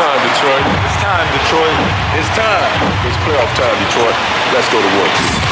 time, 0.00 0.20
Detroit. 0.32 0.64
It's 0.86 0.96
time, 1.02 1.28
Detroit. 1.36 1.76
It's 2.16 2.28
time. 2.32 2.72
It's 3.04 3.16
playoff 3.18 3.52
time, 3.54 3.76
Detroit. 3.84 4.16
Let's 4.54 4.68
go 4.72 4.80
to 4.80 4.88
work. 4.96 5.49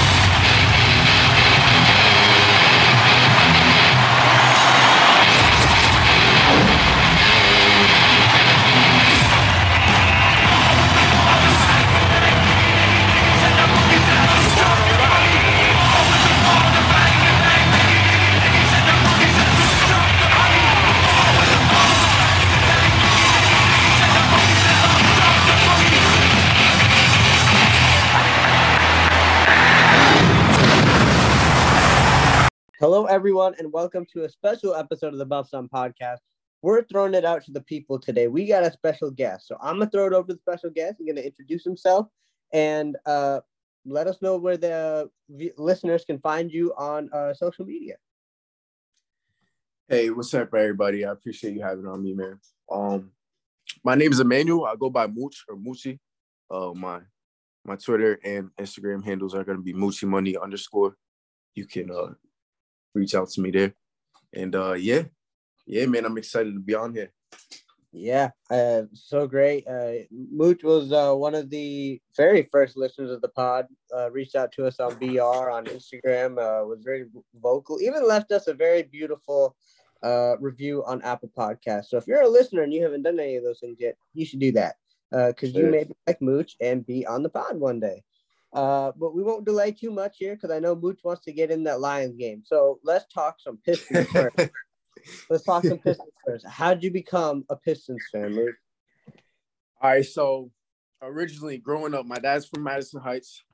Hello, 32.81 33.07
everyone, 33.07 33.57
and 33.59 33.73
welcome 33.73 34.07
to 34.13 34.23
a 34.23 34.29
special 34.29 34.73
episode 34.73 35.13
of 35.13 35.19
the 35.19 35.27
Buff 35.27 35.49
Sun 35.49 35.69
podcast. 35.69 36.19
We're 36.63 36.85
throwing 36.85 37.15
it 37.15 37.25
out 37.25 37.45
to 37.47 37.51
the 37.51 37.63
people 37.63 37.99
today. 37.99 38.29
We 38.29 38.47
got 38.47 38.63
a 38.63 38.71
special 38.71 39.11
guest, 39.11 39.49
so 39.49 39.57
I'm 39.61 39.81
gonna 39.81 39.91
throw 39.91 40.07
it 40.07 40.13
over 40.13 40.29
to 40.29 40.35
the 40.35 40.39
special 40.39 40.71
guest. 40.71 40.95
He's 40.97 41.09
gonna 41.09 41.27
introduce 41.27 41.65
himself 41.65 42.07
and 42.53 42.97
uh, 43.05 43.41
let 43.85 44.07
us 44.07 44.23
know 44.23 44.37
where 44.37 44.57
the 44.57 45.11
v- 45.29 45.51
listeners 45.59 46.05
can 46.05 46.21
find 46.21 46.53
you 46.53 46.73
on 46.79 47.11
uh, 47.13 47.35
social 47.35 47.65
media. 47.65 47.97
Hey, 49.89 50.11
what's 50.11 50.33
up, 50.35 50.55
everybody? 50.55 51.05
I 51.05 51.11
appreciate 51.11 51.55
you 51.55 51.63
having 51.63 51.85
on 51.89 52.01
me, 52.01 52.15
man. 52.15 52.39
Um, 52.71 53.11
my 53.83 53.97
name 53.97 54.13
is 54.13 54.21
Emmanuel. 54.21 54.67
I 54.67 54.77
go 54.77 54.89
by 54.89 55.09
Mooch 55.09 55.45
or 55.49 55.57
Moochie. 55.57 55.99
Uh, 56.49 56.75
my 56.75 57.01
my 57.65 57.75
Twitter 57.75 58.21
and 58.25 58.51
Instagram 58.57 59.05
handles 59.05 59.35
are 59.35 59.43
gonna 59.43 59.63
be 59.63 59.75
Moochie 59.75 60.05
Money 60.05 60.37
underscore. 60.37 60.95
You 61.57 61.67
can 61.67 61.91
uh 61.91 62.15
reach 62.95 63.15
out 63.15 63.31
to 63.31 63.41
me 63.41 63.51
there. 63.51 63.75
And 64.35 64.55
uh 64.55 64.75
yeah, 64.75 65.03
yeah, 65.67 65.87
man, 65.87 66.05
I'm 66.05 66.19
excited 66.19 66.55
to 66.55 66.61
be 66.61 66.75
on 66.75 66.95
here. 66.95 67.13
Yeah, 67.91 68.31
uh, 68.51 68.83
so 68.93 69.27
great. 69.27 69.67
Uh, 69.67 70.05
Mooch 70.11 70.63
was 70.63 70.93
uh, 70.93 71.15
one 71.15 71.35
of 71.35 71.49
the 71.49 72.01
very 72.17 72.43
first 72.53 72.77
listeners 72.77 73.11
of 73.11 73.23
the 73.23 73.29
pod. 73.29 73.67
Uh, 73.97 74.11
reached 74.11 74.37
out 74.37 74.53
to 74.53 74.67
us 74.67 74.79
on 74.79 74.95
BR 74.97 75.51
on 75.51 75.65
Instagram. 75.65 76.33
Uh, 76.33 76.67
was 76.67 76.81
very 76.85 77.07
vocal. 77.37 77.81
Even 77.81 78.07
left 78.07 78.31
us 78.31 78.47
a 78.47 78.53
very 78.53 78.83
beautiful 78.83 79.57
uh, 80.03 80.37
review 80.39 80.85
on 80.85 81.01
Apple 81.03 81.33
Podcasts. 81.37 81.87
So 81.87 81.97
if 81.97 82.07
you're 82.07 82.23
a 82.23 82.29
listener 82.29 82.63
and 82.63 82.73
you 82.73 82.83
haven't 82.83 83.03
done 83.03 83.19
any 83.19 83.37
of 83.37 83.45
those 83.45 83.61
things 83.61 83.79
yet, 83.81 83.97
you 84.15 84.25
should 84.25 84.41
do 84.41 84.53
that 84.53 84.77
Uh 85.13 85.29
because 85.29 85.55
you 85.55 85.67
may 85.67 85.85
be 85.85 85.95
like 86.07 86.21
Mooch 86.21 86.57
and 86.61 86.87
be 86.87 87.07
on 87.07 87.23
the 87.23 87.31
pod 87.31 87.59
one 87.59 87.81
day. 87.81 88.05
Uh, 88.53 88.93
but 88.97 89.15
we 89.15 89.23
won't 89.23 89.45
delay 89.45 89.73
too 89.73 89.91
much 89.91 90.17
here 90.19 90.35
because 90.35 90.51
I 90.51 90.59
know 90.59 90.75
Mooch 90.75 91.01
wants 91.05 91.23
to 91.25 91.33
get 91.33 91.51
in 91.51 91.65
that 91.65 91.81
Lions 91.81 92.17
game. 92.17 92.43
So 92.45 92.81
let's 92.83 93.05
talk 93.13 93.37
some 93.41 93.59
Pistons 93.59 94.09
first. 94.13 94.51
Let's 95.29 95.45
talk 95.45 95.65
some 95.65 95.79
Pistons 95.79 96.13
first. 96.27 96.47
How'd 96.47 96.83
you 96.83 96.91
become 96.91 97.45
a 97.51 97.57
Pistons 97.57 98.03
fan, 98.11 98.35
Mooch? 98.35 98.55
All 99.81 99.91
right, 99.91 100.05
so 100.05 100.51
originally 101.03 101.59
growing 101.59 101.95
up, 101.95 102.07
my 102.07 102.19
dad's 102.19 102.47
from 102.47 102.63
Madison 102.63 103.01
Heights. 103.01 103.45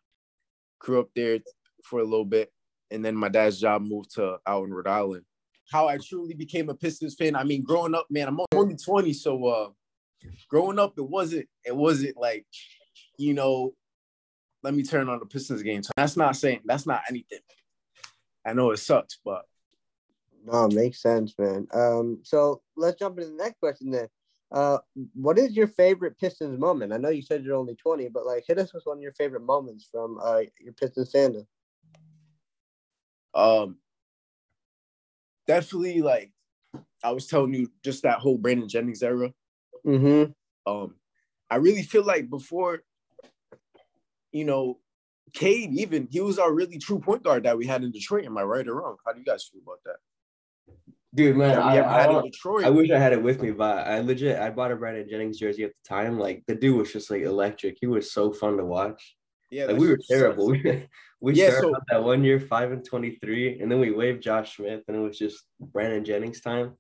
Grew 0.79 1.01
up 1.01 1.11
there 1.15 1.41
for 1.83 2.01
a 2.01 2.05
little 2.05 2.25
bit, 2.25 2.53
and 2.91 3.05
then 3.05 3.17
my 3.17 3.29
dad's 3.29 3.61
job 3.61 3.83
moved 3.83 4.15
to 4.15 4.39
out 4.47 4.65
in 4.65 4.73
Rhode 4.73 4.87
Island. 4.87 5.25
How 5.71 5.89
I 5.89 5.99
truly 5.99 6.35
became 6.35 6.69
a 6.69 6.75
Pistons 6.75 7.15
fan, 7.15 7.35
I 7.35 7.43
mean, 7.43 7.63
growing 7.63 7.95
up, 7.95 8.07
man, 8.11 8.29
I'm 8.29 8.41
only 8.53 8.77
20, 8.77 9.13
so 9.13 9.47
uh 9.47 9.69
growing 10.49 10.79
up, 10.79 10.95
it 10.97 11.09
wasn't 11.09 11.49
it 11.65 11.75
wasn't 11.75 12.17
like, 12.17 12.47
you 13.19 13.35
know, 13.35 13.75
let 14.65 14.75
me 14.75 14.83
turn 14.83 15.09
on 15.09 15.21
the 15.21 15.27
Pistons 15.27 15.63
game. 15.63 15.83
So 15.83 15.93
that's 15.97 16.17
not 16.17 16.37
saying 16.37 16.63
that's 16.65 16.87
not 16.87 17.03
anything. 17.09 17.41
I 18.47 18.55
know 18.55 18.71
it 18.71 18.79
sucks, 18.79 19.19
but 19.25 19.45
No, 20.45 20.69
makes 20.69 21.01
sense, 21.01 21.35
man. 21.39 21.69
Um, 21.73 22.21
so 22.23 22.63
let's 22.77 22.99
jump 22.99 23.19
into 23.19 23.31
the 23.31 23.37
next 23.37 23.61
question 23.61 23.91
then. 23.91 24.09
Uh, 24.51 24.79
what 25.15 25.39
is 25.39 25.57
your 25.57 25.67
favorite 25.67 26.19
Pistons 26.19 26.59
moment? 26.59 26.93
I 26.93 26.97
know 26.97 27.09
you 27.11 27.23
said 27.23 27.45
you're 27.45 27.57
only 27.57 27.75
20, 27.77 28.09
but 28.09 28.27
like 28.27 28.45
hit 28.47 28.59
us 28.59 28.73
with 28.73 28.85
one 28.85 28.99
of 28.99 29.03
your 29.03 29.13
favorite 29.13 29.43
moments 29.43 29.89
from 29.91 30.19
uh 30.23 30.43
your 30.59 30.73
Pistons 30.73 31.13
fandom. 31.13 31.47
um 33.35 33.77
definitely 35.47 36.01
like 36.01 36.33
I 37.03 37.11
was 37.11 37.27
telling 37.27 37.53
you 37.53 37.71
just 37.85 38.03
that 38.05 38.19
whole 38.19 38.39
Brandon 38.39 38.69
Jennings 38.69 39.03
era. 39.03 39.33
Mm-hmm. 39.87 40.33
Um, 40.71 40.95
I 41.51 41.57
really 41.57 41.83
feel 41.83 42.03
like 42.05 42.31
before, 42.31 42.83
you 44.35 44.45
know, 44.45 44.79
Cade 45.33 45.71
even 45.75 46.09
he 46.11 46.21
was 46.21 46.39
our 46.39 46.53
really 46.53 46.79
true 46.79 46.99
point 46.99 47.23
guard 47.23 47.45
that 47.45 47.57
we 47.57 47.67
had 47.67 47.83
in 47.83 47.91
Detroit. 47.93 48.25
Am 48.27 48.37
I 48.37 48.43
right 48.43 48.67
or 48.69 48.75
wrong? 48.75 48.97
How 49.07 49.13
do 49.13 49.19
you 49.21 49.25
guys 49.25 49.49
feel 49.51 49.63
about 49.63 49.79
that? 49.87 49.97
Dude, 51.15 51.37
man, 51.37 51.57
I, 51.59 51.79
I. 51.79 52.23
I 52.65 52.71
wish 52.71 52.91
I 52.91 52.99
had 52.99 53.13
it 53.13 53.23
with 53.23 53.41
me, 53.41 53.53
but 53.53 53.87
I 53.87 54.01
legit 54.01 54.39
I 54.41 54.51
bought 54.51 54.73
a 54.73 54.77
Brandon 54.77 55.09
Jennings 55.09 55.39
jersey 55.39 55.63
at 55.63 55.71
the 55.71 55.89
time. 55.89 56.19
Like 56.19 56.43
the 56.49 56.57
dude 56.57 56.77
was 56.77 56.93
just 56.93 57.09
like 57.11 57.23
electric. 57.23 57.79
He 57.81 57.87
was 57.87 58.13
so 58.13 58.33
fun 58.33 58.57
to 58.57 58.65
watch. 58.65 59.17
yeah, 59.51 59.67
Like 59.67 59.77
we 59.79 59.89
were 59.89 59.99
terrible. 60.09 60.49
We, 61.25 61.33
we 61.33 61.41
Yeah, 61.41 61.51
started 61.51 61.75
so- 61.77 61.81
that 61.91 62.05
one 62.05 62.23
year 62.25 62.39
five 62.41 62.73
and 62.73 62.85
twenty 62.85 63.17
three, 63.23 63.61
and 63.61 63.71
then 63.71 63.79
we 63.81 63.93
waived 63.93 64.23
Josh 64.23 64.57
Smith, 64.57 64.83
and 64.89 64.97
it 64.97 65.01
was 65.01 65.17
just 65.17 65.45
Brandon 65.61 66.05
Jennings 66.05 66.41
time. 66.41 66.75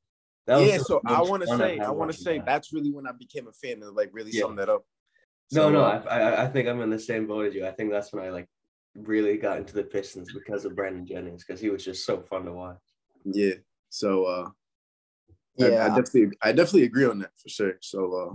That 0.46 0.56
was 0.60 0.68
Yeah, 0.68 0.78
so 0.78 1.00
I 1.06 1.22
want 1.22 1.42
to 1.44 1.56
say, 1.56 1.78
I 1.78 1.90
want 1.90 2.12
to 2.12 2.18
say 2.18 2.36
that. 2.38 2.44
that's 2.46 2.72
really 2.72 2.90
when 2.92 3.06
I 3.06 3.12
became 3.12 3.46
a 3.46 3.52
fan 3.52 3.82
and 3.82 3.94
like 3.96 4.10
really 4.12 4.32
Yeah. 4.32 4.42
sum 4.42 4.56
that 4.56 4.68
up. 4.68 4.84
No, 5.52 5.62
So, 5.62 5.70
no, 5.70 5.80
uh, 5.82 6.02
I, 6.10 6.18
I 6.20 6.44
I 6.44 6.46
think 6.48 6.68
I'm 6.68 6.80
in 6.80 6.90
the 6.90 6.98
same 6.98 7.26
boat 7.26 7.46
as 7.46 7.54
you. 7.54 7.66
I 7.66 7.70
think 7.72 7.90
that's 7.90 8.12
when 8.12 8.24
I 8.24 8.30
like 8.30 8.48
really 8.94 9.36
got 9.36 9.58
into 9.58 9.74
the 9.74 9.82
Pistons 9.82 10.32
because 10.32 10.64
of 10.64 10.74
Brandon 10.74 11.06
Jennings 11.06 11.44
because 11.44 11.60
he 11.60 11.70
was 11.70 11.84
just 11.84 12.04
so 12.06 12.20
fun 12.22 12.44
to 12.46 12.52
watch. 12.52 12.78
yeah. 13.24 13.54
So 13.90 14.24
uh, 14.24 14.48
I- 15.60 15.64
I, 15.66 15.68
definitely, 15.88 16.36
I 16.42 16.52
definitely 16.52 16.82
agree 16.84 17.04
on 17.04 17.20
that 17.20 17.30
for 17.40 17.48
sure. 17.48 17.74
So 17.80 18.12
uh, 18.14 18.34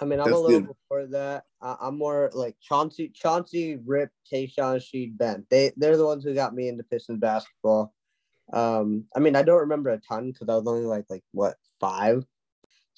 I 0.00 0.04
mean, 0.04 0.18
I'm 0.20 0.32
a 0.32 0.38
little 0.38 0.60
before 0.74 1.06
that. 1.08 1.44
I, 1.60 1.76
I'm 1.80 1.98
more 1.98 2.30
like 2.32 2.56
Chauncey, 2.60 3.10
Chauncey, 3.14 3.76
Rip, 3.84 4.10
Tayshaun, 4.32 4.76
Sheed, 4.80 5.16
Ben. 5.18 5.46
They 5.50 5.72
they're 5.76 5.96
the 5.96 6.06
ones 6.06 6.24
who 6.24 6.34
got 6.34 6.54
me 6.54 6.68
into 6.68 6.82
Pistons 6.84 7.20
basketball. 7.20 7.92
Um, 8.52 9.04
I 9.14 9.20
mean, 9.20 9.36
I 9.36 9.42
don't 9.42 9.60
remember 9.60 9.90
a 9.90 9.98
ton 9.98 10.32
because 10.32 10.48
I 10.48 10.56
was 10.56 10.66
only 10.66 10.86
like 10.86 11.04
like 11.10 11.22
what 11.32 11.56
five, 11.78 12.24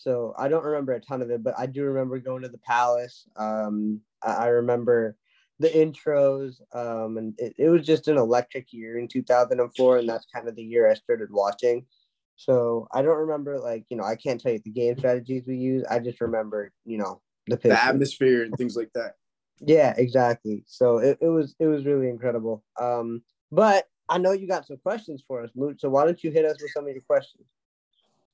so 0.03 0.35
I 0.37 0.49
don't 0.49 0.65
remember 0.65 0.95
a 0.95 1.01
ton 1.01 1.23
of 1.23 1.31
it. 1.31 1.45
But 1.45 1.55
I 1.57 1.67
do 1.67 1.85
remember 1.85 2.19
going 2.19 2.43
to 2.43 2.49
the 2.49 2.59
Palace. 2.59 3.29
Um, 3.37 4.01
I, 4.23 4.33
I 4.33 4.47
remember 4.49 5.17
the 5.61 5.69
intros. 5.69 6.61
Um, 6.75 7.19
and 7.19 7.35
it, 7.39 7.55
it 7.57 7.69
was 7.69 7.87
just 7.87 8.09
an 8.09 8.19
electric 8.19 8.73
year 8.73 8.99
in 8.99 9.07
2004, 9.07 9.99
and 9.99 10.09
that's 10.09 10.27
kind 10.35 10.49
of 10.49 10.57
the 10.57 10.65
year 10.65 10.91
I 10.91 10.95
started 10.95 11.31
watching. 11.31 11.87
So 12.35 12.89
I 12.93 13.03
don't 13.03 13.19
remember 13.19 13.61
like 13.61 13.85
you 13.89 13.97
know 13.97 14.03
I 14.03 14.17
can't 14.17 14.41
tell 14.41 14.53
you 14.53 14.61
the 14.65 14.71
game 14.71 14.99
strategies 14.99 15.45
we 15.47 15.57
use. 15.57 15.85
I 15.89 16.01
just 16.01 16.21
remember 16.21 16.73
you 16.85 16.99
know 16.99 17.21
the 17.47 17.57
the 17.57 17.81
atmosphere 17.81 18.43
and 18.43 18.55
things 18.57 18.77
like 18.77 18.91
that. 18.95 19.15
Yeah, 19.61 19.95
exactly. 19.97 20.65
So 20.67 20.99
it, 20.99 21.19
it 21.21 21.29
was 21.29 21.55
it 21.61 21.67
was 21.67 21.85
really 21.85 22.09
incredible. 22.09 22.65
Um, 22.81 23.23
but 23.53 23.85
I 24.09 24.19
know 24.19 24.33
you 24.33 24.49
got 24.49 24.67
some 24.67 24.79
questions 24.79 25.23
for 25.29 25.45
us, 25.45 25.51
Moot. 25.55 25.81
So 25.81 25.91
why 25.91 26.05
don't 26.05 26.25
you 26.25 26.33
hit 26.33 26.45
us 26.45 26.61
with 26.61 26.73
some 26.73 26.89
of 26.89 26.93
your 26.93 27.03
questions? 27.03 27.45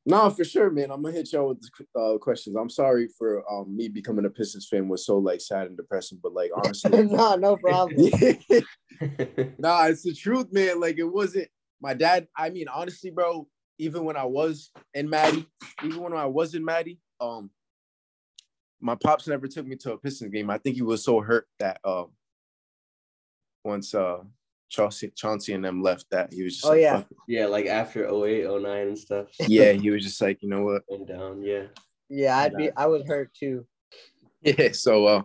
No, 0.06 0.31
for 0.31 0.44
sure, 0.44 0.70
man. 0.70 0.91
I'm 0.91 1.03
gonna 1.03 1.14
hit 1.14 1.32
y'all 1.32 1.48
with 1.48 1.60
the 1.60 2.00
uh, 2.00 2.19
questions. 2.19 2.56
I'm 2.56 2.70
sorry 2.70 3.09
for 3.19 3.44
um, 3.50 3.76
me 3.76 3.88
becoming 3.88 4.25
a 4.25 4.31
Pistons 4.31 4.66
fan 4.66 4.88
was 4.88 5.04
so 5.04 5.19
like 5.19 5.41
sad 5.41 5.66
and 5.66 5.76
depressing, 5.76 6.19
but 6.22 6.32
like 6.32 6.50
honestly, 6.54 7.04
no, 7.04 7.36
no 7.36 7.56
problem. 7.56 7.97
nah, 9.59 9.84
it's 9.84 10.03
the 10.03 10.14
truth, 10.14 10.47
man. 10.50 10.81
Like 10.81 10.98
it 10.98 11.04
wasn't 11.04 11.48
my 11.81 11.94
dad. 11.94 12.26
I 12.36 12.50
mean, 12.50 12.69
honestly, 12.69 13.10
bro. 13.10 13.48
Even 13.81 14.04
when 14.04 14.16
I 14.16 14.25
was 14.25 14.72
in 14.92 15.09
Maddie, 15.09 15.47
even 15.84 16.00
when 16.00 16.12
I 16.12 16.26
was 16.26 16.56
in 16.56 16.65
Maddie, 16.65 16.98
um, 17.21 17.51
my 18.80 18.97
pops 18.97 19.28
never 19.28 19.47
took 19.47 19.66
me 19.66 19.77
to 19.77 19.92
a 19.92 19.98
Pistons 19.98 20.33
game. 20.33 20.51
I 20.51 20.59
think 20.59 20.74
he 20.74 20.83
was 20.83 21.04
so 21.04 21.21
hurt 21.21 21.47
that 21.60 21.78
um, 21.84 22.06
once 23.62 23.94
uh 23.94 24.18
Chauncey, 24.68 25.10
Chauncey 25.16 25.54
and 25.54 25.65
them 25.65 25.82
left, 25.82 26.06
that 26.10 26.32
he 26.32 26.42
was 26.44 26.54
just 26.54 26.66
Oh, 26.66 26.70
like, 26.70 26.80
yeah. 26.80 26.97
"Fuck 26.98 27.10
it." 27.10 27.16
yeah, 27.28 27.47
like 27.47 27.66
after 27.66 28.06
08, 28.06 28.47
09 28.47 28.88
and 28.88 28.98
stuff. 28.98 29.26
yeah, 29.48 29.72
he 29.72 29.91
was 29.91 30.03
just 30.03 30.20
like, 30.20 30.42
you 30.42 30.48
know 30.48 30.62
what? 30.62 30.82
and 30.88 31.06
down, 31.06 31.42
yeah. 31.42 31.65
Yeah, 32.09 32.38
I'd 32.38 32.56
be. 32.56 32.70
I 32.76 32.86
was 32.86 33.03
hurt 33.06 33.32
too. 33.34 33.66
Yeah, 34.42 34.72
so 34.72 35.06
uh 35.06 35.22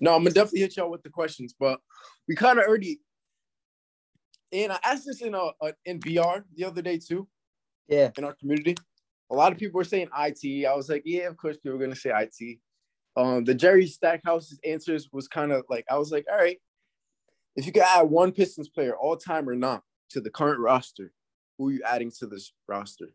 no, 0.00 0.14
I'm 0.14 0.20
gonna 0.22 0.30
definitely 0.30 0.60
hit 0.60 0.76
y'all 0.76 0.90
with 0.90 1.02
the 1.02 1.10
questions, 1.10 1.54
but 1.58 1.80
we 2.28 2.34
kind 2.34 2.58
of 2.58 2.66
already 2.66 3.00
and 4.52 4.70
I 4.72 4.78
asked 4.84 5.06
this 5.06 5.22
in 5.22 5.34
a, 5.34 5.38
uh, 5.60 5.72
in 5.84 5.98
BR 5.98 6.44
the 6.54 6.64
other 6.64 6.82
day 6.82 6.98
too 6.98 7.26
Yeah. 7.88 8.10
in 8.16 8.24
our 8.24 8.34
community. 8.34 8.76
A 9.30 9.34
lot 9.34 9.50
of 9.52 9.58
people 9.58 9.78
were 9.78 9.84
saying 9.84 10.08
IT. 10.16 10.66
I 10.66 10.74
was 10.74 10.88
like, 10.88 11.02
yeah, 11.04 11.22
of 11.26 11.36
course 11.36 11.56
people 11.56 11.76
are 11.76 11.80
gonna 11.80 11.96
say 11.96 12.12
IT. 12.14 12.58
Um, 13.16 13.44
the 13.44 13.54
Jerry 13.54 13.86
Stackhouse's 13.86 14.58
answers 14.64 15.08
was 15.12 15.26
kind 15.28 15.50
of 15.52 15.64
like 15.68 15.84
I 15.90 15.96
was 15.98 16.10
like, 16.12 16.26
all 16.30 16.36
right, 16.38 16.58
if 17.56 17.66
you 17.66 17.72
could 17.72 17.82
add 17.82 18.02
one 18.02 18.32
Pistons 18.32 18.68
player, 18.68 18.96
all 18.96 19.16
time 19.16 19.48
or 19.48 19.54
not, 19.54 19.82
to 20.10 20.20
the 20.20 20.30
current 20.30 20.60
roster, 20.60 21.12
who 21.58 21.68
are 21.68 21.72
you 21.72 21.82
adding 21.86 22.10
to 22.18 22.26
this 22.26 22.52
roster? 22.66 23.08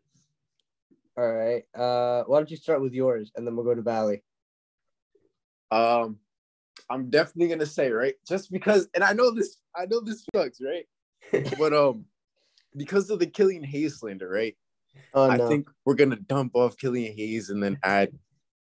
All 1.16 1.30
right. 1.30 1.64
Uh, 1.74 2.24
why 2.24 2.38
don't 2.38 2.50
you 2.50 2.56
start 2.56 2.80
with 2.80 2.94
yours, 2.94 3.30
and 3.36 3.46
then 3.46 3.54
we'll 3.54 3.64
go 3.64 3.74
to 3.74 3.82
Vali. 3.82 4.22
Um, 5.70 6.18
I'm 6.88 7.10
definitely 7.10 7.48
gonna 7.48 7.66
say 7.66 7.90
right, 7.90 8.14
just 8.26 8.50
because, 8.50 8.88
and 8.94 9.04
I 9.04 9.12
know 9.12 9.30
this, 9.30 9.58
I 9.76 9.86
know 9.86 10.00
this 10.00 10.26
sucks, 10.34 10.60
right? 10.60 10.86
but 11.58 11.72
um, 11.72 12.06
because 12.76 13.10
of 13.10 13.18
the 13.18 13.26
Killian 13.26 13.62
Hayes 13.62 13.98
slander, 13.98 14.28
right? 14.28 14.56
Oh 15.14 15.30
I 15.30 15.38
think 15.38 15.68
we're 15.84 15.94
gonna 15.94 16.16
dump 16.16 16.52
off 16.54 16.76
Killian 16.76 17.16
Hayes 17.16 17.50
and 17.50 17.62
then 17.62 17.78
add 17.82 18.12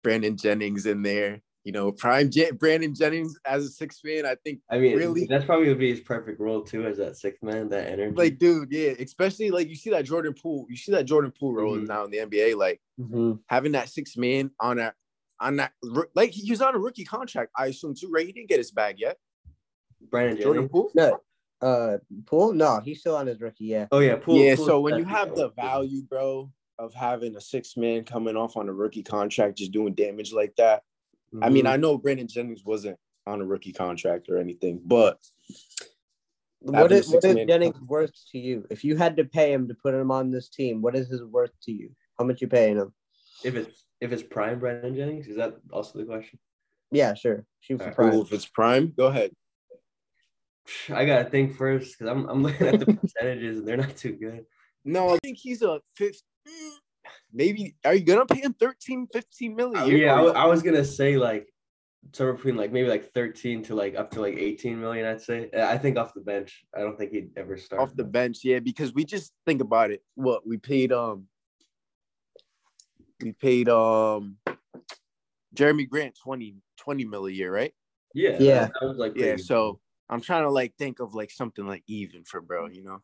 Brandon 0.04 0.38
Jennings 0.38 0.86
in 0.86 1.02
there. 1.02 1.42
You 1.66 1.74
know, 1.74 1.92
prime 1.92 2.30
Je- 2.32 2.52
Brandon 2.52 2.96
Jennings 2.96 3.38
as 3.46 3.66
a 3.66 3.70
six 3.70 4.00
man. 4.04 4.26
I 4.26 4.36
think, 4.44 4.62
I 4.72 4.80
mean, 4.80 4.96
Really? 4.98 5.26
that's 5.28 5.44
probably 5.46 5.66
gonna 5.66 5.78
be 5.78 5.90
his 5.92 6.00
perfect 6.00 6.40
role 6.40 6.62
too, 6.64 6.86
as 6.86 6.98
that 6.98 7.18
sixth 7.18 7.44
man, 7.44 7.68
that 7.70 7.90
energy. 7.90 8.16
like, 8.16 8.38
dude, 8.38 8.72
yeah, 8.72 8.92
especially 9.00 9.52
like 9.52 9.68
you 9.68 9.76
see 9.76 9.90
that 9.90 10.06
Jordan 10.06 10.34
Poole, 10.34 10.66
you 10.70 10.78
see 10.78 10.94
that 10.94 11.04
Jordan 11.06 11.34
Poole 11.38 11.54
role 11.54 11.78
Mhm. 11.78 11.88
now 11.88 12.06
in 12.06 12.12
the 12.12 12.20
NBA, 12.20 12.56
like 12.56 12.82
Mhm. 13.00 13.40
having 13.48 13.74
that 13.74 13.90
six 13.90 14.16
man 14.16 14.52
on 14.60 14.78
that 14.78 14.96
on 15.42 15.56
that 15.58 15.72
like 16.16 16.32
he 16.32 16.50
was 16.52 16.62
on 16.62 16.76
a 16.76 16.80
rookie 16.80 17.06
contract, 17.06 17.52
I 17.58 17.68
assume 17.68 17.94
too, 17.96 18.10
right? 18.10 18.26
He 18.26 18.32
didn't 18.34 18.50
get 18.50 18.58
his 18.58 18.72
bag 18.72 19.00
yet. 19.00 19.18
Brandon 20.10 20.38
Jordan 20.38 20.64
Jennings. 20.64 20.72
Poole. 20.72 20.92
No. 20.96 21.20
Uh, 21.62 21.98
Poole? 22.26 22.54
No, 22.54 22.80
he's 22.80 23.02
still 23.02 23.16
on 23.18 23.28
his 23.28 23.40
rookie. 23.42 23.66
Yeah. 23.66 23.88
Oh 23.92 24.00
yeah, 24.00 24.16
Poole, 24.16 24.38
yeah, 24.38 24.56
Poole's 24.56 24.68
so 24.68 24.80
when 24.82 24.98
you 24.98 25.04
have 25.06 25.36
the 25.36 25.50
value, 25.50 26.04
bro, 26.04 26.52
of 26.78 26.94
having 26.94 27.36
a 27.36 27.42
six 27.42 27.76
man 27.76 28.06
coming 28.06 28.38
off 28.38 28.56
on 28.56 28.70
a 28.70 28.74
rookie 28.74 29.04
contract, 29.04 29.58
just 29.58 29.72
doing 29.74 29.94
damage 29.94 30.32
like 30.34 30.56
that. 30.56 30.84
I 31.42 31.50
mean, 31.50 31.66
Mhm. 31.66 31.70
I 31.70 31.78
know 31.78 31.98
Brandon 31.98 32.28
Jennings 32.28 32.64
wasn't 32.66 32.98
on 33.26 33.42
a 33.42 33.46
rookie 33.46 33.74
contract 33.74 34.30
or 34.30 34.38
anything, 34.38 34.82
but 34.84 35.20
What 36.62 36.76
Having 36.76 36.92
a 36.92 37.00
is 37.00 37.08
what 37.08 37.18
is 37.18 37.22
six-man- 37.24 37.48
Jennings 37.48 37.82
worth 37.82 38.12
to 38.32 38.38
you? 38.38 38.68
If 38.70 38.84
you 38.84 38.98
had 38.98 39.16
to 39.18 39.24
pay 39.26 39.54
him 39.54 39.70
to 39.70 39.74
put 39.76 39.94
him 39.94 40.12
on 40.12 40.30
this 40.30 40.50
team, 40.50 40.82
what 40.82 40.94
is 40.96 41.08
his 41.08 41.24
worth 41.24 41.54
to 41.64 41.72
you? 41.72 41.96
How 42.18 42.26
much 42.26 42.42
you 42.42 42.48
paying 42.48 42.76
him? 42.78 42.94
if 43.46 43.56
it's 43.56 43.86
if 44.02 44.12
it's 44.12 44.24
prime 44.24 44.60
Brandon 44.60 44.94
Jennings, 44.94 45.28
is 45.28 45.38
that 45.38 45.56
also 45.72 46.00
the 46.00 46.06
question? 46.06 46.38
Yeah, 46.92 47.14
sure. 47.14 47.46
Shoot 47.62 47.82
for 47.82 47.92
prime. 47.92 48.14
Ooh, 48.16 48.22
if 48.24 48.34
it's 48.34 48.46
prime, 48.46 48.92
go 48.92 49.08
ahead. 49.08 49.34
I 50.90 51.06
gotta 51.06 51.30
think 51.30 51.56
first 51.56 51.98
because 51.98 52.12
I'm 52.12 52.28
I'm 52.30 52.44
looking 52.44 52.68
at 52.68 52.80
the 52.80 52.86
percentages 53.02 53.60
and 53.60 53.68
they're 53.68 53.78
not 53.78 53.96
too 53.96 54.14
good. 54.14 54.46
No, 54.84 55.10
I 55.14 55.18
think 55.24 55.38
he's 55.38 55.62
a 55.62 55.82
fifth. 55.96 56.22
Maybe 57.32 57.76
are 57.86 57.94
you 57.94 58.04
gonna 58.04 58.26
pay 58.26 58.42
him 58.42 58.54
13, 58.54 59.08
15 59.12 59.56
million? 59.56 59.84
Uh, 59.84 59.86
yeah, 59.86 60.16
I, 60.16 60.44
I 60.44 60.46
was 60.46 60.64
gonna 60.64 60.84
say 60.84 61.18
like 61.18 61.48
somewhere 62.14 62.34
between 62.34 62.56
like 62.56 62.72
maybe 62.72 62.90
like 62.90 63.12
13 63.14 63.64
to 63.64 63.76
like 63.76 63.96
up 63.96 64.12
to 64.12 64.22
like 64.22 64.36
18 64.36 64.80
million. 64.80 65.06
I'd 65.06 65.22
say. 65.22 65.50
I 65.56 65.78
think 65.78 65.98
off 65.98 66.14
the 66.14 66.22
bench, 66.22 66.64
I 66.76 66.80
don't 66.80 66.98
think 66.98 67.12
he'd 67.12 67.32
ever 67.38 67.58
start 67.58 67.82
off 67.82 67.96
the 67.96 68.04
bench, 68.04 68.40
yeah, 68.44 68.60
because 68.60 68.94
we 68.94 69.06
just 69.06 69.34
think 69.46 69.62
about 69.62 69.92
it. 69.92 70.04
What 70.16 70.48
we 70.48 70.58
paid 70.58 70.92
um 70.92 71.28
we 73.22 73.34
paid 73.34 73.70
um 73.70 74.38
Jerami 75.56 75.88
Grant 75.90 76.18
20, 76.24 76.56
20 76.78 77.06
mil 77.06 77.26
a 77.26 77.32
year, 77.32 77.54
right? 77.54 77.74
Yeah, 78.14 78.38
Yeah. 78.40 78.60
that, 78.62 78.74
that 78.80 78.88
was 78.88 78.98
like 78.98 79.14
Yeah, 79.16 79.36
so 79.38 79.80
I'm 80.10 80.22
trying 80.22 80.44
to 80.44 80.50
like 80.50 80.76
think 80.78 81.00
of 81.00 81.14
like 81.14 81.32
something 81.32 81.68
like 81.68 81.84
even 81.88 82.24
for 82.24 82.42
bro, 82.42 82.68
you 82.68 82.84
know. 82.84 83.04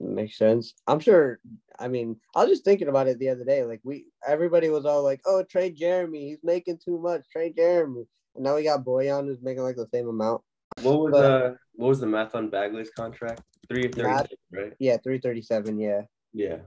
Makes 0.00 0.38
sense. 0.38 0.72
I'm 0.86 0.98
sure. 0.98 1.40
I 1.78 1.88
mean, 1.88 2.16
I 2.34 2.40
was 2.40 2.48
just 2.48 2.64
thinking 2.64 2.88
about 2.88 3.06
it 3.06 3.18
the 3.18 3.28
other 3.28 3.44
day. 3.44 3.64
Like 3.64 3.80
we, 3.84 4.06
everybody 4.26 4.70
was 4.70 4.86
all 4.86 5.02
like, 5.02 5.20
"Oh, 5.26 5.42
trade 5.42 5.76
Jerami. 5.78 6.20
He's 6.28 6.38
making 6.42 6.78
too 6.82 6.98
much. 6.98 7.22
Trade 7.30 7.54
Jerami." 7.56 8.06
And 8.34 8.44
now 8.44 8.56
we 8.56 8.62
got 8.64 8.84
Bojan 8.84 9.26
who's 9.26 9.42
making 9.42 9.62
like 9.62 9.76
the 9.76 9.86
same 9.92 10.08
amount. 10.08 10.40
what 10.82 10.98
was 11.00 11.10
but- 11.12 11.24
uh 11.24 11.54
what 11.74 11.88
was 11.88 12.00
the 12.00 12.06
math 12.06 12.34
on 12.34 12.48
Bagley's 12.48 12.90
contract? 12.90 13.42
Three 13.68 13.86
of 13.86 13.96
Math- 13.96 14.28
36, 14.28 14.42
right? 14.52 14.72
Yeah, 14.78 14.96
three 14.98 15.18
thirty-seven. 15.18 15.78
Yeah, 15.78 16.02
Yeah. 16.32 16.58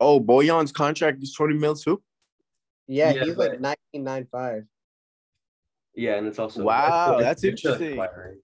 Oh, 0.00 0.20
Bojan's 0.20 0.72
contract 0.72 1.22
is 1.22 1.32
20 1.34 1.54
mil 1.54 1.74
too. 1.74 2.02
yeah. 2.86 3.12
Yeah, 3.12 3.24
he's 3.24 3.34
but- 3.34 3.50
like 3.52 3.60
nineteen 3.60 4.04
nine 4.04 4.26
five. 4.30 4.64
Yeah, 5.96 6.14
and 6.16 6.26
it's 6.26 6.38
also 6.38 6.62
Wow, 6.64 7.14
it's- 7.18 7.22
that's 7.22 7.44
interesting. 7.44 7.94
flattering. 7.96 8.40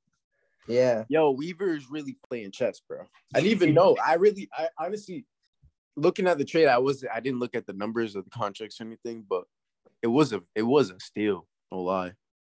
Yeah, 0.71 1.05
Yo, 1.09 1.31
Weaver 1.33 1.75
is 1.75 1.91
really 1.91 2.17
playing 2.29 2.53
chess, 2.53 2.81
bro. 2.89 3.01
I 3.35 3.41
didn't 3.41 3.53
even 3.53 3.75
know. 3.75 3.97
I 4.05 4.15
really, 4.15 4.49
I 4.57 4.69
honestly, 4.79 5.27
looking 5.97 6.27
at 6.27 6.39
the 6.39 6.45
trade, 6.45 6.69
I 6.69 6.79
was, 6.79 7.05
I 7.13 7.21
didn't 7.21 7.41
look 7.41 7.55
at 7.55 7.67
the 7.67 7.73
numbers 7.73 8.17
of 8.17 8.25
the 8.25 8.31
contracts 8.31 8.81
or 8.81 8.85
anything, 8.85 9.25
but 9.29 9.45
it 10.03 10.07
was 10.07 10.33
a, 10.33 10.43
it 10.55 10.63
was 10.63 10.91
a 10.91 10.99
steal. 11.01 11.47
No 11.73 11.83
lie. 11.83 12.13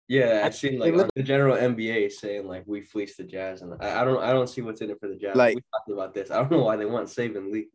Yeah, 0.07 0.41
I- 0.43 0.47
I've 0.47 0.55
seen 0.55 0.77
like 0.79 0.93
the 1.15 1.23
general 1.23 1.55
NBA 1.57 2.11
saying 2.11 2.47
like 2.47 2.63
we 2.67 2.81
fleeced 2.81 3.17
the 3.17 3.23
Jazz, 3.23 3.61
and 3.63 3.73
I, 3.81 4.01
I 4.01 4.05
don't 4.05 4.21
I 4.23 4.33
don't 4.33 4.47
see 4.47 4.61
what's 4.61 4.81
in 4.81 4.89
it 4.91 4.99
for 4.99 5.07
the 5.09 5.15
Jazz. 5.15 5.35
Like- 5.35 5.55
we 5.55 5.61
talked 5.73 5.89
about 5.89 6.13
this. 6.13 6.29
I 6.31 6.35
don't 6.37 6.51
know 6.51 6.63
why 6.63 6.75
they 6.75 6.85
want 6.85 7.07
Saben 7.07 7.51
Lee. 7.51 7.69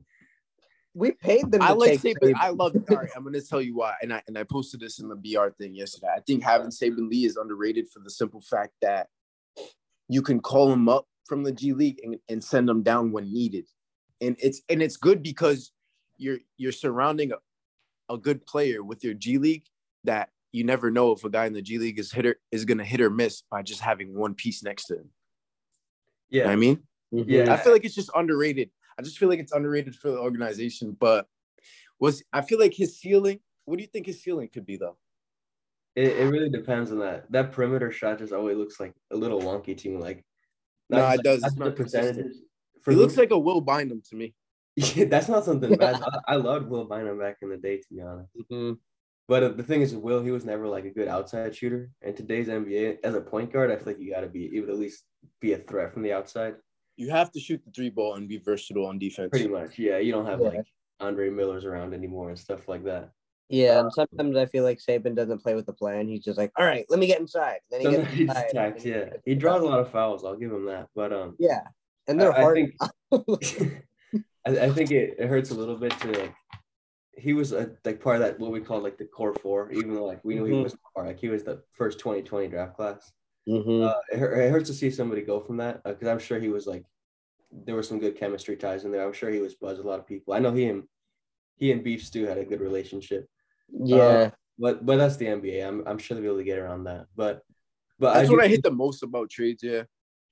we 0.95 1.11
paid 1.13 1.51
them. 1.51 1.61
To 1.61 1.67
I 1.67 1.73
like 1.73 2.01
take 2.01 2.15
Saben. 2.17 2.31
Saben. 2.31 2.35
I 2.37 2.51
love. 2.51 2.77
All 2.89 2.97
right, 2.97 3.09
I'm 3.17 3.25
gonna 3.25 3.41
tell 3.41 3.61
you 3.61 3.75
why, 3.77 3.95
and 4.01 4.13
I 4.13 4.23
and 4.29 4.39
I 4.39 4.45
posted 4.45 4.79
this 4.81 5.01
in 5.01 5.09
the 5.09 5.17
BR 5.17 5.49
thing 5.59 5.75
yesterday. 5.75 6.07
I 6.17 6.21
think 6.21 6.45
having 6.45 6.69
Saben 6.69 7.11
Lee 7.11 7.25
is 7.25 7.37
underrated 7.37 7.89
for 7.93 7.99
the 7.99 8.11
simple 8.11 8.41
fact 8.41 8.75
that 8.83 9.09
you 10.11 10.23
can 10.23 10.41
call 10.41 10.69
them 10.69 10.89
up 10.89 11.07
from 11.27 11.45
the 11.45 11.53
G 11.53 11.73
League 11.73 12.01
and, 12.03 12.17
and 12.29 12.43
send 12.43 12.69
them 12.69 12.83
down 12.83 13.13
when 13.13 13.33
needed, 13.33 13.67
and 14.21 14.37
it's 14.41 14.61
and 14.69 14.83
it's 14.83 14.97
good 14.97 15.23
because 15.23 15.71
you're 16.19 16.39
you're 16.57 16.73
surrounding 16.73 17.33
a, 17.33 17.37
a 18.13 18.19
good 18.19 18.45
player 18.45 18.83
with 18.83 19.05
your 19.05 19.15
G 19.15 19.39
League 19.39 19.65
that 20.05 20.31
you 20.51 20.65
never 20.65 20.91
know 20.91 21.13
if 21.13 21.25
a 21.25 21.31
guy 21.31 21.47
in 21.47 21.53
the 21.53 21.63
G 21.63 21.79
League 21.79 21.99
is 22.01 22.11
hitter 22.11 22.41
is 22.51 22.65
gonna 22.65 22.85
hit 22.85 23.01
or 23.01 23.09
miss 23.09 23.43
by 23.51 23.63
just 23.63 23.81
having 23.81 24.13
one 24.15 24.35
piece 24.35 24.65
next 24.65 24.87
to 24.87 24.95
him. 24.95 25.11
You 26.29 26.41
know 26.41 26.47
Yeah, 26.47 26.53
I 26.53 26.57
mean. 26.57 26.83
Mhm. 27.15 27.25
Yeah. 27.29 27.53
I 27.53 27.57
feel 27.57 27.73
like 27.73 27.85
it's 27.85 27.95
just 27.95 28.11
underrated. 28.15 28.71
I 28.99 29.03
just 29.03 29.19
feel 29.19 29.29
like 29.29 29.39
it's 29.39 29.53
underrated 29.53 29.95
for 29.95 30.11
the 30.11 30.19
organization. 30.19 30.97
But 30.99 31.29
was 32.01 32.25
I 32.33 32.43
feel 32.43 32.59
like 32.59 32.75
his 32.75 32.99
ceiling? 32.99 33.41
What 33.65 33.77
do 33.77 33.83
you 33.83 33.89
think 33.89 34.07
his 34.07 34.21
ceiling 34.23 34.49
could 34.53 34.67
be 34.67 34.77
though? 34.77 34.97
It, 35.97 36.09
it 36.19 36.31
really 36.31 36.51
depends 36.51 36.91
on 36.93 36.99
that. 37.01 37.31
That 37.33 37.53
perimeter 37.53 37.91
shot 37.91 38.19
just 38.19 38.33
always 38.33 38.57
looks 38.57 38.79
like 38.81 38.95
a 39.11 39.17
little 39.17 39.41
wonky 39.41 39.77
to 39.77 39.89
me. 39.89 39.97
Like 39.97 40.25
No, 40.89 41.07
it 41.09 41.13
just- 41.17 41.23
does. 41.25 41.45
It's 41.45 41.57
not 41.57 41.65
the 41.77 41.83
consistent. 41.83 42.17
percentages. 42.17 42.43
He 42.87 42.93
looks 42.95 43.17
like 43.17 43.31
a 43.31 43.39
Will 43.39 43.61
Bynum 43.61 44.03
to 44.11 44.17
me. 44.17 44.35
like 44.97 45.11
that's 45.11 45.29
not 45.29 45.45
something 45.45 45.75
bad. 45.77 45.97
I, 46.29 46.35
I 46.35 46.37
loved 46.37 46.69
Will 46.71 46.85
Bynum 46.85 47.19
back 47.19 47.37
in 47.43 47.51
the 47.51 47.57
day, 47.57 47.77
to 47.79 47.85
be 47.91 48.01
honest. 48.01 48.33
But 49.29 49.43
uh, 49.45 49.49
the 49.51 49.63
thing 49.63 49.83
is, 49.83 49.95
Will, 49.95 50.23
he 50.23 50.33
was 50.33 50.45
never 50.45 50.67
like 50.67 50.85
a 50.85 50.91
good 50.91 51.07
outside 51.07 51.55
shooter. 51.55 51.91
And 52.03 52.17
today's 52.17 52.49
NBA, 52.49 52.99
as 53.05 53.15
a 53.15 53.21
point 53.21 53.53
guard, 53.53 53.71
I 53.71 53.77
feel 53.77 53.87
like 53.87 54.01
you 54.01 54.11
got 54.13 54.23
to 54.23 54.27
be, 54.29 54.49
you 54.53 54.63
would 54.63 54.71
at 54.71 54.79
least 54.79 55.05
be 55.41 55.53
a 55.53 55.59
threat 55.59 55.93
from 55.93 56.03
the 56.03 56.13
outside. 56.13 56.55
You 56.97 57.11
have 57.11 57.31
to 57.33 57.41
shoot 57.41 57.63
the 57.65 57.71
three 57.71 57.91
ball 57.91 58.15
and 58.17 58.29
be 58.29 58.39
versatile 58.39 58.87
on 58.87 58.99
defense. 58.99 59.31
Pretty 59.31 59.47
much, 59.49 59.79
yeah. 59.79 59.99
You 59.99 60.11
don't 60.13 60.27
have 60.27 60.41
Yeah. 60.41 60.49
like 60.49 60.65
Andre 60.99 61.31
Miller's 61.31 61.65
around 61.65 61.95
anymore 61.95 62.31
and 62.31 62.39
stuff 62.39 62.67
like 62.67 62.83
that. 62.85 63.11
Yeah, 63.51 63.81
and 63.81 63.93
sometimes 63.93 64.37
I 64.37 64.47
feel 64.47 64.63
like 64.63 64.79
Saben 64.79 65.17
doesn't 65.17 65.43
play 65.43 65.57
with 65.57 65.67
the 65.67 65.73
plan. 65.73 66.07
He's 66.07 66.23
just 66.23 66.39
like, 66.39 66.53
"All 66.57 66.65
right, 66.65 66.87
let 66.89 67.01
me 67.01 67.09
get 67.09 67.19
inside." 67.21 67.59
Then 67.69 67.81
he 67.81 67.91
gets 67.91 68.13
he 68.13 68.23
inside. 68.23 68.45
attacks, 68.51 68.85
yeah. 68.85 69.07
gets 69.07 69.23
He 69.25 69.35
draws 69.35 69.63
a 69.63 69.67
lot 69.67 69.81
of 69.81 69.91
fouls. 69.91 70.25
I'll 70.25 70.37
give 70.37 70.53
him 70.53 70.67
that. 70.67 70.89
But 70.95 71.13
um, 71.13 71.35
Yeah, 71.41 71.63
and 72.07 72.21
they're 72.21 72.33
I 72.33 72.41
hard. 72.43 72.57
think 72.57 72.75
I, 74.47 74.67
I 74.67 74.71
think 74.71 74.93
it, 74.93 75.17
it 75.19 75.29
hurts 75.29 75.51
a 75.51 75.55
little 75.55 75.77
bit 75.77 75.91
to 76.01 76.13
like 76.13 76.35
he 77.17 77.33
was 77.33 77.51
a, 77.53 77.73
like 77.85 78.01
part 78.01 78.17
of 78.17 78.23
that 78.23 78.39
what 78.39 78.53
we 78.53 78.61
call 78.61 78.81
like 78.81 78.99
the 78.99 79.05
core 79.05 79.35
four, 79.35 79.73
even 79.73 79.95
though 79.95 80.07
like 80.07 80.21
we 80.25 80.37
knew 80.37 80.45
he 80.45 80.53
Mhm. 80.53 80.63
was 80.63 80.77
part, 80.95 81.09
like 81.09 81.19
he 81.19 81.29
was 81.29 81.43
the 81.43 81.61
first 81.73 81.99
2020 81.99 82.47
draft 82.47 82.77
class. 82.77 83.13
Mhm. 83.49 83.85
Uh, 83.85 83.95
it, 84.13 84.23
it 84.23 84.51
hurts 84.53 84.69
to 84.71 84.75
see 84.75 84.91
somebody 84.93 85.23
go 85.23 85.41
from 85.41 85.57
that 85.57 85.83
because 85.83 86.07
I'm 86.07 86.21
sure 86.21 86.39
he 86.39 86.51
was 86.51 86.69
like 86.69 86.85
there 87.51 87.75
were 87.75 87.83
some 87.83 87.99
good 87.99 88.17
chemistry 88.17 88.57
ties 88.57 88.85
in 88.85 88.93
there. 88.93 89.05
I'm 89.05 89.13
sure 89.13 89.29
he 89.29 89.41
was 89.41 89.57
buzz 89.57 89.79
with 89.79 89.87
a 89.87 89.89
lot 89.89 89.99
of 89.99 90.07
people. 90.07 90.35
I 90.35 90.39
know 90.39 90.53
he 90.53 90.67
and 90.67 90.85
he 91.57 91.73
and 91.73 91.83
Beef 91.83 92.05
Stew 92.05 92.27
had 92.27 92.39
a 92.39 92.45
good 92.45 92.61
relationship. 92.61 93.29
Yeah, 93.73 94.31
But 94.59 94.85
but 94.85 94.97
that's 94.99 95.17
the 95.17 95.27
NBA. 95.27 95.67
I'm 95.67 95.87
I'm 95.87 95.99
sure 95.99 96.15
they'll 96.15 96.23
be 96.23 96.29
able 96.29 96.39
to 96.39 96.45
get 96.45 96.59
around 96.59 96.85
that. 96.85 97.07
But 97.17 97.43
but 97.99 98.15
That's 98.15 98.29
do 98.29 98.37
what 98.37 98.45
I 98.45 98.49
hate 98.49 98.63
the 98.63 98.71
most 98.71 99.03
about 99.03 99.31
trades. 99.31 99.63
Yeah. 99.63 99.83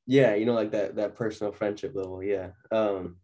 yeah, 0.07 0.35
you 0.35 0.47
know, 0.47 0.55
like 0.55 0.73
that 0.73 0.97
that 0.97 1.15
personal 1.15 1.53
friendship 1.53 1.95
level. 1.95 2.23
Yeah. 2.23 2.51
Um 2.71 3.17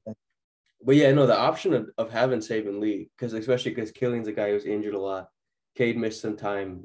but 0.86 0.96
yeah, 0.96 1.12
no, 1.12 1.26
the 1.26 1.38
option 1.38 1.72
of, 1.72 1.88
of 1.96 2.10
having 2.10 2.40
Saben 2.40 2.78
Lee, 2.78 3.10
because 3.16 3.32
especially 3.32 3.72
because 3.72 3.90
Killian's 3.90 4.28
a 4.28 4.32
guy 4.32 4.50
who's 4.50 4.66
injured 4.66 4.94
a 4.94 4.98
lot. 5.00 5.28
Cade 5.76 5.96
missed 5.96 6.20
some 6.20 6.36
time. 6.36 6.84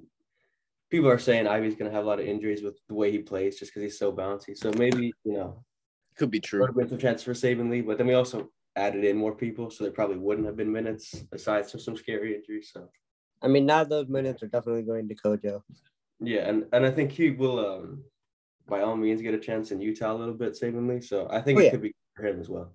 People 0.89 1.09
are 1.09 1.19
saying 1.19 1.47
Ivy's 1.47 1.75
gonna 1.75 1.91
have 1.91 2.05
a 2.05 2.07
lot 2.07 2.19
of 2.21 2.25
injuries 2.25 2.63
with 2.63 2.79
the 2.87 2.95
way 2.95 3.11
he 3.11 3.19
plays 3.19 3.59
just 3.59 3.71
because 3.71 3.83
he's 3.83 3.99
so 3.99 4.11
bouncy. 4.13 4.55
So 4.57 4.71
maybe, 4.77 5.13
you 5.25 5.33
know, 5.33 5.63
Could 6.17 6.31
be 6.31 6.39
true. 6.39 6.61
would 6.61 6.69
have 6.69 6.75
been 6.77 6.89
some 6.89 6.97
chance 6.97 7.21
for 7.23 7.33
Saben 7.33 7.69
Lee, 7.69 7.81
but 7.81 7.97
then 7.97 8.07
we 8.07 8.13
also 8.13 8.49
added 8.75 9.03
in 9.03 9.17
more 9.17 9.35
people, 9.35 9.69
so 9.69 9.83
there 9.83 9.91
probably 9.91 10.17
wouldn't 10.17 10.47
have 10.47 10.55
been 10.55 10.71
minutes 10.71 11.23
aside 11.33 11.69
from 11.69 11.81
some 11.81 11.97
scary 11.97 12.35
injuries. 12.35 12.71
So 12.73 12.89
I 13.41 13.47
mean, 13.47 13.65
now 13.65 13.83
those 13.83 14.07
minutes 14.07 14.43
are 14.43 14.47
definitely 14.47 14.83
going 14.83 15.07
to 15.09 15.15
Kojo. 15.15 15.61
yeah, 16.19 16.47
and, 16.49 16.65
and 16.73 16.85
I 16.85 16.91
think 16.91 17.11
he 17.11 17.31
will 17.31 17.59
um 17.65 18.03
by 18.67 18.81
all 18.81 18.95
means 18.95 19.21
get 19.21 19.33
a 19.33 19.39
chance 19.39 19.71
in 19.71 19.81
Utah 19.81 20.13
a 20.13 20.17
little 20.17 20.33
bit, 20.35 20.57
Lee. 20.61 21.01
So 21.01 21.27
I 21.31 21.41
think 21.41 21.57
Oh, 21.57 21.61
it 21.61 21.65
yeah. 21.65 21.71
could 21.71 21.81
be 21.81 21.95
for 22.15 22.25
him 22.25 22.39
as 22.39 22.49
well. 22.49 22.73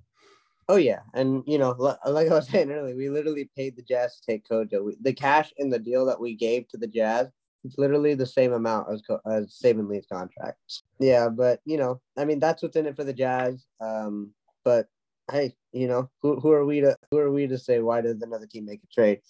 Oh 0.68 0.76
yeah, 0.76 1.00
and 1.12 1.42
you 1.46 1.58
know, 1.58 1.72
like 1.78 1.98
I 2.06 2.34
was 2.34 2.48
saying 2.50 2.70
earlier, 2.70 2.96
we 2.96 3.10
literally 3.10 3.50
paid 3.56 3.76
the 3.76 3.82
Jazz 3.82 4.16
to 4.16 4.26
take 4.32 4.48
Kojo. 4.48 4.84
We, 4.84 4.96
the 5.00 5.12
cash 5.12 5.52
in 5.58 5.70
the 5.70 5.78
deal 5.78 6.06
that 6.06 6.20
we 6.20 6.34
gave 6.34 6.66
to 6.68 6.78
the 6.78 6.86
Jazz, 6.86 7.28
it's 7.64 7.78
literally 7.78 8.14
the 8.14 8.26
same 8.26 8.52
amount 8.52 8.90
as 8.92 9.02
as 9.26 9.58
Saben 9.62 9.88
Lee's 9.88 10.06
contract. 10.10 10.58
Yeah, 10.98 11.28
but 11.28 11.60
you 11.64 11.76
know, 11.76 12.00
I 12.16 12.24
mean, 12.24 12.40
that's 12.40 12.62
what's 12.62 12.76
in 12.76 12.86
it 12.86 12.96
for 12.96 13.04
the 13.04 13.12
Jazz. 13.12 13.66
Um, 13.80 14.32
but 14.64 14.88
hey, 15.30 15.54
you 15.72 15.86
know, 15.86 16.10
who, 16.22 16.40
who 16.40 16.50
are 16.52 16.64
we 16.64 16.80
to 16.80 16.96
who 17.10 17.18
are 17.18 17.30
we 17.30 17.46
to 17.46 17.58
say 17.58 17.80
why 17.80 18.00
does 18.00 18.22
another 18.22 18.46
team 18.46 18.64
make 18.64 18.80
a 18.82 18.86
trade? 18.94 19.20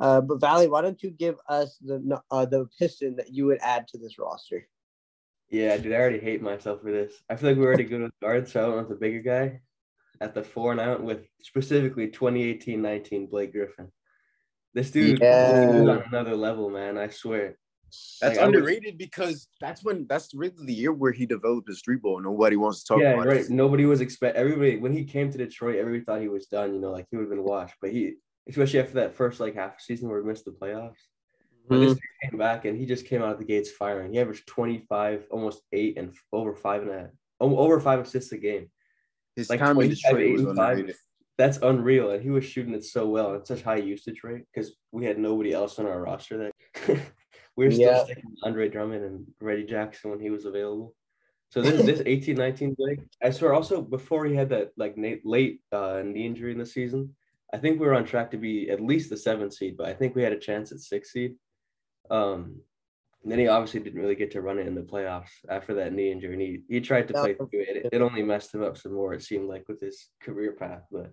Uh, 0.00 0.20
but 0.20 0.40
Vali, 0.40 0.68
why 0.68 0.80
don't 0.82 1.02
you 1.02 1.10
give 1.10 1.36
us 1.48 1.76
the 1.80 2.20
uh, 2.30 2.44
the 2.46 2.66
piston 2.78 3.16
that 3.16 3.32
you 3.32 3.46
would 3.46 3.58
add 3.60 3.86
to 3.88 3.98
this 3.98 4.18
roster? 4.18 4.66
Yeah, 5.50 5.76
dude, 5.76 5.92
I 5.92 5.96
already 5.96 6.18
hate 6.18 6.40
myself 6.42 6.80
for 6.82 6.90
this. 6.90 7.12
I 7.28 7.36
feel 7.36 7.50
like 7.50 7.58
we're 7.58 7.66
already 7.66 7.84
good 7.84 8.00
with 8.02 8.18
guards, 8.20 8.52
so 8.52 8.64
I 8.64 8.68
went 8.74 8.88
with 8.88 8.98
the 8.98 9.04
bigger 9.04 9.20
guy 9.20 9.60
at 10.20 10.34
the 10.34 10.42
four, 10.42 10.72
and 10.72 10.80
I 10.80 10.88
went 10.88 11.04
with 11.04 11.26
specifically 11.42 12.08
2018-19 12.08 13.28
Blake 13.30 13.52
Griffin. 13.52 13.92
This 14.72 14.90
dude 14.90 15.20
Yeah. 15.20 15.68
is 15.68 15.88
on 15.88 16.02
another 16.08 16.34
level, 16.36 16.70
man. 16.70 16.96
I 16.96 17.08
swear. 17.08 17.58
That's 18.22 18.36
Like, 18.36 18.38
I 18.38 18.46
was- 18.48 18.56
underrated 18.56 18.96
because 18.96 19.48
that's 19.60 19.84
when 19.84 20.06
that's 20.06 20.32
really 20.32 20.54
the 20.64 20.72
year 20.72 20.94
where 20.94 21.12
he 21.12 21.26
developed 21.26 21.68
his 21.68 21.82
three 21.82 21.96
ball. 21.96 22.22
Nobody 22.22 22.56
wants 22.56 22.82
to 22.82 22.94
talk 22.94 23.02
yeah, 23.02 23.12
about 23.12 23.26
right. 23.26 23.40
it. 23.42 23.50
Nobody 23.50 23.84
was 23.84 24.00
expect 24.00 24.34
everybody 24.36 24.78
when 24.78 24.92
he 24.94 25.04
came 25.04 25.30
to 25.30 25.36
Detroit, 25.36 25.76
everybody 25.76 26.02
thought 26.04 26.22
he 26.22 26.28
was 26.28 26.46
done. 26.46 26.72
You 26.72 26.80
know, 26.80 26.90
like 26.92 27.06
he 27.10 27.16
would 27.18 27.24
have 27.24 27.30
been 27.30 27.44
washed. 27.44 27.74
But 27.82 27.90
he, 27.90 28.14
especially 28.48 28.80
after 28.80 28.94
that 28.94 29.14
first 29.14 29.40
like 29.40 29.54
half 29.54 29.80
season 29.80 30.08
where 30.08 30.20
we 30.20 30.28
missed 30.28 30.44
the 30.44 30.50
playoffs, 30.50 30.96
but 31.68 31.78
this 31.78 31.98
came 32.22 32.38
back 32.38 32.64
and 32.64 32.76
he 32.78 32.86
just 32.86 33.06
came 33.06 33.22
out 33.22 33.32
of 33.32 33.38
the 33.38 33.44
gates 33.44 33.70
firing. 33.70 34.12
He 34.12 34.20
averaged 34.20 34.46
twenty 34.46 34.84
five, 34.88 35.26
almost 35.30 35.62
eight, 35.72 35.96
and 35.98 36.14
over 36.32 36.54
five 36.54 36.82
and 36.82 36.90
a 36.90 37.10
over 37.40 37.80
five 37.80 38.00
assists 38.00 38.32
a 38.32 38.38
game. 38.38 38.70
His 39.36 39.48
Like 39.48 39.60
time 39.60 39.70
in 39.80 39.88
25, 39.88 39.96
Detroit 39.96 40.32
was 40.32 40.42
85. 40.42 40.68
underrated. 40.70 40.96
That's 41.38 41.56
unreal, 41.58 42.10
and 42.10 42.22
he 42.22 42.30
was 42.30 42.44
shooting 42.44 42.74
it 42.74 42.84
so 42.84 43.08
well 43.08 43.34
at 43.34 43.46
such 43.46 43.62
high 43.62 43.76
usage 43.76 44.22
rate 44.22 44.44
because 44.52 44.76
we 44.92 45.06
had 45.06 45.18
nobody 45.18 45.52
else 45.52 45.78
on 45.78 45.86
our 45.86 46.00
roster 46.00 46.38
that 46.38 46.52
we 47.56 47.64
were 47.64 47.70
still 47.70 47.86
Yeah. 47.86 48.04
sticking 48.04 48.24
with 48.30 48.38
Andre 48.42 48.68
Drummond 48.68 49.04
and 49.04 49.26
Reggie 49.40 49.64
Jackson 49.64 50.10
when 50.10 50.20
he 50.20 50.30
was 50.30 50.44
available. 50.44 50.94
So 51.50 51.62
this 51.62 51.84
this 51.84 52.02
18 52.06 52.36
19 52.36 52.74
Blake, 52.74 53.00
I 53.22 53.30
swear 53.30 53.54
also 53.54 53.80
before 53.80 54.24
he 54.26 54.34
had 54.34 54.50
that 54.50 54.72
like 54.76 54.94
late 55.24 55.60
uh, 55.72 56.02
knee 56.04 56.26
injury 56.26 56.52
in 56.52 56.58
the 56.58 56.66
season, 56.66 57.14
I 57.52 57.58
think 57.58 57.78
we 57.78 57.86
were 57.86 57.94
on 57.94 58.04
track 58.04 58.30
to 58.30 58.38
be 58.38 58.70
at 58.70 58.80
least 58.80 59.10
the 59.10 59.16
seventh 59.16 59.54
seed, 59.54 59.76
but 59.76 59.86
I 59.86 59.92
think 59.94 60.14
we 60.14 60.22
had 60.22 60.32
a 60.32 60.38
chance 60.38 60.72
at 60.72 60.80
six 60.80 61.12
seed. 61.12 61.34
Um, 62.10 62.60
and 63.22 63.30
then 63.30 63.38
he 63.38 63.46
obviously 63.46 63.80
didn't 63.80 64.00
really 64.00 64.14
get 64.16 64.32
to 64.32 64.40
run 64.40 64.58
it 64.58 64.66
in 64.66 64.74
the 64.74 64.80
playoffs 64.80 65.30
after 65.48 65.74
that 65.74 65.92
knee 65.92 66.10
injury. 66.10 66.32
And 66.32 66.42
he, 66.42 66.60
he 66.68 66.80
tried 66.80 67.08
to 67.08 67.14
play 67.14 67.34
through 67.34 67.48
it. 67.52 67.88
It 67.92 68.02
only 68.02 68.22
messed 68.22 68.54
him 68.54 68.64
up 68.64 68.76
some 68.76 68.94
more, 68.94 69.14
it 69.14 69.22
seemed 69.22 69.48
like, 69.48 69.68
with 69.68 69.80
his 69.80 70.08
career 70.20 70.52
path. 70.52 70.82
But 70.90 71.12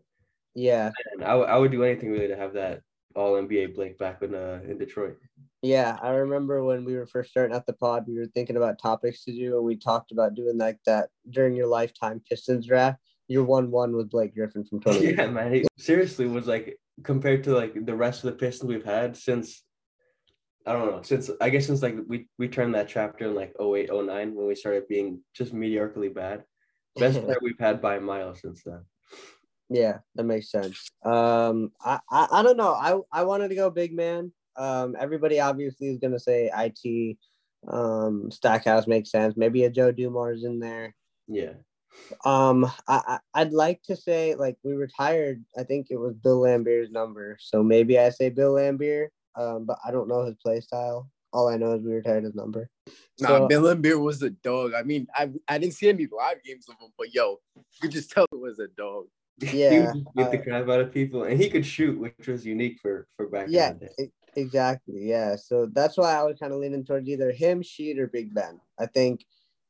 Yeah, 0.56 0.92
and 1.14 1.24
I, 1.24 1.58
would- 1.58 1.72
do 1.72 1.84
anything 1.84 2.12
really 2.12 2.28
to 2.28 2.36
have 2.36 2.54
that 2.54 2.82
all 3.16 3.34
NBA 3.34 3.76
Blake 3.76 3.98
back 3.98 4.22
in 4.22 4.34
uh, 4.34 4.62
in 4.68 4.78
Detroit. 4.78 5.18
yeah. 5.62 5.98
I 6.02 6.10
remember 6.12 6.64
when 6.64 6.86
we 6.86 6.96
were 6.96 7.08
first 7.08 7.32
starting 7.32 7.56
out 7.56 7.66
the 7.66 7.74
pod, 7.74 8.06
we 8.08 8.18
were 8.18 8.28
thinking 8.28 8.56
about 8.58 8.80
topics 8.82 9.24
to 9.26 9.32
do, 9.32 9.58
and 9.58 9.66
we 9.66 9.76
talked 9.76 10.12
about 10.12 10.36
doing 10.36 10.58
like 10.58 10.80
that 10.86 11.10
during 11.30 11.56
your 11.56 11.68
lifetime 11.68 12.22
Pistons 12.28 12.66
draft. 12.66 13.00
Your 13.30 13.46
one 13.46 13.72
one 13.72 13.96
with 13.96 14.10
Blake 14.10 14.36
Griffin 14.36 14.66
from 14.66 14.82
twenty. 14.82 15.14
Yeah, 15.14 15.28
man. 15.28 15.54
He 15.54 15.66
seriously 15.78 16.28
was 16.28 16.48
like 16.48 16.78
compared 17.04 17.46
to 17.46 17.54
like 17.54 17.74
the 17.86 17.96
rest 17.96 18.24
of 18.24 18.32
the 18.32 18.38
Pistons 18.38 18.68
we've 18.68 18.84
had 18.84 19.16
since 19.16 19.64
I 20.66 20.74
don't 20.74 20.92
know, 20.92 21.02
since 21.02 21.30
I 21.40 21.50
guess 21.50 21.68
since 21.68 21.82
like 21.82 21.96
we 22.08 22.28
we 22.38 22.48
turned 22.48 22.76
that 22.76 22.88
chapter 22.88 23.26
in 23.26 23.36
like 23.36 23.54
08, 23.60 23.90
09 23.92 24.36
when 24.36 24.48
we 24.48 24.56
started 24.56 24.88
being 24.88 25.22
just 25.34 25.54
mediocrely 25.54 26.14
bad. 26.14 26.44
Best 26.98 27.22
player 27.24 27.38
we've 27.42 27.60
had 27.60 27.82
by 27.82 27.96
a 27.96 28.02
mile 28.02 28.36
since 28.36 28.62
then. 28.64 28.84
Yeah, 29.70 30.00
that 30.16 30.24
makes 30.24 30.52
sense. 30.52 30.90
Um, 31.06 31.72
I, 31.84 32.00
I, 32.10 32.28
I 32.32 32.44
don't 32.44 32.58
know. 32.58 32.74
I, 32.74 33.00
I 33.12 33.24
wanted 33.24 33.50
to 33.50 33.56
go 33.56 33.70
big 33.70 33.96
man. 33.96 34.32
Um, 34.58 34.96
everybody 35.00 35.40
obviously 35.40 35.88
is 35.88 36.00
gonna 36.00 36.20
say 36.20 36.52
it. 36.54 37.18
Um, 37.68 38.30
Stackhouse 38.32 38.88
makes 38.88 39.12
sense. 39.12 39.36
Maybe 39.38 39.64
a 39.64 39.70
Joe 39.70 39.92
Dumars 39.92 40.44
in 40.44 40.60
there. 40.60 40.96
Yeah. 41.28 41.54
Um, 42.26 42.66
I, 42.88 43.02
I 43.08 43.20
I'd 43.34 43.52
like 43.54 43.82
to 43.84 43.96
say 43.96 44.36
like 44.36 44.58
we 44.64 44.74
retired. 44.74 45.44
I 45.58 45.64
think 45.64 45.88
it 45.90 45.98
was 45.98 46.16
Bill 46.16 46.42
Laimbeer's 46.42 46.92
number, 46.92 47.38
so 47.40 47.64
maybe 47.64 48.00
I 48.00 48.10
say 48.10 48.30
Bill 48.30 48.54
Laimbeer. 48.54 49.08
Um, 49.36 49.66
but 49.66 49.78
I 49.86 49.92
don't 49.92 50.08
know 50.08 50.26
his 50.26 50.36
play 50.36 50.60
style. 50.60 51.10
All 51.32 51.48
I 51.48 51.58
know 51.58 51.74
is 51.74 51.84
we 51.84 51.94
retired 51.94 52.24
his 52.24 52.36
number. 52.36 52.70
Nah, 53.20 53.28
So- 53.28 53.48
Bill 53.48 53.64
Laimbeer 53.64 54.02
was 54.02 54.22
a 54.24 54.32
dog. 54.32 54.74
I 54.74 54.84
mean, 54.84 55.08
I 55.14 55.30
I 55.48 55.58
didn't 55.58 55.74
see 55.76 55.90
any 55.90 56.08
live 56.12 56.44
games 56.44 56.68
of 56.68 56.76
him, 56.80 56.92
but 56.98 57.14
yo, 57.14 57.38
you 57.56 57.64
could 57.82 57.92
just 57.92 58.12
tell 58.12 58.26
it 58.32 58.40
was 58.40 58.60
a 58.60 58.68
dog. 58.68 59.06
he 59.42 59.64
Yeah, 59.64 59.86
would 59.86 59.94
just 59.94 60.16
beat 60.16 60.32
the 60.32 60.40
uh, 60.40 60.44
crap 60.44 60.70
out 60.70 60.82
of 60.82 60.94
people 60.94 61.24
and 61.24 61.40
he 61.40 61.50
could 61.50 61.66
shoot, 61.66 61.98
which 62.00 62.28
was 62.28 62.46
unique 62.46 62.80
for 62.82 63.08
for 63.16 63.28
back 63.28 63.48
Yeah, 63.50 63.74
exactly. 64.36 65.08
Yeah. 65.08 65.36
So 65.36 65.68
that's 65.72 65.98
why 65.98 66.14
I 66.14 66.24
was 66.24 66.38
kind 66.40 66.52
of 66.54 66.60
leaning 66.60 66.84
towards 66.84 67.08
either 67.08 67.32
him, 67.32 67.62
Sheed, 67.62 68.00
or 68.00 68.08
Big 68.08 68.34
Ben. 68.34 68.60
I 68.78 68.88
think, 68.88 69.24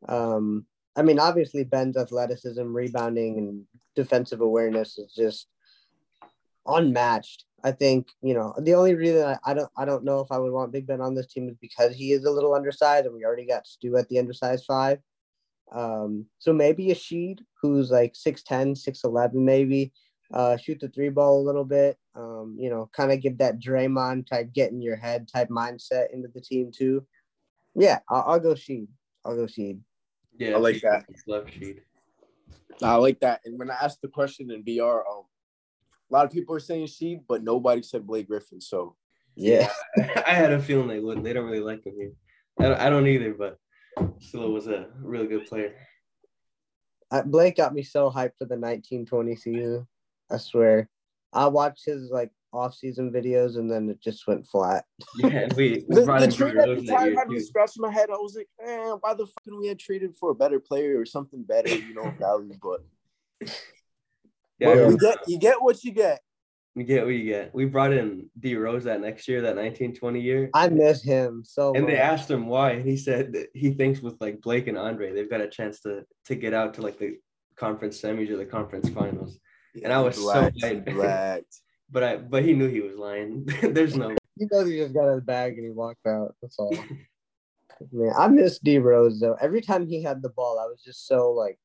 um, 0.07 0.65
I 0.99 1.01
mean, 1.01 1.17
obviously 1.17 1.63
Ben's 1.63 1.95
athleticism, 1.95 2.61
rebounding, 2.61 3.37
and 3.37 3.63
defensive 3.95 4.41
awareness 4.41 4.97
is 4.97 5.13
just 5.13 5.47
unmatched. 6.67 7.45
I 7.63 7.71
think 7.71 8.09
you 8.21 8.33
know 8.33 8.53
the 8.59 8.73
only 8.73 8.95
reason 8.95 9.23
I, 9.23 9.37
I 9.45 9.53
don't 9.53 9.69
I 9.77 9.85
don't 9.85 10.03
know 10.03 10.19
if 10.19 10.29
I 10.29 10.37
would 10.37 10.51
want 10.51 10.73
Big 10.73 10.87
Ben 10.87 10.99
on 10.99 11.15
this 11.15 11.27
team 11.27 11.47
is 11.47 11.55
because 11.61 11.95
he 11.95 12.11
is 12.11 12.25
a 12.25 12.31
little 12.31 12.53
undersized, 12.53 13.05
and 13.05 13.15
we 13.15 13.23
already 13.23 13.45
got 13.45 13.65
Stu 13.65 13.95
at 13.95 14.09
the 14.09 14.19
undersized 14.19 14.65
five. 14.65 14.99
Um, 15.71 16.25
so 16.37 16.51
maybe 16.51 16.91
a 16.91 16.95
Sheed 16.95 17.39
who's 17.61 17.91
like 17.91 18.13
6'10, 18.13 18.75
6'11 18.75 19.33
maybe, 19.35 19.93
uh, 20.33 20.57
shoot 20.57 20.79
the 20.79 20.89
three 20.89 21.09
ball 21.09 21.39
a 21.39 21.45
little 21.45 21.63
bit. 21.63 21.97
Um, 22.13 22.57
you 22.59 22.69
know, 22.69 22.89
kind 22.91 23.11
of 23.11 23.21
give 23.21 23.37
that 23.37 23.59
Draymond 23.61 24.27
type 24.27 24.51
get 24.51 24.71
in 24.71 24.81
your 24.81 24.97
head 24.97 25.29
type 25.33 25.49
mindset 25.49 26.11
into 26.11 26.27
the 26.27 26.41
team 26.41 26.71
too. 26.75 27.05
Yeah, 27.75 27.99
I'll, 28.09 28.23
I'll 28.27 28.39
go 28.39 28.53
Sheed. 28.53 28.87
I'll 29.23 29.35
go 29.37 29.45
Sheed. 29.45 29.79
Yeah, 30.39 30.55
I 30.55 30.57
like 30.57 30.81
that. 30.81 31.05
Left 31.27 31.47
Sheed. 31.47 31.81
I 32.81 32.95
like 32.95 33.19
that. 33.19 33.41
And 33.45 33.59
when 33.59 33.69
I 33.69 33.75
asked 33.75 34.01
the 34.01 34.07
question 34.07 34.49
in 34.51 34.63
BR, 34.63 34.83
um, 34.83 35.25
a 36.09 36.13
lot 36.13 36.25
of 36.25 36.31
people 36.31 36.55
are 36.55 36.61
saying 36.61 36.87
she, 36.87 37.19
but 37.27 37.43
nobody 37.43 37.83
said 37.83 38.07
Blake 38.07 38.27
Griffin. 38.27 38.61
So 38.61 38.95
Yeah. 39.35 39.69
I 39.97 40.33
had 40.33 40.53
a 40.53 40.59
feeling 40.59 40.87
they 40.87 40.99
wouldn't. 40.99 41.25
They 41.25 41.33
don't 41.33 41.45
really 41.45 41.59
like 41.59 41.85
him 41.85 41.93
here. 41.97 42.13
I 42.59 42.63
don't, 42.63 42.79
I 42.79 42.89
don't 42.89 43.07
either, 43.07 43.33
but 43.33 43.57
still 44.19 44.51
was 44.51 44.67
a 44.67 44.87
really 45.01 45.27
good 45.27 45.45
player. 45.45 45.75
I, 47.11 47.21
Blake 47.21 47.57
got 47.57 47.73
me 47.73 47.83
so 47.83 48.09
hyped 48.09 48.37
for 48.37 48.45
the 48.45 48.55
1920 48.55 49.35
season. 49.35 49.87
I 50.31 50.37
swear. 50.37 50.89
I 51.33 51.47
watched 51.47 51.85
his 51.85 52.09
like 52.09 52.31
off-season 52.51 53.11
videos 53.11 53.57
and 53.57 53.69
then 53.69 53.89
it 53.89 54.01
just 54.01 54.25
went 54.27 54.45
flat. 54.47 54.85
Yeah, 55.17 55.47
we, 55.55 55.85
we 55.87 55.95
the, 55.95 56.05
brought 56.05 56.19
the 56.19 56.25
in 56.25 56.31
trade 56.31 56.57
at 56.57 56.67
the 56.77 56.85
time 56.85 57.15
I 57.17 57.19
had 57.19 57.29
me 57.29 57.39
scratching 57.39 57.81
my 57.81 57.91
head. 57.91 58.09
I 58.09 58.13
was 58.17 58.35
like, 58.35 58.47
man, 58.65 58.97
why 59.01 59.13
the 59.13 59.25
fuck 59.25 59.43
can 59.43 59.59
we 59.59 59.67
had 59.67 59.79
traded 59.79 60.15
for 60.17 60.31
a 60.31 60.35
better 60.35 60.59
player 60.59 60.99
or 60.99 61.05
something 61.05 61.43
better, 61.43 61.69
you 61.69 61.93
know, 61.93 62.11
value? 62.19 62.53
But, 62.61 62.81
Yeah, 64.59 64.69
I 64.69 64.71
but 64.71 64.75
you 64.75 64.81
remember- 64.81 64.97
get 65.01 65.17
you 65.27 65.39
get 65.39 65.61
what 65.61 65.83
you 65.83 65.91
get. 65.91 66.19
you 66.75 66.83
get 66.83 67.05
what 67.05 67.13
you 67.13 67.23
get. 67.25 67.53
We 67.53 67.65
brought 67.65 67.93
in 67.93 68.29
D 68.39 68.55
Rose 68.55 68.83
that 68.85 69.01
next 69.01 69.27
year, 69.27 69.41
that 69.41 69.55
1920 69.55 70.19
year. 70.19 70.49
I 70.53 70.69
miss 70.69 71.03
him 71.03 71.43
so 71.45 71.73
And 71.73 71.87
they 71.87 71.97
asked 71.97 72.29
him 72.29 72.47
why, 72.47 72.71
and 72.71 72.85
he 72.87 72.97
said 72.97 73.33
that 73.33 73.47
he 73.53 73.71
thinks 73.73 74.01
with 74.01 74.15
like 74.19 74.41
Blake 74.41 74.67
and 74.67 74.77
Andre, 74.77 75.13
they've 75.13 75.29
got 75.29 75.41
a 75.41 75.47
chance 75.47 75.79
to 75.81 76.03
to 76.25 76.35
get 76.35 76.53
out 76.53 76.73
to 76.75 76.81
like 76.81 76.97
the 76.99 77.17
conference 77.55 78.01
semis 78.01 78.29
or 78.29 78.37
the 78.37 78.45
conference 78.45 78.89
finals. 78.89 79.39
And 79.83 79.93
I 79.93 80.01
was 80.01 80.15
so 80.15 80.27
Relax, 80.27 80.57
hyped. 80.63 80.87
relax. 80.87 81.61
But 81.91 82.03
I 82.03 82.17
but 82.17 82.43
he 82.43 82.53
knew 82.53 82.67
he 82.67 82.81
was 82.81 82.95
lying. 82.95 83.45
There's 83.61 83.95
no 83.95 84.15
He 84.37 84.47
knows 84.49 84.69
he 84.69 84.77
just 84.77 84.93
got 84.93 85.13
his 85.13 85.21
bag 85.21 85.57
and 85.57 85.65
he 85.65 85.71
walked 85.71 86.07
out. 86.07 86.33
That's 86.41 86.57
all. 86.57 86.73
Man, 87.91 88.13
I 88.17 88.27
miss 88.27 88.59
D 88.59 88.77
Rose 88.77 89.19
though. 89.19 89.37
Every 89.41 89.61
time 89.61 89.87
he 89.87 90.01
had 90.01 90.21
the 90.21 90.29
ball, 90.29 90.59
I 90.59 90.65
was 90.65 90.81
just 90.81 91.07
so 91.07 91.31
like, 91.31 91.59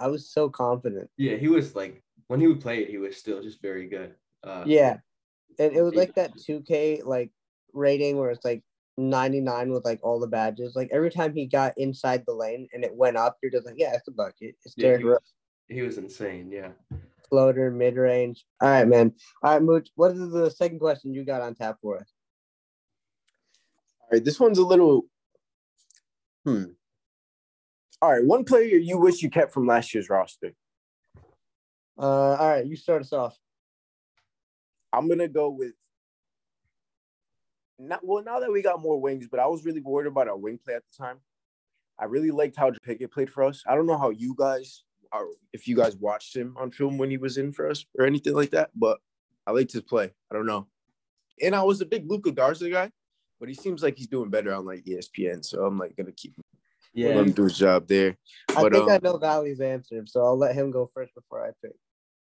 I 0.00 0.08
was 0.08 0.30
so 0.30 0.48
confident. 0.48 1.10
yeah, 1.16 1.36
he 1.36 1.48
was 1.48 1.74
like 1.74 2.02
when 2.28 2.40
he 2.40 2.52
played, 2.54 2.88
he 2.88 2.98
was 2.98 3.16
still 3.16 3.42
just 3.42 3.60
very 3.60 3.86
good. 3.86 4.14
Uh, 4.42 4.64
Yeah, 4.66 4.98
and 5.58 5.74
it 5.74 5.82
was 5.82 5.94
like 5.94 6.14
that 6.14 6.32
2K 6.36 7.04
like 7.04 7.30
rating 7.72 8.18
where 8.18 8.30
it's 8.30 8.44
like 8.44 8.62
99 8.96 9.70
with 9.70 9.84
like 9.84 10.00
all 10.02 10.20
the 10.20 10.26
badges. 10.26 10.74
Like 10.76 10.90
every 10.92 11.10
time 11.10 11.34
he 11.34 11.46
got 11.46 11.76
inside 11.76 12.24
the 12.26 12.34
lane 12.34 12.68
and 12.72 12.84
it 12.84 12.94
went 12.94 13.16
up, 13.16 13.38
you're 13.42 13.52
just 13.52 13.66
like, 13.66 13.76
yeah, 13.78 13.94
it's 13.94 14.08
a 14.08 14.12
bucket. 14.12 14.56
It's 14.64 14.74
yeah, 14.76 14.96
he, 14.96 15.04
Rose, 15.04 15.14
was, 15.14 15.32
he 15.68 15.82
was 15.82 15.98
insane. 15.98 16.50
Yeah. 16.50 16.70
Floater, 17.28 17.70
mid 17.70 17.96
range. 17.96 18.44
All 18.60 18.68
right, 18.68 18.86
man. 18.86 19.12
All 19.42 19.52
right, 19.52 19.62
Mooch. 19.62 19.88
What 19.94 20.12
is 20.12 20.30
the 20.30 20.50
second 20.50 20.78
question 20.78 21.14
you 21.14 21.24
got 21.24 21.42
on 21.42 21.54
tap 21.54 21.78
for 21.80 21.98
us? 21.98 22.12
All 24.00 24.08
right, 24.12 24.24
this 24.24 24.38
one's 24.38 24.58
a 24.58 24.64
little. 24.64 25.06
Hmm. 26.44 26.64
All 28.02 28.12
right, 28.12 28.24
one 28.24 28.44
player 28.44 28.76
you 28.76 28.98
wish 28.98 29.22
you 29.22 29.30
kept 29.30 29.52
from 29.52 29.66
last 29.66 29.94
year's 29.94 30.10
roster. 30.10 30.52
Uh, 31.98 32.36
all 32.36 32.48
right, 32.48 32.66
you 32.66 32.76
start 32.76 33.02
us 33.02 33.12
off. 33.12 33.36
I'm 34.92 35.08
gonna 35.08 35.28
go 35.28 35.50
with. 35.50 35.72
Not 37.78 38.00
well 38.04 38.22
now 38.22 38.40
that 38.40 38.52
we 38.52 38.62
got 38.62 38.80
more 38.80 39.00
wings, 39.00 39.26
but 39.30 39.40
I 39.40 39.46
was 39.46 39.64
really 39.64 39.80
worried 39.80 40.06
about 40.06 40.28
our 40.28 40.36
wing 40.36 40.58
play 40.62 40.74
at 40.74 40.82
the 40.90 41.02
time. 41.02 41.16
I 41.98 42.04
really 42.04 42.30
liked 42.30 42.56
how 42.56 42.72
Pickett 42.82 43.12
played 43.12 43.30
for 43.30 43.44
us. 43.44 43.62
I 43.66 43.74
don't 43.74 43.86
know 43.86 43.98
how 43.98 44.10
you 44.10 44.34
guys 44.36 44.84
if 45.52 45.68
you 45.68 45.76
guys 45.76 45.96
watched 45.96 46.34
him 46.36 46.56
on 46.58 46.70
film 46.70 46.98
when 46.98 47.10
he 47.10 47.16
was 47.16 47.36
in 47.38 47.52
for 47.52 47.70
us 47.70 47.84
or 47.98 48.06
anything 48.06 48.34
like 48.34 48.50
that, 48.50 48.70
but 48.74 48.98
I 49.46 49.52
liked 49.52 49.72
his 49.72 49.82
play. 49.82 50.12
I 50.30 50.34
don't 50.34 50.46
know. 50.46 50.66
And 51.42 51.54
I 51.54 51.62
was 51.62 51.80
a 51.80 51.86
big 51.86 52.08
Luka 52.08 52.32
Garza 52.32 52.70
guy, 52.70 52.90
but 53.40 53.48
he 53.48 53.54
seems 53.54 53.82
like 53.82 53.96
he's 53.96 54.06
doing 54.06 54.30
better 54.30 54.52
on 54.54 54.64
like 54.64 54.84
ESPN. 54.84 55.44
So 55.44 55.64
I'm 55.64 55.78
like 55.78 55.96
gonna 55.96 56.12
keep 56.12 56.34
Yeah. 56.92 57.08
let 57.08 57.26
him 57.26 57.32
do 57.32 57.44
his 57.44 57.58
job 57.58 57.86
there. 57.88 58.16
I 58.56 58.62
But, 58.62 58.72
think 58.72 58.88
I 58.88 58.96
um, 58.96 59.00
know 59.02 59.18
Vali's 59.18 59.60
answer, 59.60 60.02
so 60.06 60.24
I'll 60.24 60.38
let 60.38 60.54
him 60.54 60.70
go 60.70 60.86
first 60.86 61.14
before 61.14 61.44
I 61.46 61.50
pick. 61.62 61.76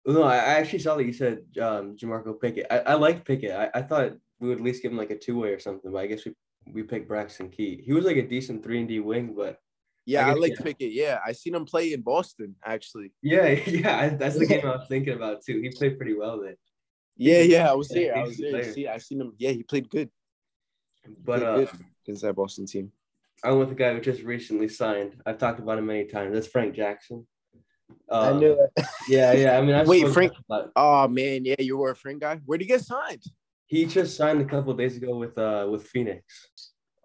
No, 0.05 0.23
I 0.23 0.35
I 0.35 0.53
actually 0.59 0.79
saw 0.79 0.95
that 0.95 1.05
you 1.05 1.13
said 1.13 1.39
um, 1.61 1.95
Jamorko 1.95 2.39
Pickett. 2.39 2.67
I, 2.71 2.79
I 2.79 2.93
liked 2.95 3.25
Pickett. 3.25 3.51
I, 3.51 3.69
I 3.73 3.81
thought 3.81 4.13
we 4.39 4.49
would 4.49 4.57
at 4.57 4.63
least 4.63 4.81
give 4.81 4.91
him 4.91 4.97
like 4.97 5.11
a 5.11 5.17
two 5.17 5.39
way 5.39 5.49
or 5.49 5.59
something, 5.59 5.91
but 5.91 5.99
I 5.99 6.07
guess 6.07 6.25
we, 6.25 6.33
we 6.71 6.83
picked 6.83 7.07
Braxton 7.07 7.49
Key. 7.49 7.81
He 7.85 7.93
was 7.93 8.05
like 8.05 8.17
a 8.17 8.27
decent 8.27 8.63
three 8.63 8.79
and 8.79 8.87
D 8.87 8.99
wing, 8.99 9.33
but 9.35 9.59
Yeah, 10.05 10.27
I 10.27 10.31
I, 10.31 10.33
like 10.33 10.53
yeah. 10.57 10.63
Pickett. 10.63 10.91
Yeah, 10.91 11.19
I 11.25 11.31
seen 11.33 11.55
him 11.55 11.65
play 11.65 11.93
in 11.93 12.01
Boston 12.01 12.55
actually. 12.65 13.11
yeah, 13.21 13.47
yeah, 13.67 13.99
I, 13.99 14.09
that's 14.09 14.37
the 14.37 14.45
game 14.45 14.65
I 14.65 14.75
was 14.77 14.87
thinking 14.87 15.13
about 15.13 15.43
too. 15.45 15.59
He 15.61 15.69
played 15.69 15.97
pretty 15.97 16.15
well 16.15 16.41
then. 16.41 16.55
Yeah, 17.17 17.41
yeah, 17.41 17.69
I 17.69 17.73
was 17.73 17.93
Yeah, 17.93 18.01
there. 18.13 18.17
I 18.17 18.23
was 18.23 18.37
there. 18.37 18.73
See, 18.73 18.87
I 18.87 18.97
seen 18.97 19.21
him. 19.21 19.33
Yeah, 19.37 19.51
he 19.51 19.63
played 19.63 19.89
good. 19.89 20.09
But 21.23 21.39
Played 21.39 21.43
uh, 21.47 21.55
good 21.55 21.69
against 22.05 22.21
that 22.23 22.35
Boston 22.35 22.65
team. 22.65 22.91
I'm 23.43 23.57
with 23.59 23.71
a 23.71 23.75
guy 23.75 23.93
who 23.93 24.01
just 24.01 24.21
recently 24.21 24.69
signed. 24.69 25.15
I've 25.25 25.37
talked 25.39 25.59
about 25.59 25.77
him 25.79 25.87
many 25.87 26.05
times. 26.05 26.33
That's 26.33 26.47
Frank 26.47 26.75
Jackson. 26.75 27.27
I 28.09 28.29
Uh, 28.29 28.39
knew 28.39 28.53
it. 28.53 28.85
Yeah, 29.07 29.33
yeah. 29.33 29.57
I 29.57 29.61
mean, 29.61 29.75
I've 29.75 29.87
Wait, 29.87 30.07
Frank- 30.09 30.33
Oh 30.75 31.07
man, 31.07 31.43
yeah, 31.45 31.55
you 31.59 31.77
were 31.77 31.91
a 31.91 31.95
Frank 31.95 32.21
guy. 32.21 32.39
Where'd 32.45 32.61
he 32.61 32.67
get 32.67 32.81
signed? 32.81 33.23
He 33.67 33.85
just 33.85 34.15
signed 34.17 34.41
a 34.41 34.45
couple 34.45 34.73
days 34.73 34.95
ago 34.97 35.15
with 35.17 35.37
uh 35.37 35.67
with 35.69 35.87
Phoenix. 35.87 36.23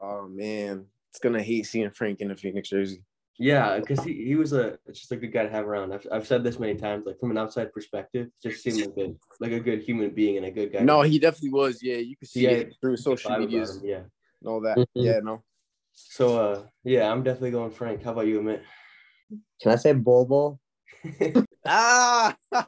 Oh 0.00 0.28
man, 0.28 0.86
it's 1.16 1.22
gonna 1.22 1.42
hate 1.42 1.64
seeing 1.64 1.88
Frank 1.90 2.20
in 2.20 2.30
a 2.30 2.36
Phoenix 2.36 2.68
jersey. 2.68 3.02
Yeah, 3.38 3.78
because 3.80 4.04
he, 4.04 4.26
he 4.26 4.34
was 4.34 4.52
a 4.52 4.78
just 4.88 5.10
a 5.12 5.16
good 5.16 5.32
guy 5.32 5.44
to 5.44 5.48
have 5.50 5.66
around. 5.66 5.94
I've, 5.94 6.06
I've 6.12 6.26
said 6.26 6.44
this 6.44 6.58
many 6.58 6.74
times. 6.74 7.06
Like 7.06 7.18
from 7.18 7.30
an 7.30 7.38
outside 7.38 7.72
perspective, 7.72 8.28
just 8.42 8.62
seemed 8.62 8.80
like 8.84 9.06
a 9.06 9.14
like 9.40 9.52
a 9.52 9.60
good 9.60 9.80
human 9.80 10.10
being 10.10 10.36
and 10.36 10.44
a 10.44 10.50
good 10.50 10.74
guy. 10.74 10.82
No, 10.82 11.00
he 11.00 11.18
definitely 11.18 11.52
was. 11.52 11.82
Yeah, 11.82 11.96
you 11.96 12.18
could 12.18 12.28
see 12.28 12.44
Yeah, 12.44 12.50
it 12.50 12.74
through 12.82 12.98
social 12.98 13.30
Vibe 13.30 13.36
about 13.36 13.48
medias 13.48 13.76
him, 13.78 13.88
Yeah. 13.88 13.96
and 14.40 14.48
all 14.48 14.60
that. 14.60 14.76
Mhm. 14.76 14.86
Yeah, 14.94 15.20
no. 15.20 15.42
So 15.94 16.36
uh 16.38 16.66
yeah, 16.84 17.10
I'm 17.10 17.22
definitely 17.22 17.52
going 17.52 17.70
Frank. 17.70 18.02
How 18.02 18.12
about 18.12 18.26
you, 18.26 18.38
Amit? 18.42 18.60
Can 19.62 19.72
I 19.72 19.76
say 19.76 19.94
Bobo? 19.94 20.60
Ah, 21.68 22.36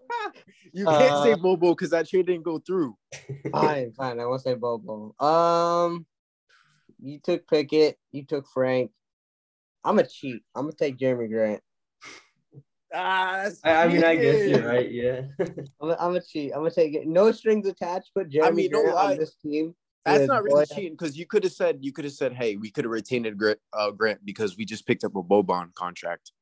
you 0.73 0.85
can't 0.87 1.15
Uh, 1.15 1.23
say 1.23 1.35
Bobo 1.35 1.73
because 1.73 1.91
that 1.91 2.09
trade 2.09 2.27
didn't 2.27 2.43
go 2.43 2.59
through. 2.59 2.97
Fine, 3.53 3.93
fine. 3.93 4.19
I 4.19 4.27
won't 4.27 4.43
say 4.43 4.55
Bobo. 4.55 5.15
Um, 5.21 6.05
you 7.01 7.19
took 7.21 7.49
Pickett. 7.49 7.99
You 8.13 8.25
took 8.25 8.47
Frank. 8.49 8.91
I'm 9.85 9.99
a 9.99 10.07
cheat. 10.07 10.43
I'm 10.55 10.65
gonna 10.65 10.73
take 10.73 10.99
Jerami 10.99 11.29
Grant. 11.29 11.63
Ah, 12.91 13.51
I, 13.65 13.85
I 13.85 13.89
mean, 13.89 14.03
I 14.03 14.17
guess 14.17 14.49
you're 14.49 14.67
right. 14.67 14.91
Yeah. 14.91 15.21
I'm 15.83 15.91
a, 15.91 15.97
I'm 16.01 16.17
a 16.17 16.23
cheat. 16.23 16.53
I'm 16.55 16.61
gonna 16.61 16.71
take 16.71 16.95
it. 16.95 17.07
No 17.07 17.31
strings 17.33 17.69
attached. 17.69 18.13
but 18.15 18.31
Jerami 18.31 18.55
mean, 18.55 18.71
no 18.71 18.81
Grant 18.81 18.95
lie. 18.97 19.13
on 19.13 19.19
this 19.19 19.35
team. 19.35 19.75
That's 20.07 20.27
not 20.27 20.43
really 20.43 20.65
Boyd. 20.65 20.69
cheating 20.75 20.93
because 20.93 21.15
you 21.15 21.27
could 21.27 21.45
have 21.45 21.53
said 21.53 21.81
you 21.83 21.93
could 21.93 22.07
have 22.07 22.15
said, 22.15 22.33
"Hey, 22.33 22.57
we 22.57 22.71
could 22.71 22.85
have 22.85 22.91
retained 22.91 23.37
Grant, 23.37 23.59
uh, 23.75 23.91
Grant 23.91 24.25
because 24.25 24.57
we 24.57 24.65
just 24.65 24.87
picked 24.87 25.05
up 25.05 25.17
a 25.17 25.23
Boban 25.23 25.75
contract." 25.75 26.33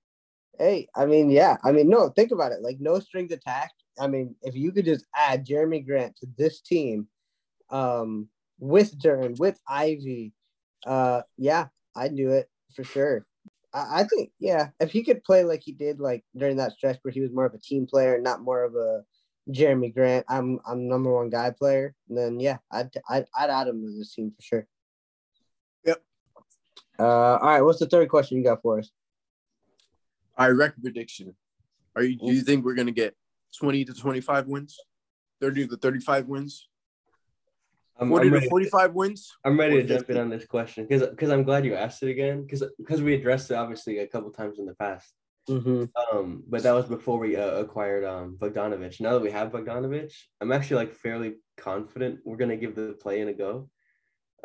Hey, 0.56 0.86
I 0.94 1.06
mean, 1.06 1.30
yeah. 1.30 1.56
I 1.64 1.72
mean, 1.72 1.88
no. 1.88 2.10
Think 2.10 2.30
about 2.30 2.52
it. 2.52 2.62
Like 2.62 2.76
no 2.78 3.00
strings 3.00 3.32
attached. 3.32 3.82
I 3.98 4.06
mean, 4.06 4.36
if 4.42 4.54
you 4.54 4.70
could 4.70 4.84
just 4.84 5.04
add 5.16 5.44
Jerami 5.44 5.84
Grant 5.84 6.14
to 6.18 6.28
this 6.38 6.60
team, 6.60 7.08
um, 7.70 8.28
with 8.58 8.98
Duren, 8.98 9.38
with 9.38 9.60
Ivy, 9.68 10.32
uh, 10.86 11.22
yeah, 11.36 11.66
I'd 11.94 12.16
do 12.16 12.30
it 12.30 12.48
for 12.74 12.84
sure. 12.84 13.26
I, 13.74 14.00
I 14.00 14.04
think, 14.04 14.30
yeah, 14.38 14.68
if 14.80 14.92
he 14.92 15.02
could 15.02 15.24
play 15.24 15.44
like 15.44 15.62
he 15.62 15.72
did, 15.72 16.00
like 16.00 16.24
during 16.34 16.56
that 16.56 16.72
stretch 16.72 16.98
where 17.02 17.12
he 17.12 17.20
was 17.20 17.32
more 17.32 17.44
of 17.44 17.54
a 17.54 17.58
team 17.58 17.86
player, 17.86 18.18
not 18.20 18.40
more 18.40 18.64
of 18.64 18.74
a 18.74 19.02
Jerami 19.50 19.94
Grant. 19.94 20.26
I'm 20.28 20.58
I'm 20.66 20.88
number 20.88 21.14
one 21.14 21.30
guy 21.30 21.50
player. 21.50 21.94
Then 22.08 22.40
yeah, 22.40 22.58
I'd 22.70 22.90
I'd, 23.08 23.26
I'd 23.38 23.50
add 23.50 23.68
him 23.68 23.80
to 23.82 23.98
this 23.98 24.12
team 24.14 24.32
for 24.34 24.42
sure. 24.42 24.66
Yep. 25.84 26.02
Uh, 26.98 27.36
all 27.36 27.48
right. 27.48 27.60
What's 27.60 27.78
the 27.78 27.86
third 27.86 28.08
question 28.08 28.38
you 28.38 28.44
got 28.44 28.62
for 28.62 28.80
us? 28.80 28.90
All 30.36 30.48
right, 30.48 30.56
record 30.56 30.82
prediction. 30.82 31.36
Are 31.94 32.02
you? 32.02 32.18
Do 32.18 32.32
you 32.32 32.40
think 32.42 32.64
we're 32.64 32.74
gonna 32.74 32.90
get 32.90 33.14
twenty 33.56 33.84
to 33.84 33.94
twenty-five 33.94 34.48
wins, 34.48 34.76
thirty 35.40 35.66
to 35.66 35.76
thirty-five 35.76 36.26
wins, 36.26 36.68
I'm, 37.98 38.08
forty 38.08 38.26
I'm 38.26 38.32
to 38.32 38.38
ready, 38.38 38.48
forty-five 38.48 38.94
wins? 38.94 39.32
I'm 39.44 39.58
ready 39.58 39.82
to 39.82 39.88
jump 39.88 40.10
in 40.10 40.18
on 40.18 40.28
this 40.28 40.44
question 40.44 40.86
because 40.86 41.08
because 41.08 41.30
I'm 41.30 41.44
glad 41.44 41.64
you 41.64 41.74
asked 41.74 42.02
it 42.02 42.10
again 42.10 42.42
because 42.42 42.62
because 42.78 43.02
we 43.02 43.14
addressed 43.14 43.50
it 43.50 43.54
obviously 43.54 43.98
a 43.98 44.06
couple 44.06 44.30
times 44.30 44.58
in 44.58 44.66
the 44.66 44.74
past. 44.74 45.12
Mm-hmm. 45.48 45.84
Um, 46.16 46.42
but 46.48 46.64
that 46.64 46.72
was 46.72 46.86
before 46.86 47.18
we 47.18 47.36
uh, 47.36 47.56
acquired 47.56 48.04
um 48.04 48.36
Bogdanovich. 48.38 49.00
Now 49.00 49.12
that 49.12 49.22
we 49.22 49.30
have 49.30 49.52
Bogdanovich, 49.52 50.12
I'm 50.40 50.52
actually 50.52 50.84
like 50.84 50.94
fairly 50.94 51.34
confident 51.56 52.20
we're 52.24 52.36
gonna 52.36 52.56
give 52.56 52.74
the 52.74 52.96
play 53.00 53.20
in 53.20 53.28
a 53.28 53.32
go. 53.32 53.70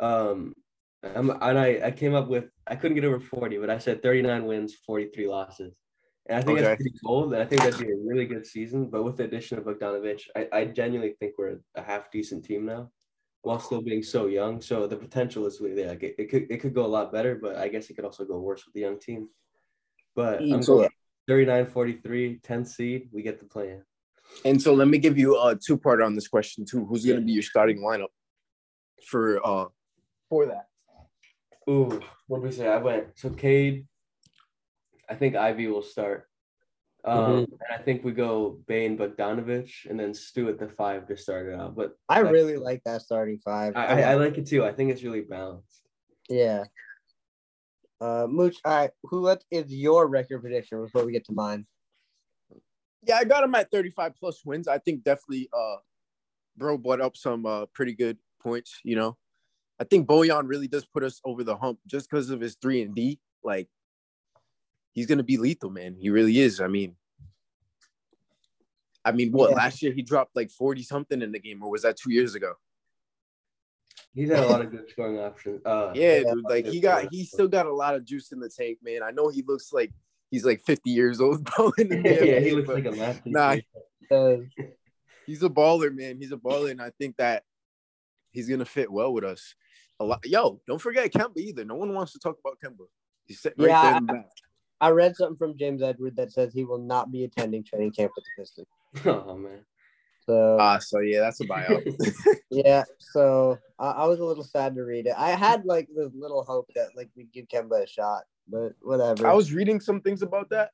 Um, 0.00 0.54
I'm, 1.02 1.30
and 1.30 1.58
I 1.58 1.80
I 1.84 1.90
came 1.90 2.14
up 2.14 2.28
with 2.28 2.44
I 2.66 2.76
couldn't 2.76 2.94
get 2.94 3.04
over 3.04 3.20
40, 3.20 3.58
but 3.58 3.70
I 3.70 3.78
said 3.78 4.02
39 4.02 4.46
wins, 4.46 4.74
43 4.86 5.26
losses, 5.26 5.74
and 6.28 6.38
I 6.38 6.42
think 6.42 6.58
Okay. 6.58 6.68
that's 6.68 6.80
pretty 6.80 6.96
bold. 7.02 7.32
And 7.34 7.42
I 7.42 7.46
think 7.46 7.62
that'd 7.62 7.78
be 7.84 7.92
a 7.92 7.96
really 8.04 8.26
good 8.26 8.46
season. 8.46 8.88
But 8.88 9.02
with 9.02 9.16
the 9.16 9.24
addition 9.24 9.58
of 9.58 9.64
Bogdanovich, 9.64 10.22
I, 10.36 10.48
I 10.52 10.64
genuinely 10.66 11.16
think 11.18 11.34
we're 11.36 11.58
a 11.74 11.82
half 11.82 12.10
decent 12.12 12.44
team 12.44 12.64
now, 12.64 12.90
while 13.42 13.58
still 13.58 13.82
being 13.82 14.02
so 14.02 14.26
young. 14.26 14.60
So 14.60 14.86
the 14.86 14.96
potential 14.96 15.46
is 15.46 15.60
really 15.60 15.74
there. 15.74 15.88
Like 15.90 16.02
it, 16.02 16.14
it 16.18 16.30
could 16.30 16.46
it 16.50 16.58
could 16.58 16.74
go 16.74 16.86
a 16.86 16.92
lot 16.96 17.12
better, 17.12 17.34
but 17.34 17.56
I 17.56 17.68
guess 17.68 17.90
it 17.90 17.94
could 17.94 18.04
also 18.04 18.24
go 18.24 18.38
worse 18.38 18.64
with 18.64 18.74
the 18.74 18.80
young 18.80 18.98
team. 18.98 19.28
But 20.14 20.40
I'm 20.40 20.62
So- 20.62 20.76
going 20.78 20.90
39 21.28 21.66
43, 21.66 22.40
10 22.42 22.64
seed. 22.64 23.08
We 23.12 23.22
get 23.22 23.38
the 23.38 23.44
play 23.46 23.70
in. 23.70 23.82
And 24.44 24.60
so 24.60 24.74
let 24.74 24.88
me 24.88 24.98
give 24.98 25.16
you 25.18 25.38
a 25.40 25.54
two-part 25.54 26.02
on 26.02 26.14
this 26.14 26.26
question 26.26 26.64
too. 26.64 26.84
Who's 26.86 27.04
gonna 27.04 27.20
be 27.20 27.32
your 27.32 27.42
starting 27.42 27.78
lineup 27.78 28.08
for 29.06 29.44
uh 29.46 29.66
for 30.28 30.46
that? 30.46 30.66
Ooh, 31.68 32.00
what 32.26 32.38
did 32.42 32.46
we 32.48 32.52
say? 32.52 32.66
I 32.68 32.78
went 32.78 33.06
so 33.16 33.30
Cade. 33.30 33.86
I 35.08 35.14
think 35.14 35.36
Ivy 35.36 35.66
will 35.68 35.82
start. 35.82 36.28
Um, 37.04 37.38
and 37.38 37.48
I 37.72 37.78
think 37.78 38.04
we 38.04 38.12
go 38.12 38.60
Bain 38.68 38.96
Bogdanovich 38.96 39.90
and 39.90 39.98
then 39.98 40.14
Stu 40.14 40.48
at 40.48 40.58
the 40.58 40.68
five 40.68 41.06
to 41.08 41.16
start 41.16 41.48
it 41.48 41.58
out. 41.58 41.74
But 41.74 41.96
I 42.08 42.20
really 42.20 42.56
like 42.56 42.82
that 42.84 43.02
starting 43.02 43.40
five. 43.44 43.74
I, 43.74 43.86
I, 43.86 44.00
I 44.12 44.14
like 44.14 44.38
it 44.38 44.46
too. 44.46 44.64
I 44.64 44.72
think 44.72 44.90
it's 44.92 45.02
really 45.02 45.22
balanced. 45.22 45.82
yeah. 46.28 46.64
Uh, 48.00 48.26
Mooch. 48.28 48.56
All 48.64 48.76
right. 48.76 48.90
Who? 49.04 49.22
What 49.22 49.44
is 49.50 49.72
your 49.72 50.08
record 50.08 50.40
prediction 50.42 50.82
before 50.82 51.04
we 51.04 51.12
get 51.12 51.24
to 51.26 51.32
mine? 51.32 51.66
Yeah, 53.06 53.16
I 53.16 53.24
got 53.24 53.44
him 53.44 53.54
at 53.54 53.70
35 53.70 54.14
plus 54.16 54.44
wins. 54.44 54.68
I 54.68 54.78
think 54.78 55.04
definitely 55.04 55.48
uh 55.52 55.76
bro 56.56 56.78
brought 56.78 57.00
up 57.00 57.16
some 57.16 57.46
uh 57.46 57.66
pretty 57.66 57.94
good 57.94 58.18
points, 58.40 58.80
you 58.84 58.96
know. 58.96 59.16
I 59.80 59.84
think 59.84 60.06
Bojan 60.06 60.48
really 60.48 60.68
does 60.68 60.84
put 60.84 61.02
us 61.02 61.20
over 61.24 61.42
the 61.42 61.56
hump 61.56 61.78
just 61.86 62.08
because 62.10 62.30
of 62.30 62.40
his 62.40 62.56
three 62.60 62.82
and 62.82 62.94
D. 62.94 63.20
Like 63.42 63.68
he's 64.92 65.06
gonna 65.06 65.22
be 65.22 65.36
lethal, 65.36 65.70
man. 65.70 65.96
He 65.98 66.10
really 66.10 66.38
is. 66.38 66.60
I 66.60 66.68
mean, 66.68 66.96
I 69.04 69.12
mean, 69.12 69.32
what 69.32 69.50
Yeah. 69.50 69.56
last 69.56 69.82
year 69.82 69.92
he 69.92 70.02
dropped 70.02 70.36
like 70.36 70.50
40 70.50 70.82
something 70.82 71.22
in 71.22 71.32
the 71.32 71.38
game, 71.40 71.62
or 71.62 71.70
was 71.70 71.82
that 71.82 71.96
two 71.96 72.12
years 72.12 72.34
ago? 72.34 72.54
He's 74.14 74.28
had 74.30 74.40
a 74.44 74.46
lot 74.48 74.60
of 74.60 74.70
good 74.70 74.88
scoring 74.90 75.18
options. 75.18 75.62
Uh, 75.64 75.92
Yeah, 75.96 76.22
dude. 76.22 76.44
Like 76.44 76.66
he 76.66 76.80
got 76.80 77.08
he 77.12 77.24
still 77.24 77.48
got 77.48 77.66
a 77.66 77.74
lot 77.74 77.94
of 77.94 78.04
juice 78.04 78.30
in 78.32 78.40
the 78.40 78.48
tank, 78.48 78.78
man. 78.82 79.02
I 79.02 79.10
know 79.10 79.28
he 79.28 79.42
looks 79.42 79.72
like 79.72 79.92
he's 80.30 80.44
like 80.44 80.62
50 80.62 80.90
years 80.90 81.20
old, 81.20 81.44
bro. 81.56 81.72
In 81.78 81.88
the 81.88 81.96
yeah, 82.26 82.40
he 82.40 82.52
looks 82.52 82.68
like 82.68 82.84
a 82.84 82.90
teacher. 82.92 83.22
Nah. 83.26 83.56
He's 85.26 85.42
a 85.42 85.48
baller, 85.48 85.94
man. 85.94 86.18
He's 86.18 86.32
a 86.32 86.36
baller, 86.36 86.70
and 86.70 86.82
I 86.82 86.90
think 86.90 87.16
that 87.16 87.44
he's 88.32 88.48
gonna 88.48 88.64
fit 88.64 88.90
well 88.90 89.12
with 89.12 89.24
us. 89.24 89.54
A 90.00 90.04
lot. 90.04 90.20
Yo, 90.24 90.60
don't 90.66 90.80
forget 90.80 91.10
Kemba 91.12 91.38
either. 91.38 91.64
No 91.64 91.76
one 91.76 91.94
wants 91.94 92.12
to 92.12 92.18
talk 92.18 92.36
about 92.44 92.58
Kemba. 92.62 92.86
He's 93.24 93.40
sitting 93.40 93.64
right 93.64 93.70
Yeah, 93.70 93.82
there 93.82 93.96
in 93.98 94.06
the 94.06 94.12
back. 94.14 94.26
I 94.82 94.90
read 94.90 95.14
something 95.14 95.36
from 95.36 95.56
James 95.56 95.80
Edward 95.80 96.16
that 96.16 96.32
says 96.32 96.52
he 96.52 96.64
will 96.64 96.80
not 96.80 97.12
be 97.12 97.22
attending 97.22 97.62
training 97.62 97.92
camp 97.92 98.10
with 98.16 98.24
the 98.24 98.42
Pistons. 98.42 98.66
Oh 99.06 99.36
man. 99.36 99.64
So 100.26 100.56
Ah, 100.60 100.78
so 100.78 100.98
yeah, 100.98 101.20
that's 101.20 101.40
a 101.40 101.44
buyout. 101.44 102.36
yeah, 102.50 102.82
so 102.98 103.58
I, 103.78 103.90
I 103.90 104.06
was 104.06 104.18
a 104.18 104.24
little 104.24 104.44
sad 104.44 104.74
to 104.74 104.82
read 104.82 105.06
it. 105.06 105.14
I 105.16 105.30
had 105.30 105.64
like 105.64 105.88
this 105.94 106.10
little 106.14 106.42
hope 106.42 106.68
that 106.74 106.88
like 106.96 107.08
we'd 107.16 107.32
give 107.32 107.46
Kemba 107.46 107.84
a 107.84 107.86
shot, 107.86 108.24
but 108.48 108.74
whatever. 108.82 109.26
I 109.26 109.32
was 109.32 109.52
reading 109.52 109.80
some 109.80 110.00
things 110.00 110.22
about 110.22 110.50
that. 110.50 110.72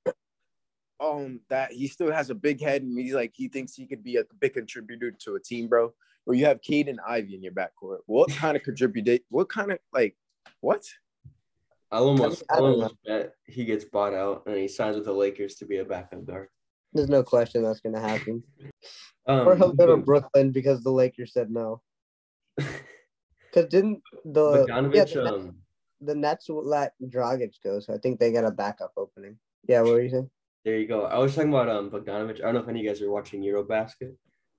Um, 1.01 1.41
that 1.49 1.73
he 1.73 1.87
still 1.87 2.11
has 2.11 2.31
a 2.31 2.35
big 2.35 2.61
head, 2.61 2.83
and 2.83 2.99
he's 2.99 3.15
like 3.15 3.33
he 3.37 3.49
thinks 3.49 3.75
he 3.75 3.87
could 3.87 4.03
be 4.03 4.17
a 4.17 4.25
big 4.41 4.55
contributor 4.55 5.13
to 5.13 5.37
a 5.37 5.41
team, 5.41 5.69
bro. 5.69 5.93
Where 6.25 6.37
you 6.37 6.47
have 6.47 6.63
Cade 6.63 6.89
and 6.89 7.01
Ivy 7.07 7.35
in 7.35 7.43
your 7.43 7.53
backcourt. 7.53 7.99
What 8.07 8.31
kind 8.31 8.57
of 8.57 8.63
contribute? 8.63 9.23
What 9.29 9.49
kind 9.49 9.71
of 9.71 9.79
like 9.93 10.17
what? 10.61 10.85
I'll 11.91 12.09
almost, 12.09 12.43
I 12.51 12.57
I'll 12.57 12.67
almost 12.67 12.97
bet 13.07 13.33
he 13.47 13.65
gets 13.65 13.85
bought 13.85 14.15
out 14.15 14.45
and 14.47 14.57
he 14.57 14.69
signs 14.69 14.97
with 14.97 15.07
the 15.07 15.13
Lakers 15.13 15.55
to 15.57 15.67
be 15.67 15.79
a 15.79 15.85
backup 15.85 16.27
guard. 16.27 16.49
There's 16.93 17.09
no 17.09 17.23
question 17.23 17.63
that's 17.63 17.81
gonna 17.81 18.01
happen. 18.01 18.43
Um, 19.27 19.47
or 19.47 19.57
he'll 19.57 19.75
go 19.75 19.87
to 19.87 19.99
Brooklyn 19.99 20.53
because 20.53 20.83
the 20.83 20.91
Lakers 20.91 21.35
said 21.35 21.51
no. 21.51 21.83
Because 23.53 23.71
didn't 23.71 24.03
the 24.25 24.67
yeah, 24.69 25.05
the, 25.05 25.23
Nets- 25.23 25.45
um, 25.45 25.57
the 26.01 26.15
Nets 26.15 26.47
let 26.49 26.93
Dragic 27.03 27.55
go, 27.63 27.81
so 27.81 27.95
I 27.95 27.99
think 27.99 28.19
they 28.19 28.33
got 28.33 28.45
a 28.45 28.51
backup 28.51 28.93
opening. 28.97 29.39
Yeah, 29.67 29.81
what 29.81 29.95
were 29.95 30.03
you 30.03 30.11
saying? 30.11 30.31
There 30.65 30.79
you 30.79 30.87
go. 30.87 31.05
I 31.05 31.19
was 31.19 31.35
talking 31.35 31.51
about 31.51 31.69
um 31.69 31.91
Bogdanovich. 31.91 32.41
I 32.41 32.45
don't 32.45 32.55
know 32.55 32.61
if 32.61 32.69
any 32.69 32.81
of 32.81 32.85
you 32.85 32.91
guys 32.91 33.03
are 33.03 33.11
watching 33.11 33.43
Eurobasket, 33.43 34.15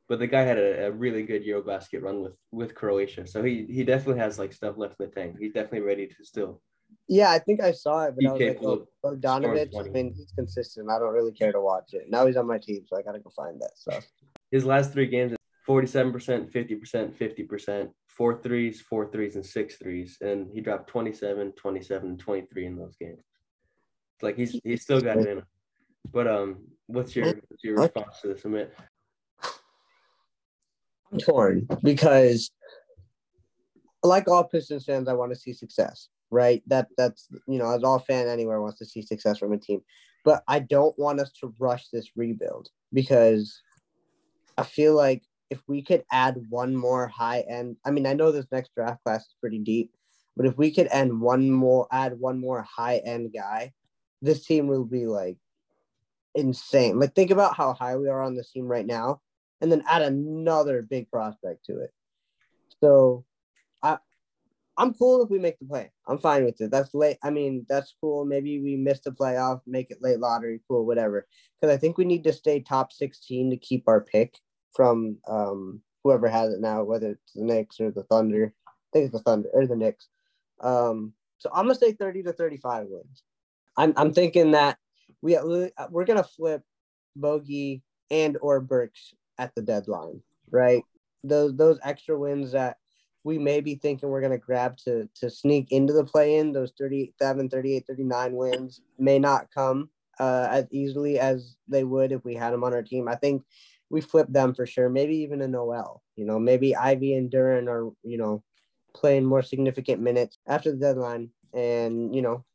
but 0.07 0.19
the 0.19 0.27
guy 0.27 0.41
had 0.41 0.57
a, 0.57 0.87
a 0.87 0.91
really 0.91 1.23
good 1.23 1.45
Eurobasket 1.45 2.01
run 2.01 2.21
with 2.21 2.33
with 2.51 2.75
Croatia. 2.75 3.27
So 3.27 3.43
he 3.43 3.65
he 3.69 3.83
definitely 3.83 4.19
has 4.21 4.39
like 4.39 4.53
stuff 4.53 4.77
left 4.77 4.95
in 4.99 5.05
the 5.07 5.11
tank. 5.11 5.37
He's 5.39 5.53
definitely 5.53 5.81
ready 5.81 6.07
to 6.07 6.25
still 6.25 6.61
Yeah, 7.11 7.31
I 7.31 7.39
think 7.39 7.59
I 7.59 7.71
saw 7.71 8.05
it, 8.05 8.13
but 8.15 8.29
I 8.29 8.31
was 8.33 8.39
like, 8.39 8.57
oh, 8.61 8.85
pulled 9.01 9.19
Bogdanovich. 9.19 9.75
I 9.77 9.89
mean, 9.89 10.13
he's 10.15 10.31
consistent. 10.37 10.91
I 10.91 10.99
don't 10.99 11.11
really 11.11 11.31
care 11.31 11.51
to 11.51 11.59
watch 11.59 11.93
it. 11.93 12.03
Now 12.07 12.27
he's 12.27 12.37
on 12.37 12.45
my 12.45 12.59
team, 12.59 12.85
so 12.85 12.97
I 12.97 13.01
gotta 13.01 13.19
go 13.19 13.31
find 13.31 13.59
that 13.61 13.75
stuff. 13.75 14.05
His 14.51 14.63
last 14.63 14.93
three 14.93 15.07
games, 15.07 15.35
47%, 15.67 16.51
50%, 16.51 17.11
50%, 17.11 17.89
four 18.07 18.39
threes, 18.43 18.81
four 18.81 19.11
threes, 19.11 19.35
and 19.35 19.45
six 19.45 19.77
threes. 19.77 20.17
And 20.21 20.51
he 20.53 20.61
dropped 20.61 20.87
27, 20.87 21.53
27, 21.53 22.09
and 22.09 22.19
23 22.19 22.65
in 22.67 22.77
those 22.77 22.95
games. 22.95 23.23
Like 24.21 24.37
he's 24.37 24.59
he's 24.63 24.83
still 24.83 25.01
got 25.01 25.17
it 25.17 25.27
in 25.27 25.37
him. 25.39 25.45
But 26.11 26.27
um, 26.27 26.57
what's 26.85 27.15
your 27.15 27.25
what's 27.25 27.63
your 27.63 27.77
response 27.77 28.21
to 28.21 28.27
this, 28.27 28.41
Amit? 28.43 28.69
I'm 31.11 31.17
torn 31.17 31.67
because, 31.81 32.51
like 34.03 34.27
all 34.27 34.43
Pistons 34.43 34.85
fans, 34.85 35.07
I 35.07 35.13
want 35.13 35.31
to 35.31 35.39
see 35.39 35.53
success. 35.53 36.09
Right? 36.31 36.63
That 36.67 36.87
that's 36.97 37.27
you 37.47 37.57
know, 37.57 37.73
as 37.73 37.83
all 37.83 37.99
fan 37.99 38.27
anywhere 38.27 38.61
wants 38.61 38.79
to 38.79 38.85
see 38.85 39.01
success 39.01 39.37
from 39.37 39.53
a 39.53 39.57
team, 39.57 39.81
but 40.23 40.43
I 40.47 40.59
don't 40.59 40.97
want 40.97 41.19
us 41.19 41.31
to 41.41 41.53
rush 41.59 41.87
this 41.89 42.09
rebuild 42.15 42.69
because 42.93 43.61
I 44.57 44.63
feel 44.63 44.95
like 44.95 45.23
if 45.49 45.61
we 45.67 45.81
could 45.81 46.03
add 46.11 46.35
one 46.49 46.75
more 46.75 47.07
high 47.07 47.43
end, 47.49 47.77
I 47.85 47.91
mean, 47.91 48.05
I 48.05 48.13
know 48.13 48.31
this 48.31 48.51
next 48.51 48.71
draft 48.75 49.03
class 49.03 49.21
is 49.21 49.35
pretty 49.41 49.59
deep, 49.59 49.91
but 50.37 50.45
if 50.45 50.57
we 50.57 50.71
could 50.71 50.87
add 50.87 51.11
one 51.11 51.49
more, 51.49 51.87
add 51.91 52.19
one 52.19 52.39
more 52.39 52.61
high 52.61 52.97
end 52.97 53.33
guy, 53.33 53.73
this 54.21 54.45
team 54.45 54.67
will 54.67 54.85
be 54.85 55.05
like 55.05 55.37
insane. 56.35 56.99
Like 56.99 57.15
think 57.15 57.31
about 57.31 57.55
how 57.55 57.73
high 57.73 57.95
we 57.95 58.09
are 58.09 58.21
on 58.21 58.35
this 58.35 58.51
team 58.51 58.65
right 58.65 58.85
now, 58.85 59.21
and 59.61 59.71
then 59.71 59.83
add 59.87 60.01
another 60.01 60.81
big 60.81 61.09
prospect 61.09 61.65
to 61.65 61.79
it. 61.79 61.91
So, 62.81 63.25
I'm 64.79 64.93
cool 64.93 65.21
if 65.21 65.29
we 65.29 65.39
make 65.39 65.59
the 65.59 65.65
play. 65.65 65.91
I'm 66.07 66.17
fine 66.17 66.45
with 66.45 66.61
it. 66.61 66.71
That's 66.71 66.93
late. 66.93 67.17
I 67.21 67.29
mean, 67.31 67.65
that's 67.67 67.93
cool. 67.99 68.23
Maybe 68.23 68.61
we 68.61 68.77
miss 68.77 69.01
the 69.01 69.11
playoff, 69.11 69.59
make 69.67 69.91
it 69.91 70.01
late 70.01 70.19
lottery, 70.19 70.61
cool, 70.69 70.85
whatever. 70.85 71.27
Because 71.59 71.75
I 71.75 71.77
think 71.77 71.97
we 71.97 72.05
need 72.05 72.23
to 72.23 72.31
stay 72.31 72.61
top 72.61 72.93
16 72.93 73.51
to 73.51 73.57
keep 73.57 73.83
our 73.87 73.99
pick 73.99 74.39
from 74.73 75.17
um 75.27 75.81
whoever 76.03 76.29
has 76.29 76.53
it 76.53 76.61
now, 76.61 76.83
whether 76.83 77.11
it's 77.11 77.33
the 77.33 77.43
Knicks 77.43 77.81
or 77.81 77.91
the 77.91 78.03
Thunder. 78.03 78.53
I 78.67 78.71
think 78.93 79.05
it's 79.05 79.13
the 79.13 79.19
Thunder 79.19 79.49
or 79.51 79.67
the 79.67 79.75
Knicks. 79.75 80.07
Um, 80.61 81.13
so 81.39 81.49
I'm 81.53 81.65
gonna 81.65 81.75
say 81.75 81.91
30 81.91 82.23
to 82.23 82.33
35 82.33 82.87
wins. 82.89 83.23
I'm 83.77 83.93
I'm 83.97 84.13
thinking 84.13 84.51
that 84.51 84.77
we 85.21 85.37
we're 85.89 86.05
gonna 86.05 86.23
flip 86.23 86.63
Bogey 87.17 87.83
and 88.09 88.37
or 88.41 88.61
Burks 88.61 89.13
at 89.37 89.53
the 89.55 89.61
deadline, 89.61 90.21
right? 90.51 90.83
Those 91.23 91.55
those 91.57 91.79
extra 91.83 92.17
wins 92.17 92.53
that 92.53 92.77
we 93.23 93.37
may 93.37 93.61
be 93.61 93.75
thinking 93.75 94.09
we're 94.09 94.21
gonna 94.21 94.37
grab 94.37 94.77
to 94.85 95.09
to 95.15 95.29
sneak 95.29 95.71
into 95.71 95.93
the 95.93 96.03
play-in, 96.03 96.51
those 96.51 96.73
37, 96.77 97.49
38, 97.49 97.85
39 97.87 98.33
wins 98.33 98.81
may 98.97 99.19
not 99.19 99.47
come 99.53 99.89
uh, 100.19 100.47
as 100.49 100.65
easily 100.71 101.19
as 101.19 101.55
they 101.67 101.83
would 101.83 102.11
if 102.11 102.23
we 102.23 102.35
had 102.35 102.53
them 102.53 102.63
on 102.63 102.73
our 102.73 102.83
team. 102.83 103.07
I 103.07 103.15
think 103.15 103.43
we 103.89 104.01
flip 104.01 104.27
them 104.29 104.53
for 104.53 104.65
sure. 104.65 104.89
Maybe 104.89 105.17
even 105.17 105.41
a 105.41 105.47
Noel. 105.47 106.01
You 106.15 106.25
know, 106.25 106.39
maybe 106.39 106.75
Ivy 106.75 107.15
and 107.15 107.31
Duren 107.31 107.67
are 107.67 107.91
you 108.03 108.17
know 108.17 108.43
playing 108.93 109.25
more 109.25 109.41
significant 109.41 110.01
minutes 110.01 110.37
after 110.47 110.71
the 110.71 110.77
deadline, 110.77 111.29
and 111.53 112.13
you 112.15 112.21
know 112.21 112.45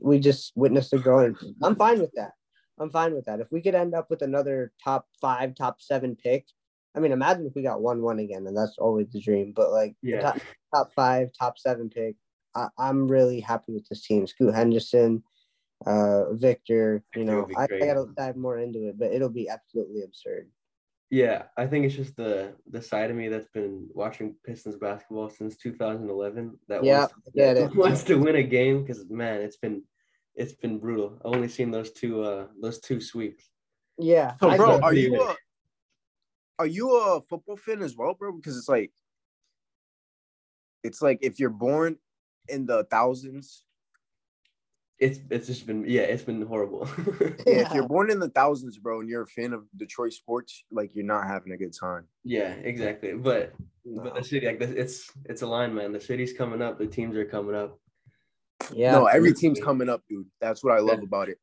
we 0.00 0.18
just 0.18 0.52
witnessed 0.54 0.90
the 0.90 0.98
growing. 0.98 1.36
I'm 1.62 1.76
fine 1.76 2.00
with 2.00 2.12
that. 2.14 2.32
I'm 2.78 2.90
fine 2.90 3.14
with 3.14 3.26
that. 3.26 3.40
If 3.40 3.52
we 3.52 3.60
could 3.60 3.74
end 3.74 3.94
up 3.94 4.10
with 4.10 4.22
another 4.22 4.72
top 4.82 5.06
five, 5.20 5.54
top 5.54 5.80
seven 5.80 6.16
pick, 6.16 6.46
I 6.96 7.00
mean, 7.00 7.12
imagine 7.12 7.46
if 7.46 7.54
we 7.54 7.62
got 7.62 7.82
one 7.82 8.02
one 8.02 8.18
again, 8.18 8.46
and 8.46 8.56
that's 8.56 8.78
always 8.78 9.10
the 9.12 9.20
dream. 9.20 9.52
But 9.54 9.70
like 9.70 9.96
Yeah. 10.02 10.20
top, 10.22 10.38
top 10.74 10.92
five, 10.94 11.30
top 11.38 11.58
seven 11.58 11.90
pick, 11.90 12.16
I, 12.54 12.68
I'm 12.78 13.08
really 13.08 13.40
happy 13.40 13.72
with 13.72 13.88
this 13.88 14.06
team. 14.06 14.26
Scoot 14.26 14.54
Henderson, 14.54 15.24
uh, 15.86 16.32
Victor. 16.32 17.02
You 17.16 17.24
know, 17.24 17.48
I, 17.56 17.64
I 17.64 17.86
gotta 17.86 18.06
dive 18.16 18.36
more 18.36 18.58
into 18.58 18.88
it, 18.88 18.98
but 18.98 19.12
it'll 19.12 19.28
be 19.28 19.48
absolutely 19.48 20.02
absurd. 20.02 20.50
Yeah, 21.10 21.44
I 21.56 21.66
think 21.66 21.84
it's 21.84 21.94
just 21.94 22.16
the 22.16 22.54
the 22.70 22.80
side 22.82 23.10
of 23.10 23.16
me 23.16 23.28
that's 23.28 23.48
been 23.48 23.88
watching 23.92 24.34
Pistons 24.44 24.76
basketball 24.76 25.28
since 25.28 25.56
2011 25.56 26.58
that 26.68 26.82
Yeah, 26.82 27.00
wants, 27.00 27.14
I 27.26 27.30
get 27.34 27.54
that 27.54 27.74
wants 27.76 28.04
to 28.04 28.16
win 28.16 28.36
a 28.36 28.42
game 28.42 28.82
because 28.82 29.08
man, 29.10 29.40
it's 29.40 29.56
been 29.56 29.82
it's 30.34 30.54
been 30.54 30.78
brutal. 30.78 31.20
I've 31.24 31.34
only 31.34 31.48
seen 31.48 31.70
those 31.70 31.92
two 31.92 32.22
uh 32.22 32.46
those 32.60 32.80
two 32.80 33.00
sweeps. 33.00 33.50
Yeah, 33.98 34.34
So, 34.40 34.56
bro, 34.56 34.80
are 34.80 34.92
you 34.92 35.14
a 35.22 35.36
are 36.58 36.66
you 36.66 36.90
a 36.96 37.20
football 37.20 37.56
fan 37.56 37.82
as 37.82 37.96
well, 37.96 38.14
bro? 38.14 38.32
Because 38.32 38.56
it's 38.56 38.68
like 38.68 38.92
it's 40.82 41.00
like 41.02 41.18
if 41.22 41.38
you're 41.40 41.50
born 41.50 41.96
in 42.48 42.66
the 42.66 42.84
thousands, 42.90 43.64
It's 44.98 45.18
it's 45.30 45.46
just 45.46 45.66
been 45.66 45.84
yeah, 45.88 46.02
it's 46.02 46.22
been 46.22 46.42
horrible. 46.42 46.88
yeah, 47.46 47.62
if 47.66 47.72
you're 47.74 47.88
born 47.88 48.10
in 48.10 48.20
the 48.20 48.28
thousands, 48.30 48.78
bro, 48.78 49.00
and 49.00 49.08
you're 49.08 49.22
a 49.22 49.26
fan 49.26 49.52
of 49.52 49.64
Detroit 49.76 50.12
sports, 50.12 50.64
like 50.70 50.94
you're 50.94 51.04
not 51.04 51.26
having 51.26 51.52
a 51.52 51.56
good 51.56 51.74
time. 51.78 52.06
yeah, 52.22 52.52
exactly. 52.62 53.14
But 53.14 53.54
but 53.84 54.14
the 54.14 54.22
city 54.24 54.46
like 54.46 54.58
this, 54.60 54.70
it's 54.70 55.10
it's 55.24 55.42
a 55.42 55.46
line, 55.46 55.74
man. 55.74 55.92
The 55.92 56.00
city's 56.00 56.32
coming 56.32 56.62
up. 56.62 56.78
The 56.78 56.86
teams 56.86 57.16
are 57.16 57.24
coming 57.24 57.56
up. 57.56 57.78
Yeah, 58.72 58.92
no, 58.92 59.06
every 59.06 59.34
team's 59.34 59.60
coming 59.60 59.88
up, 59.88 60.02
dude. 60.08 60.26
That's 60.40 60.62
what 60.62 60.74
I 60.74 60.80
love 60.80 61.00
Yeah. 61.00 61.04
about 61.04 61.28
it. 61.28 61.38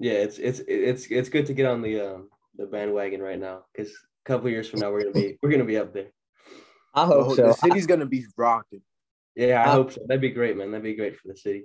Yeah, 0.00 0.12
it's 0.24 0.38
it's 0.38 0.60
it's 0.66 1.06
it's 1.10 1.28
good 1.28 1.46
to 1.46 1.54
get 1.54 1.66
on 1.66 1.82
the 1.82 2.00
um 2.00 2.30
the 2.56 2.66
bandwagon 2.66 3.20
right 3.20 3.38
now 3.38 3.64
because 3.72 3.92
a 4.24 4.28
couple 4.28 4.50
years 4.50 4.68
from 4.68 4.80
now 4.80 4.90
we're 4.90 5.00
gonna 5.02 5.12
be 5.12 5.38
we're 5.42 5.50
gonna 5.50 5.64
be 5.64 5.76
up 5.78 5.92
there. 5.92 6.08
I 6.94 7.06
The, 7.06 7.12
hope 7.24 7.36
so. 7.36 7.42
the 7.48 7.52
city's 7.54 7.86
gonna 7.86 8.06
be 8.06 8.24
rocking. 8.36 8.82
Yeah, 9.36 9.62
I 9.62 9.68
Uh, 9.68 9.72
hope 9.72 9.92
so. 9.92 10.00
That'd 10.06 10.20
be 10.20 10.30
great, 10.30 10.56
man. 10.56 10.70
That'd 10.70 10.82
be 10.84 10.94
great 10.94 11.16
for 11.16 11.28
the 11.28 11.36
city. 11.36 11.64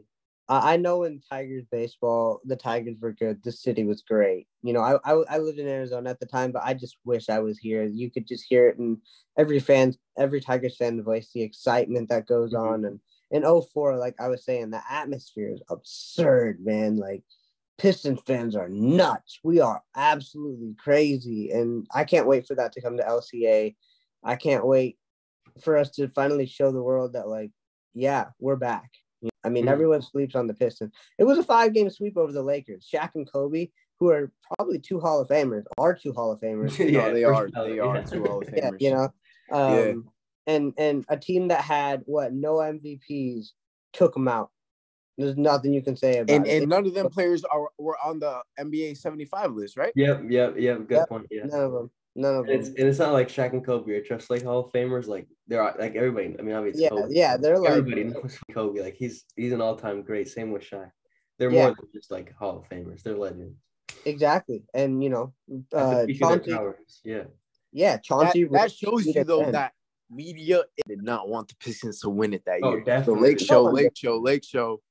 I 0.50 0.74
I 0.74 0.78
know 0.78 1.04
in 1.04 1.22
Tigers 1.30 1.66
baseball, 1.72 2.42
the 2.46 2.56
Tigers 2.56 2.98
were 3.00 3.14
good. 3.14 3.42
The 3.44 3.52
city 3.52 3.84
was 3.86 4.02
great. 4.02 4.48
You 4.62 4.74
know, 4.74 4.82
I, 4.82 4.98
I 5.04 5.14
I 5.30 5.38
lived 5.40 5.60
in 5.60 5.68
Arizona 5.68 6.10
at 6.10 6.20
the 6.20 6.26
time, 6.26 6.52
but 6.52 6.64
I 6.64 6.74
just 6.74 6.98
wish 7.06 7.30
I 7.30 7.40
was 7.40 7.58
here. 7.58 7.84
You 7.84 8.12
could 8.12 8.28
just 8.28 8.46
hear 8.48 8.68
it 8.70 8.78
in 8.78 9.02
every 9.38 9.60
fan, 9.60 9.94
every 10.18 10.42
Tigers 10.42 10.78
fan 10.78 11.02
voice, 11.02 11.32
the 11.34 11.42
excitement 11.42 12.10
that 12.10 12.28
goes 12.28 12.54
Mhm. 12.54 12.60
on. 12.68 12.86
And 12.86 13.00
in 13.32 13.44
04, 13.44 13.98
like 13.98 14.16
I 14.20 14.28
was 14.28 14.44
saying, 14.46 14.70
the 14.70 14.82
atmosphere 14.90 15.50
is 15.54 15.62
absurd, 15.70 16.60
man. 16.64 16.98
Like 16.98 17.24
Pistons 17.78 18.20
fans 18.26 18.56
are 18.56 18.70
nuts. 18.70 19.40
We 19.44 19.60
are 19.60 19.82
absolutely 19.96 20.76
crazy. 20.82 21.52
And 21.52 21.88
I 21.94 22.04
can't 22.04 22.28
wait 22.28 22.48
for 22.48 22.56
that 22.56 22.72
to 22.74 22.82
come 22.82 22.98
to 22.98 23.04
LCA. 23.04 23.76
I 24.24 24.36
can't 24.36 24.66
wait 24.66 24.98
for 25.62 25.78
us 25.78 25.90
to 25.92 26.08
finally 26.10 26.46
show 26.46 26.72
the 26.72 26.82
world 26.84 27.14
that, 27.14 27.28
like, 27.28 27.52
yeah, 27.94 28.28
we're 28.40 28.56
back. 28.56 28.90
I 29.44 29.50
mean, 29.50 29.66
Mhm. 29.66 29.70
everyone 29.72 30.02
sleeps 30.02 30.36
on 30.36 30.48
the 30.48 30.54
Pistons. 30.54 30.94
It 31.18 31.24
was 31.26 31.38
a 31.38 31.44
five 31.44 31.74
game 31.74 31.90
sweep 31.90 32.18
over 32.18 32.32
the 32.32 32.42
Lakers. 32.44 32.88
Shaq 32.92 33.12
and 33.16 33.30
Kobe, 33.30 33.70
who 34.00 34.10
are 34.10 34.32
probably 34.56 34.80
two 34.80 35.00
Hall 35.00 35.20
of 35.22 35.28
Famers, 35.30 35.64
are 35.78 35.94
two 35.96 36.14
Hall 36.14 36.32
of 36.32 36.40
Famers. 36.42 36.78
no, 36.92 37.14
they 37.14 37.24
are. 37.24 37.48
ballot, 37.50 37.70
They 37.72 37.80
are 37.80 37.96
yeah. 37.98 38.04
two 38.04 38.24
Hall 38.24 38.42
of 38.42 38.50
yeah, 38.56 38.70
Famers. 38.72 38.82
you 38.82 38.92
know, 38.92 39.10
um, 39.52 39.74
Yeah. 39.78 39.94
and 40.56 40.74
and 40.78 41.06
a 41.10 41.18
team 41.18 41.48
that 41.50 41.62
had 41.62 42.04
what 42.06 42.34
no 42.34 42.56
MVPs 42.62 43.54
took 43.94 44.14
them 44.14 44.28
out. 44.28 44.52
There's 45.18 45.38
nothing 45.38 45.74
you 45.74 45.82
can 45.82 45.96
say 45.96 46.18
about 46.20 46.34
and 46.36 46.48
it. 46.48 46.62
and 46.62 46.70
none 46.70 46.86
of 46.88 46.94
them 46.94 47.10
players 47.10 47.44
are 47.44 47.70
were 47.78 47.98
on 48.04 48.20
the 48.20 48.42
NBA 48.60 48.98
75 48.98 49.52
list, 49.54 49.78
right? 49.78 49.94
Yep, 49.96 50.24
yep, 50.30 50.56
yep. 50.58 50.78
Good 50.88 50.92
Yep. 50.98 51.10
point. 51.10 51.28
Yeah. 51.30 51.44
None 51.46 51.60
of 51.62 51.72
them. 51.72 51.92
None 52.16 52.36
of 52.36 52.46
And 52.48 52.60
it's 52.60 52.70
them. 52.70 52.76
and 52.80 52.88
it's 52.90 53.00
not 53.00 53.14
like 53.14 53.28
Shaq 53.28 53.54
and 53.54 53.64
Kobe 53.66 53.92
are 53.94 54.02
just 54.04 54.30
like 54.30 54.44
Hall 54.44 54.60
of 54.66 54.72
Famers. 54.72 55.08
Like 55.08 55.28
they're 55.48 55.64
like 55.64 55.96
everybody. 55.96 56.36
I 56.38 56.42
mean, 56.42 56.56
obviously, 56.56 56.84
Yeah, 56.84 56.90
Kobe, 56.90 57.08
yeah, 57.10 57.38
they're 57.38 57.60
like 57.60 57.72
everybody 57.72 58.04
knows 58.06 58.38
Kobe. 58.54 58.82
Like 58.82 58.96
he's 58.96 59.26
he's 59.36 59.52
an 59.54 59.62
all 59.62 59.76
time 59.76 60.02
great. 60.02 60.28
Same 60.30 60.52
with 60.52 60.64
Shaq. 60.64 60.92
They're 61.38 61.52
Yeah. 61.52 61.68
more 61.68 61.76
than 61.76 61.90
just 61.94 62.10
like 62.12 62.34
Hall 62.36 62.58
of 62.60 62.70
Famers. 62.70 63.04
They're 63.04 63.18
legends. 63.18 63.58
exactly. 64.06 64.64
And 64.74 65.04
you 65.04 65.10
know, 65.10 65.34
At 65.74 65.78
uh, 65.80 66.02
the 66.02 66.08
peak 66.08 66.24
of 66.24 66.30
their 66.30 66.56
Chauncey. 66.56 67.00
Yeah. 67.04 67.24
yeah, 67.72 67.98
Chauncey. 67.98 68.44
that 68.46 68.64
Rich 68.64 68.74
shows 68.78 69.06
you 69.06 69.24
though 69.24 69.44
then. 69.44 69.52
that 69.54 69.74
media 70.10 70.64
did 70.88 71.02
not 71.04 71.30
want 71.30 71.48
the 71.50 71.56
Pistons 71.60 72.00
to 72.02 72.10
win 72.10 72.34
it 72.34 72.44
that 72.46 72.60
Oh, 72.64 72.72
year. 72.72 72.80
The 72.80 72.86
definitely. 72.86 73.30
Lake 73.30 73.40
Show, 73.40 73.66
No 73.66 73.72
Lake 73.72 73.96
Show, 73.96 74.18
Lake 74.18 74.44
Show. 74.44 74.82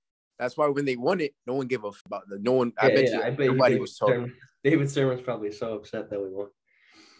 That's 0.42 0.56
why 0.56 0.66
when 0.66 0.84
they 0.84 0.96
won 0.96 1.20
it, 1.20 1.34
no 1.46 1.54
one 1.54 1.68
gave 1.68 1.84
a 1.84 1.88
f- 1.88 2.02
about 2.04 2.28
the 2.28 2.36
no 2.36 2.50
one. 2.50 2.72
I 2.76 2.88
Yeah, 2.88 2.94
bet 2.96 3.04
yeah, 3.04 3.10
you 3.10 3.22
I 3.22 3.30
bet 3.30 3.46
you 3.46 3.52
nobody 3.52 3.74
David 3.74 3.80
was 3.80 3.96
talking. 3.96 4.14
Stern, 4.14 4.34
David 4.64 4.90
Stern's 4.90 5.20
probably 5.20 5.52
so 5.52 5.74
upset 5.74 6.10
that 6.10 6.20
we 6.20 6.30
won. 6.30 6.48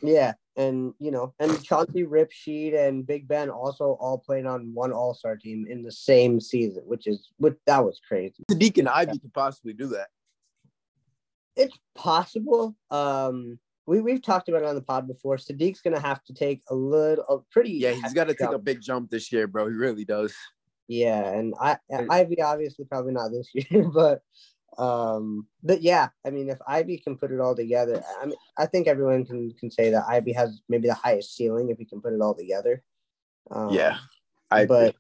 Yeah, 0.02 0.32
and 0.56 0.92
you 0.98 1.12
know, 1.12 1.32
and 1.38 1.62
Chauncey, 1.62 2.02
Rip 2.02 2.32
Sheed, 2.32 2.76
and 2.76 3.06
Big 3.06 3.28
Ben 3.28 3.48
also 3.48 3.96
all 4.00 4.18
played 4.18 4.44
on 4.44 4.74
one 4.74 4.92
All 4.92 5.14
Star 5.14 5.37
team 5.37 5.68
in 5.70 5.85
the 5.85 5.92
same 5.92 6.40
season, 6.40 6.82
which 6.85 7.06
is 7.06 7.28
what 7.37 7.54
that 7.66 7.85
was 7.85 8.00
crazy. 8.06 8.42
Saddiq 8.50 8.78
and 8.78 8.88
Ivy 8.88 9.20
could 9.20 9.32
possibly 9.32 9.72
do 9.72 9.87
that. 9.88 10.08
It's 11.54 11.78
possible. 11.94 12.74
Um, 12.90 13.61
we 13.87 14.00
we've 14.00 14.22
talked 14.22 14.48
about 14.48 14.62
it 14.62 14.68
on 14.68 14.74
the 14.74 14.82
pod 14.82 15.06
before. 15.06 15.37
Saddiq's 15.37 15.80
gonna 15.80 16.00
have 16.00 16.24
to 16.24 16.35
take 16.35 16.62
a 16.70 16.74
little, 16.74 17.24
a 17.28 17.38
pretty 17.52 17.74
Yeah, 17.74 17.92
he's 17.92 18.14
got 18.14 18.26
to 18.26 18.35
take 18.35 18.50
a 18.50 18.58
big 18.58 18.80
jump 18.80 19.11
this 19.11 19.30
year, 19.30 19.46
bro. 19.46 19.68
He 19.68 19.74
really 19.74 20.04
does. 20.04 20.35
Yeah, 20.92 21.26
and 21.26 21.55
I 21.59 21.78
And- 21.88 22.12
Ivy 22.12 22.42
obviously 22.42 22.85
probably 22.85 23.12
not 23.12 23.31
this 23.31 23.48
year, 23.55 23.88
but 23.88 24.22
um, 24.78 25.46
but 25.62 25.83
yeah, 25.83 26.09
I 26.26 26.31
mean, 26.31 26.48
if 26.48 26.59
Ivy 26.66 26.98
can 26.98 27.16
put 27.16 27.31
it 27.33 27.40
all 27.40 27.55
together, 27.55 28.02
I 28.20 28.26
mean, 28.26 28.37
I 28.59 28.66
think 28.66 28.88
everyone 28.88 29.24
can 29.24 29.52
can 29.59 29.70
say 29.70 29.90
that 29.90 30.05
Ivy 30.09 30.33
has 30.33 30.61
maybe 30.68 30.88
the 30.88 30.94
highest 30.94 31.35
ceiling 31.37 31.70
if 31.70 31.78
he 31.78 31.85
can 31.85 32.00
put 32.00 32.12
it 32.12 32.20
all 32.20 32.35
together. 32.35 32.83
Um, 33.50 33.70
Yeah, 33.72 33.98
I 34.50 34.66
but 34.66 34.94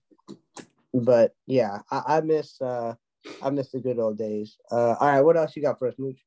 but 0.94 1.34
yeah, 1.46 1.80
I, 1.90 2.16
I 2.16 2.20
miss 2.20 2.60
uh 2.60 2.94
I 3.42 3.50
miss 3.50 3.70
the 3.70 3.80
good 3.80 3.98
old 3.98 4.18
days. 4.18 4.56
Uh, 4.70 4.94
all 4.98 5.08
right, 5.08 5.20
what 5.20 5.36
else 5.36 5.54
you 5.56 5.62
got 5.62 5.78
for 5.78 5.88
us, 5.88 5.94
Mooch? 5.98 6.20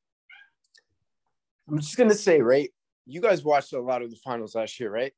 I'm 1.68 1.78
just 1.78 1.96
gonna 1.96 2.14
say, 2.14 2.40
right? 2.40 2.70
You 3.04 3.20
guys 3.20 3.44
watched 3.44 3.72
a 3.72 3.80
lot 3.80 4.02
of 4.02 4.10
the 4.10 4.16
finals 4.16 4.54
last 4.54 4.78
year, 4.80 4.90
right? 4.90 5.12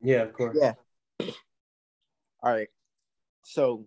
Yeah, 0.00 0.22
of 0.22 0.32
course. 0.34 0.56
Yeah. 0.60 0.74
All 2.42 2.52
right. 2.52 2.68
So, 3.48 3.86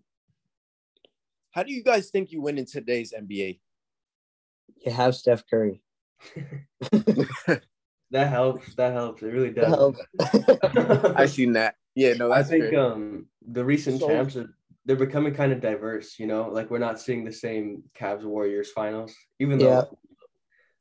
how 1.52 1.64
do 1.64 1.74
you 1.74 1.84
guys 1.84 2.10
think 2.12 2.32
you 2.32 2.42
win 2.42 2.58
in 2.58 2.66
today's 2.66 3.12
NBA? 3.14 3.60
You 4.86 4.92
have 4.94 5.16
Steph 5.16 5.44
Curry. 5.50 5.82
That 8.12 8.30
helps. 8.30 8.74
That 8.74 8.94
helps. 8.94 9.22
It 9.22 9.28
really 9.28 9.52
does. 9.52 9.68
Help. 9.68 9.96
I 11.16 11.28
seen 11.28 11.54
that. 11.54 11.76
Yeah, 11.94 12.14
no, 12.14 12.32
I 12.32 12.42
think 12.42 12.72
fair. 12.72 12.80
um 12.80 13.28
the 13.48 13.64
recent 13.64 14.00
So- 14.00 14.08
champs 14.08 14.36
are 14.36 14.50
they're 14.86 14.96
becoming 14.96 15.36
kind 15.36 15.52
of 15.52 15.62
diverse, 15.62 16.18
you 16.18 16.26
know, 16.26 16.50
like 16.50 16.72
we're 16.72 16.80
not 16.80 17.00
seeing 17.00 17.24
the 17.24 17.32
same 17.32 17.84
Cavs 17.96 18.24
Warriors 18.24 18.72
finals, 18.72 19.14
even 19.40 19.60
Yeah. 19.60 19.68
though 19.82 20.00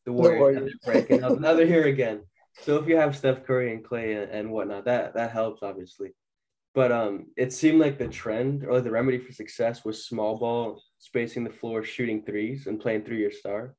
the 0.07 0.13
Warriors, 0.13 0.41
Warriors. 0.41 0.57
had 0.57 0.95
their 0.95 1.07
break 1.07 1.21
now, 1.21 1.29
now 1.35 1.53
they're 1.53 1.67
here 1.67 1.85
again. 1.87 2.23
So 2.63 2.77
if 2.79 2.89
you 2.89 2.97
have 2.97 3.15
Steph 3.15 3.45
Curry 3.45 3.75
and 3.75 3.85
Clay 3.85 4.15
and, 4.15 4.31
and 4.31 4.51
whatnot, 4.51 4.87
that 4.87 5.13
that 5.13 5.31
helps 5.31 5.63
obviously. 5.63 6.15
But 6.79 6.93
um 6.93 7.27
it 7.37 7.53
seemed 7.53 7.81
like 7.81 7.99
the 7.99 8.07
trend 8.07 8.65
or 8.65 8.81
the 8.81 8.93
remedy 8.93 9.19
for 9.19 9.33
success 9.33 9.85
was 9.85 10.07
small 10.07 10.39
ball, 10.39 10.81
spacing 11.01 11.43
the 11.43 11.59
floor, 11.61 11.83
shooting 11.83 12.23
threes, 12.23 12.69
and 12.69 12.79
playing 12.79 13.03
through 13.03 13.17
your 13.17 13.33
star. 13.33 13.75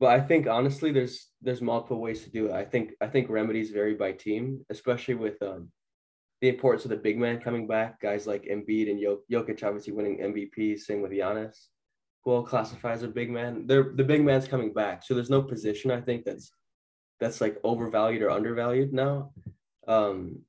But 0.00 0.18
I 0.18 0.20
think 0.22 0.46
honestly, 0.46 0.90
there's 0.90 1.26
there's 1.42 1.60
multiple 1.60 2.00
ways 2.00 2.24
to 2.24 2.30
do 2.30 2.46
it. 2.46 2.52
I 2.52 2.64
think 2.64 2.92
I 3.02 3.08
think 3.08 3.28
remedies 3.28 3.70
vary 3.70 3.96
by 3.96 4.12
team, 4.12 4.64
especially 4.70 5.16
with 5.16 5.42
um 5.42 5.68
the 6.40 6.48
importance 6.48 6.86
of 6.86 6.90
the 6.90 7.04
big 7.08 7.18
man 7.18 7.38
coming 7.38 7.66
back. 7.66 8.00
Guys 8.00 8.26
like 8.26 8.44
Embiid 8.44 8.88
and 8.90 8.98
Jok- 8.98 9.28
Jokic 9.30 9.62
obviously 9.62 9.92
winning 9.92 10.20
MVP. 10.30 10.78
Same 10.78 11.02
with 11.02 11.12
Giannis, 11.12 11.58
who 12.24 12.30
all 12.30 12.44
classify 12.44 12.92
as 12.92 13.02
a 13.02 13.08
big 13.08 13.30
man. 13.30 13.66
They're 13.66 13.92
the 13.94 14.10
big 14.12 14.24
man's 14.24 14.48
coming 14.48 14.72
back, 14.72 15.04
so 15.04 15.12
there's 15.12 15.36
no 15.36 15.42
position 15.42 15.90
I 15.90 16.00
think 16.00 16.24
that's 16.24 16.50
that's 17.20 17.42
like 17.42 17.58
overvalued 17.62 18.22
or 18.22 18.30
undervalued 18.30 18.94
now. 18.94 19.32
Um, 19.86 20.47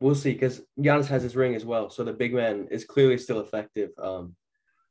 we'll 0.00 0.14
see 0.14 0.32
because 0.32 0.62
Giannis 0.78 1.06
has 1.06 1.22
his 1.22 1.36
ring 1.36 1.54
as 1.54 1.64
well, 1.64 1.90
so 1.90 2.04
the 2.04 2.12
big 2.12 2.34
man 2.34 2.68
is 2.70 2.84
clearly 2.84 3.18
still 3.18 3.40
effective. 3.40 3.90
Um, 3.98 4.36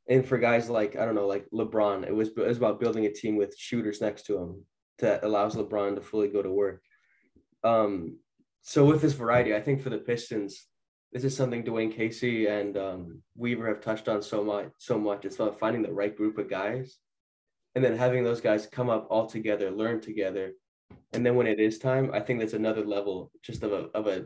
and 0.07 0.25
for 0.25 0.37
guys 0.37 0.69
like 0.69 0.95
I 0.95 1.05
don't 1.05 1.15
know, 1.15 1.27
like 1.27 1.47
LeBron, 1.53 2.07
it 2.07 2.13
was 2.13 2.29
it 2.29 2.37
was 2.37 2.57
about 2.57 2.79
building 2.79 3.05
a 3.05 3.13
team 3.13 3.35
with 3.35 3.57
shooters 3.57 4.01
next 4.01 4.25
to 4.27 4.37
him 4.37 4.65
that 4.99 5.23
allows 5.23 5.55
LeBron 5.55 5.95
to 5.95 6.01
fully 6.01 6.27
go 6.27 6.41
to 6.41 6.51
work. 6.51 6.81
Um, 7.63 8.19
so 8.61 8.85
with 8.85 9.01
this 9.01 9.13
variety, 9.13 9.55
I 9.55 9.61
think 9.61 9.81
for 9.81 9.89
the 9.89 9.97
Pistons, 9.97 10.67
this 11.11 11.23
is 11.23 11.35
something 11.35 11.63
Dwane 11.63 11.95
Casey 11.95 12.47
and 12.47 12.77
um, 12.77 13.21
Weaver 13.35 13.67
have 13.67 13.81
touched 13.81 14.07
on 14.07 14.21
so 14.21 14.43
much. 14.43 14.69
So 14.77 14.97
much. 14.97 15.25
It's 15.25 15.35
about 15.35 15.59
finding 15.59 15.81
the 15.81 15.93
right 15.93 16.15
group 16.15 16.37
of 16.37 16.49
guys, 16.49 16.97
and 17.73 17.83
then 17.83 17.97
having 17.97 18.23
those 18.23 18.41
guys 18.41 18.67
come 18.67 18.89
up 18.89 19.07
all 19.09 19.27
together, 19.27 19.71
learn 19.71 20.01
together, 20.01 20.53
and 21.13 21.25
then 21.25 21.35
when 21.35 21.47
it 21.47 21.59
is 21.59 21.79
time, 21.79 22.11
I 22.13 22.19
think 22.19 22.39
that's 22.39 22.53
another 22.53 22.83
level 22.83 23.31
just 23.41 23.63
of 23.63 23.71
a 23.71 23.89
of 23.93 24.07
a 24.07 24.25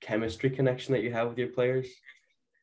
chemistry 0.00 0.50
connection 0.50 0.92
that 0.92 1.02
you 1.02 1.12
have 1.12 1.28
with 1.28 1.38
your 1.38 1.48
players 1.48 1.88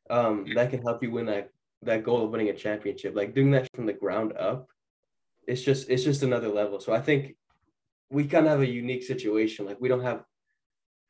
um, 0.09 0.45
that 0.55 0.69
can 0.69 0.81
help 0.81 1.01
you 1.03 1.11
win 1.11 1.25
that 1.27 1.49
that 1.81 2.03
goal 2.03 2.23
of 2.23 2.31
winning 2.31 2.49
a 2.49 2.53
championship. 2.53 3.15
Like 3.15 3.33
doing 3.33 3.51
that 3.51 3.67
from 3.75 3.85
the 3.85 3.93
ground 3.93 4.33
up, 4.37 4.67
it's 5.47 5.61
just 5.61 5.89
it's 5.89 6.03
just 6.03 6.23
another 6.23 6.49
level. 6.49 6.79
So 6.79 6.93
I 6.93 7.01
think 7.01 7.35
we 8.09 8.25
kind 8.25 8.45
of 8.45 8.51
have 8.51 8.61
a 8.61 8.67
unique 8.67 9.03
situation. 9.03 9.65
Like 9.65 9.81
we 9.81 9.89
don't 9.89 10.03
have 10.03 10.23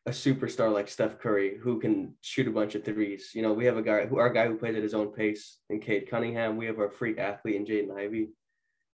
a 0.05 0.12
superstar 0.12 0.71
like 0.73 0.89
Steph 0.89 1.19
Curry 1.19 1.57
who 1.57 1.79
can 1.79 2.15
shoot 2.21 2.47
a 2.47 2.51
bunch 2.51 2.75
of 2.75 2.83
threes. 2.83 3.31
You 3.33 3.41
know, 3.41 3.53
we 3.53 3.65
have 3.65 3.77
a 3.77 3.81
guy 3.81 4.05
who 4.05 4.17
our 4.17 4.29
guy 4.29 4.47
who 4.47 4.57
plays 4.57 4.75
at 4.75 4.83
his 4.83 4.93
own 4.93 5.12
pace 5.12 5.59
in 5.69 5.79
Cade 5.79 6.09
Cunningham. 6.09 6.57
We 6.57 6.65
have 6.65 6.79
our 6.79 6.89
freak 6.89 7.19
athlete 7.19 7.55
in 7.55 7.65
Jaden 7.65 7.97
Ivey. 7.97 8.29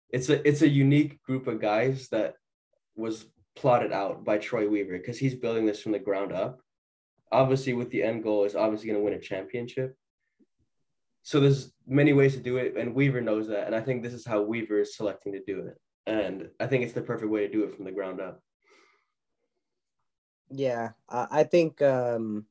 It's 0.10 0.30
a 0.30 0.46
it's 0.48 0.62
a 0.62 0.70
unique 0.70 1.22
group 1.24 1.48
of 1.48 1.62
guys 1.62 2.10
that 2.10 2.36
was 2.96 3.26
plotted 3.56 3.92
out 3.92 4.24
by 4.24 4.38
Troy 4.38 4.68
Weaver 4.68 4.98
because 4.98 5.18
he's 5.18 5.36
building 5.36 5.66
this 5.66 5.82
from 5.82 5.92
the 5.92 6.00
ground 6.00 6.32
up. 6.32 6.60
Obviously, 7.32 7.74
with 7.74 7.90
the 7.90 8.04
end 8.04 8.24
goal 8.24 8.46
is 8.46 8.56
obviously 8.56 8.88
going 8.88 9.00
to 9.00 9.04
win 9.04 9.14
a 9.14 9.20
championship. 9.20 9.96
So 11.24 11.40
there's 11.40 11.74
many 11.86 12.14
ways 12.14 12.36
to 12.36 12.40
do 12.40 12.58
it, 12.58 12.78
and 12.78 12.96
Weaver 12.96 13.22
knows 13.22 13.48
that. 13.50 13.66
And 13.68 13.76
I 13.76 13.82
think 13.82 14.02
this 14.02 14.14
is 14.14 14.26
how 14.26 14.42
Weaver 14.42 14.80
is 14.80 14.96
selecting 14.96 15.34
to 15.34 15.44
do 15.44 15.68
it. 15.68 15.78
And 16.06 16.48
I 16.60 16.68
think 16.68 16.84
it's 16.84 16.94
the 16.94 17.02
perfect 17.02 17.30
way 17.30 17.46
to 17.46 17.52
do 17.52 17.64
it 17.66 17.76
from 17.76 17.84
the 17.84 17.92
ground 17.92 18.22
up. 18.22 18.42
Yeah, 20.50 20.92
I, 21.10 21.28
I 21.32 21.44
think. 21.44 21.82
um 21.82 22.46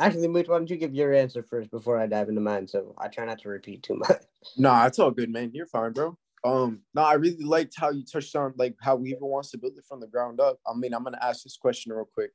Actually, 0.00 0.28
Mooch, 0.28 0.46
why 0.46 0.56
don't 0.58 0.70
you 0.70 0.76
give 0.76 0.94
your 0.94 1.12
answer 1.12 1.42
first 1.42 1.72
before 1.72 1.98
I 1.98 2.06
dive 2.06 2.28
into 2.28 2.40
mine? 2.40 2.68
So 2.68 2.94
I 2.98 3.08
try 3.08 3.24
not 3.24 3.40
to 3.40 3.48
repeat 3.48 3.82
too 3.82 3.96
much. 3.96 4.22
Nah, 4.56 4.86
it's 4.86 5.00
all 5.00 5.10
good, 5.10 5.30
man. 5.30 5.50
You're 5.52 5.66
fine, 5.66 5.92
bro. 5.92 6.16
Um, 6.44 6.82
no, 6.94 7.02
I 7.02 7.14
really 7.14 7.42
liked 7.42 7.74
how 7.76 7.90
you 7.90 8.04
touched 8.04 8.36
on 8.36 8.54
like 8.56 8.76
how 8.80 8.94
Weaver 8.94 9.26
wants 9.26 9.50
to 9.50 9.58
build 9.58 9.72
it 9.76 9.84
from 9.88 9.98
the 9.98 10.06
ground 10.06 10.40
up. 10.40 10.60
I 10.64 10.74
mean, 10.74 10.94
I'm 10.94 11.02
gonna 11.02 11.18
ask 11.20 11.42
this 11.42 11.56
question 11.56 11.92
real 11.92 12.08
quick 12.14 12.30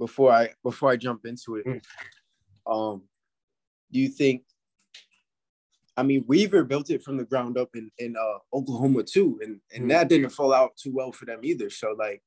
before 0.00 0.32
I 0.32 0.48
before 0.64 0.90
I 0.90 0.96
jump 0.96 1.24
into 1.26 1.56
it. 1.56 1.66
Mm. 1.66 1.80
Um, 2.66 3.02
do 3.92 4.00
you 4.00 4.08
think? 4.08 4.42
I 5.96 6.02
mean, 6.02 6.24
Weaver 6.26 6.64
built 6.64 6.88
it 6.90 7.02
from 7.04 7.16
the 7.18 7.24
ground 7.24 7.58
up 7.58 7.68
in 7.76 7.90
in 7.98 8.16
uh, 8.16 8.38
Oklahoma 8.52 9.04
too, 9.04 9.38
and 9.44 9.60
and 9.72 9.84
Mm. 9.84 9.88
that 9.90 10.08
didn't 10.08 10.30
fall 10.30 10.52
out 10.52 10.76
too 10.76 10.92
well 10.92 11.12
for 11.12 11.26
them 11.26 11.40
either. 11.44 11.70
So 11.70 11.94
like, 11.98 12.22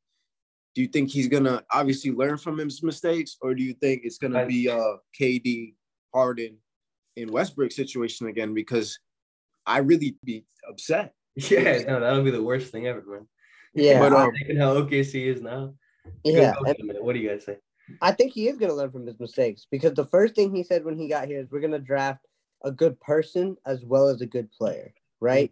do 0.75 0.81
you 0.81 0.87
think 0.87 1.09
he's 1.09 1.27
gonna 1.27 1.63
obviously 1.71 2.11
learn 2.11 2.37
from 2.37 2.57
his 2.59 2.81
mistakes, 2.83 3.35
or 3.41 3.53
do 3.55 3.63
you 3.63 3.73
think 3.73 4.03
it's 4.05 4.17
gonna 4.19 4.41
I- 4.41 4.45
be 4.45 4.69
uh 4.69 4.97
KD, 5.19 5.73
Harden, 6.13 6.57
in 7.15 7.31
Westbrook 7.31 7.71
situation 7.71 8.27
again? 8.27 8.53
Because 8.53 8.99
I 9.65 9.79
really 9.79 10.15
be 10.23 10.45
upset. 10.69 11.13
Yeah, 11.35 11.79
no, 11.87 11.99
that'll 11.99 12.21
be 12.23 12.29
the 12.29 12.43
worst 12.43 12.71
thing 12.71 12.85
ever, 12.85 13.01
man. 13.07 13.27
Yeah, 13.73 13.97
But, 13.99 14.13
I- 14.13 14.25
um, 14.25 14.31
Thinking 14.37 14.57
how 14.57 14.75
OKC 14.75 15.25
is 15.33 15.41
now. 15.41 15.73
Yeah. 16.23 16.33
Good 16.33 16.43
and 16.43 16.55
coach, 16.65 16.77
man. 16.83 16.95
What 17.05 17.13
do 17.13 17.19
you 17.19 17.29
guys 17.29 17.45
say? 17.45 17.57
I 18.01 18.11
think 18.11 18.31
he 18.31 18.47
is 18.47 18.57
going 18.57 18.69
to 18.69 18.75
learn 18.75 18.91
from 18.91 19.05
his 19.05 19.19
mistakes 19.19 19.67
because 19.69 19.93
the 19.93 20.05
first 20.05 20.35
thing 20.35 20.55
he 20.55 20.63
said 20.63 20.85
when 20.85 20.97
he 20.97 21.07
got 21.07 21.27
here 21.27 21.39
is 21.39 21.51
we're 21.51 21.59
going 21.59 21.71
to 21.71 21.79
draft 21.79 22.25
a 22.63 22.71
good 22.71 22.99
person 23.01 23.57
as 23.65 23.83
well 23.83 24.07
as 24.07 24.21
a 24.21 24.25
good 24.25 24.49
player, 24.51 24.93
right? 25.19 25.51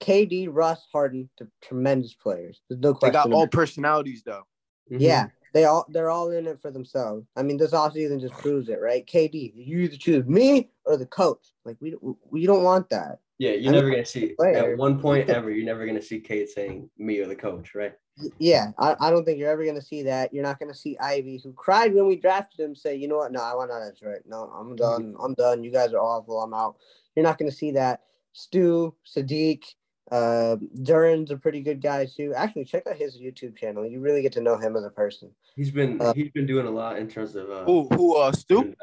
KD, 0.00 0.48
Russ, 0.50 0.86
Harden, 0.92 1.28
t- 1.38 1.46
tremendous 1.62 2.14
players. 2.14 2.60
There's 2.68 2.80
no 2.80 2.94
question. 2.94 3.30
They 3.30 3.30
got 3.30 3.36
all 3.36 3.46
personalities 3.48 4.22
though. 4.22 4.42
Mhm. 4.90 5.00
Yeah, 5.00 5.26
they 5.52 5.64
all 5.64 5.86
they're 5.88 6.10
all 6.10 6.30
in 6.30 6.46
it 6.46 6.60
for 6.60 6.70
themselves. 6.70 7.26
I 7.36 7.42
mean, 7.42 7.56
this 7.56 7.70
offseason 7.70 8.20
just 8.20 8.34
proves 8.34 8.68
it, 8.68 8.80
right? 8.80 9.06
KD, 9.06 9.52
you 9.54 9.80
either 9.80 9.96
choose 9.96 10.26
me 10.26 10.70
or 10.84 10.96
the 10.96 11.06
coach. 11.06 11.54
Like 11.64 11.76
we 11.80 11.94
we 12.30 12.46
don't 12.46 12.64
want 12.64 12.90
that. 12.90 13.20
Yeah, 13.38 13.52
you're 13.52 13.72
I 13.72 13.76
never 13.76 13.90
gonna 13.90 14.04
see 14.04 14.34
player. 14.38 14.72
at 14.72 14.78
one 14.78 15.00
point 15.00 15.28
ever. 15.28 15.50
You're 15.50 15.64
never 15.64 15.86
gonna 15.86 16.02
see 16.02 16.20
Cade 16.20 16.48
saying 16.48 16.88
me 16.98 17.18
or 17.18 17.26
the 17.26 17.34
coach, 17.34 17.74
right? 17.74 17.94
Yeah, 18.38 18.70
I, 18.78 18.94
I 19.00 19.10
don't 19.10 19.24
think 19.24 19.38
you're 19.38 19.50
ever 19.50 19.64
gonna 19.64 19.82
see 19.82 20.02
that. 20.04 20.32
You're 20.32 20.44
not 20.44 20.60
gonna 20.60 20.74
see 20.74 20.96
Ivy, 20.98 21.40
who 21.42 21.52
cried 21.52 21.92
when 21.94 22.06
we 22.06 22.16
drafted 22.16 22.60
him, 22.60 22.74
say, 22.76 22.94
you 22.94 23.08
know 23.08 23.16
what? 23.16 23.32
No, 23.32 23.42
I 23.42 23.54
want 23.54 23.72
out 23.72 23.82
of 23.82 23.92
Detroit. 23.92 24.22
No, 24.26 24.44
I'm 24.56 24.76
done. 24.76 25.16
I'm 25.20 25.34
done. 25.34 25.64
You 25.64 25.72
guys 25.72 25.92
are 25.92 25.98
awful. 26.00 26.40
I'm 26.40 26.54
out. 26.54 26.76
You're 27.16 27.24
not 27.24 27.38
gonna 27.38 27.50
see 27.50 27.72
that. 27.72 28.02
Stu, 28.32 28.94
Saddiq, 29.06 29.62
uh, 30.12 30.56
Duren's 30.82 31.30
a 31.30 31.36
pretty 31.36 31.60
good 31.60 31.80
guy 31.80 32.06
too. 32.06 32.32
Actually, 32.36 32.66
check 32.66 32.86
out 32.86 32.96
his 32.96 33.16
YouTube 33.18 33.56
channel. 33.56 33.84
You 33.86 34.00
really 34.00 34.22
get 34.22 34.32
to 34.32 34.40
know 34.40 34.56
him 34.56 34.76
as 34.76 34.84
a 34.84 34.90
person. 34.90 35.30
He's 35.56 35.70
been 35.72 36.00
Uh, 36.00 36.12
he's 36.14 36.30
been 36.30 36.46
doing 36.46 36.66
a 36.66 36.70
lot 36.70 36.98
in 36.98 37.08
terms 37.08 37.34
of 37.34 37.50
uh, 37.50 37.64
Who 37.64 37.88
who 37.88 38.16
uh 38.16 38.30
Stu? 38.32 38.56
giving. 38.58 38.76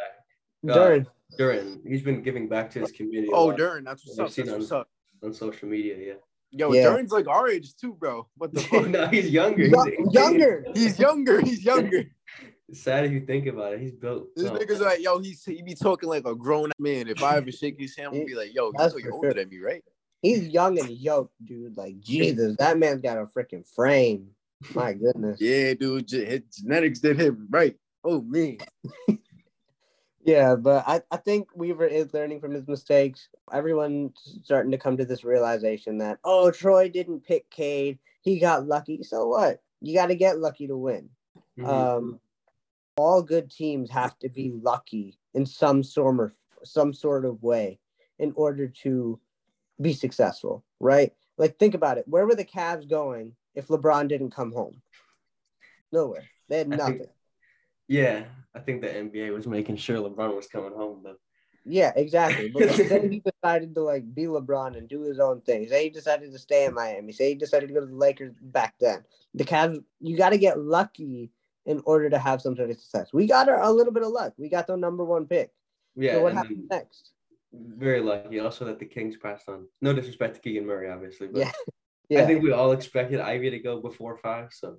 Uh, 0.69 0.73
Duren, 0.75 1.07
Duren. 1.39 1.79
He's 1.87 2.01
been 2.01 2.21
giving 2.21 2.47
back 2.47 2.69
to 2.71 2.79
his 2.81 2.91
community. 2.91 3.31
Oh, 3.33 3.47
lot 3.47 3.57
Duren. 3.57 3.85
That's 3.85 4.05
what's 4.05 4.19
I've 4.19 4.25
up. 4.27 4.31
seen 4.31 4.45
That's 4.45 4.55
him. 4.55 4.59
what's 4.61 4.71
up. 4.71 4.87
on 5.23 5.33
social 5.33 5.67
media. 5.69 5.95
Yeah. 5.99 6.13
Yo, 6.51 6.73
Yeah. 6.73 6.85
Duren's 6.87 7.11
like 7.11 7.27
our 7.27 7.47
age 7.49 7.75
too, 7.75 7.93
bro. 7.93 8.27
What 8.37 8.53
the 8.53 8.59
fuck? 8.71 8.87
no, 8.87 9.07
he's 9.07 9.29
younger. 9.29 9.63
Yo- 9.65 9.83
He's- 9.85 10.13
younger. 10.13 10.65
He's 10.73 10.99
younger. 10.99 11.41
He's 11.41 11.63
younger. 11.63 12.03
It's 12.67 12.81
sad 12.81 13.05
if 13.05 13.11
you 13.11 13.21
think 13.25 13.47
about 13.47 13.73
it. 13.73 13.81
He's 13.81 13.91
built. 13.93 14.27
This 14.35 14.45
no, 14.45 14.53
nigga's 14.53 14.79
like, 14.79 15.01
yo, 15.01 15.19
he's 15.19 15.43
he 15.43 15.61
be 15.61 15.75
talking 15.75 16.07
like 16.09 16.25
a 16.25 16.33
grown 16.35 16.71
man. 16.79 17.07
If 17.09 17.21
I 17.21 17.35
ever 17.37 17.51
shake 17.51 17.77
his 17.79 17.95
hand, 17.97 18.09
I'll 18.13 18.25
be 18.25 18.33
like, 18.35 18.53
yo, 18.53 18.67
you 18.67 18.73
That's 18.77 18.93
know 18.93 18.99
you're 18.99 19.09
for 19.11 19.15
older 19.15 19.27
sure. 19.31 19.33
than 19.35 19.49
me, 19.49 19.59
right? 19.59 19.83
He's 20.21 20.47
young 20.47 20.79
and 20.79 20.89
yoked, 20.89 21.33
dude. 21.43 21.75
Like 21.75 21.99
Jesus, 21.99 22.55
that 22.59 22.77
man's 22.77 23.01
got 23.01 23.17
a 23.17 23.25
freaking 23.25 23.65
frame. 23.75 24.27
My 24.75 24.93
goodness. 24.93 25.41
Yeah, 25.41 25.73
dude. 25.73 26.09
His 26.09 26.41
genetics 26.61 26.99
did 26.99 27.19
him 27.19 27.47
right. 27.49 27.75
Oh 28.05 28.21
man. 28.21 28.57
Yeah, 30.23 30.55
but 30.55 30.83
I, 30.87 31.01
I 31.09 31.17
think 31.17 31.47
Weaver 31.55 31.85
is 31.87 32.13
learning 32.13 32.41
from 32.41 32.53
his 32.53 32.67
mistakes. 32.67 33.27
Everyone's 33.51 34.39
starting 34.43 34.71
to 34.71 34.77
come 34.77 34.97
to 34.97 35.05
this 35.05 35.23
realization 35.23 35.97
that, 35.97 36.19
oh, 36.23 36.51
Troy 36.51 36.89
didn't 36.89 37.25
pick 37.25 37.49
Cade. 37.49 37.97
He 38.21 38.37
got 38.39 38.67
lucky. 38.67 39.01
So 39.03 39.27
what? 39.27 39.61
You 39.81 39.95
got 39.95 40.07
to 40.07 40.15
get 40.15 40.37
lucky 40.37 40.67
to 40.67 40.77
win. 40.77 41.09
Mhm. 41.57 41.67
Um, 41.67 42.19
all 42.97 43.23
good 43.23 43.49
teams 43.49 43.89
have 43.89 44.17
to 44.19 44.29
be 44.29 44.51
lucky 44.61 45.17
in 45.33 45.45
some 45.45 45.81
sort 45.83 46.19
of 46.19 46.33
some 46.63 46.93
sort 46.93 47.25
of 47.25 47.41
way 47.41 47.79
in 48.19 48.31
order 48.35 48.67
to 48.67 49.19
be 49.81 49.93
successful, 49.93 50.63
right? 50.79 51.11
Like 51.39 51.57
think 51.57 51.73
about 51.73 51.97
it. 51.97 52.07
Where 52.07 52.27
were 52.27 52.35
the 52.35 52.45
Cavs 52.45 52.87
going 52.87 53.35
if 53.55 53.69
LeBron 53.69 54.07
didn't 54.07 54.29
come 54.35 54.51
home? 54.51 54.81
Nowhere. 55.91 56.25
They 56.47 56.59
had 56.59 56.67
I 56.73 56.77
think- 56.77 56.99
nothing. 56.99 57.13
yeah, 57.87 58.25
I 58.55 58.59
think 58.59 58.81
the 58.81 58.87
NBA 58.89 59.33
was 59.33 59.47
making 59.47 59.77
sure 59.77 59.97
LeBron 59.97 60.35
was 60.35 60.47
coming 60.47 60.73
home 60.73 61.01
though. 61.03 61.15
Yeah, 61.65 61.93
exactly. 61.95 62.49
But 62.53 62.75
then 62.89 63.11
he 63.11 63.21
decided 63.21 63.75
to 63.75 63.81
like 63.81 64.13
be 64.13 64.23
LeBron 64.23 64.77
and 64.77 64.87
do 64.89 65.01
his 65.03 65.19
own 65.19 65.41
thing. 65.41 65.67
Say 65.67 65.85
he 65.85 65.89
decided 65.89 66.31
to 66.31 66.39
stay 66.39 66.65
in 66.65 66.73
Miami. 66.73 67.13
Say 67.13 67.29
he 67.29 67.35
decided 67.35 67.67
to 67.67 67.73
go 67.73 67.81
to 67.81 67.85
the 67.85 67.95
Lakers 67.95 68.33
back 68.41 68.75
then. 68.79 69.03
The 69.35 69.45
Cavs, 69.45 69.83
you 69.99 70.17
got 70.17 70.29
to 70.29 70.37
get 70.37 70.59
lucky 70.59 71.31
in 71.65 71.81
order 71.85 72.09
to 72.09 72.17
have 72.17 72.41
some 72.41 72.55
sort 72.55 72.71
of 72.71 72.79
success. 72.79 73.13
We 73.13 73.27
got 73.27 73.47
a, 73.47 73.67
a 73.67 73.71
little 73.71 73.93
bit 73.93 74.03
of 74.03 74.09
luck. 74.09 74.33
We 74.37 74.49
got 74.49 74.67
the 74.67 74.75
number 74.75 75.05
one 75.05 75.27
pick. 75.27 75.51
Yeah. 75.95 76.13
so 76.15 76.23
what 76.23 76.33
happened 76.33 76.67
next? 76.69 77.11
Very 77.53 77.99
lucky. 77.99 78.39
Also, 78.39 78.65
that 78.65 78.79
the 78.79 78.85
Kings 78.85 79.17
passed 79.17 79.47
on. 79.49 79.67
No 79.81 79.93
disrespect 79.93 80.35
to 80.35 80.41
Keegan 80.41 80.65
Murray, 80.65 80.89
obviously, 80.89 81.27
but 81.27 81.39
Yeah. 81.39 81.51
Yeah, 82.09 82.23
I 82.23 82.25
think 82.25 82.43
we 82.43 82.51
all 82.51 82.73
expected 82.73 83.21
Ivy 83.21 83.51
to 83.51 83.59
go 83.59 83.79
before 83.79 84.17
five. 84.17 84.49
So 84.51 84.77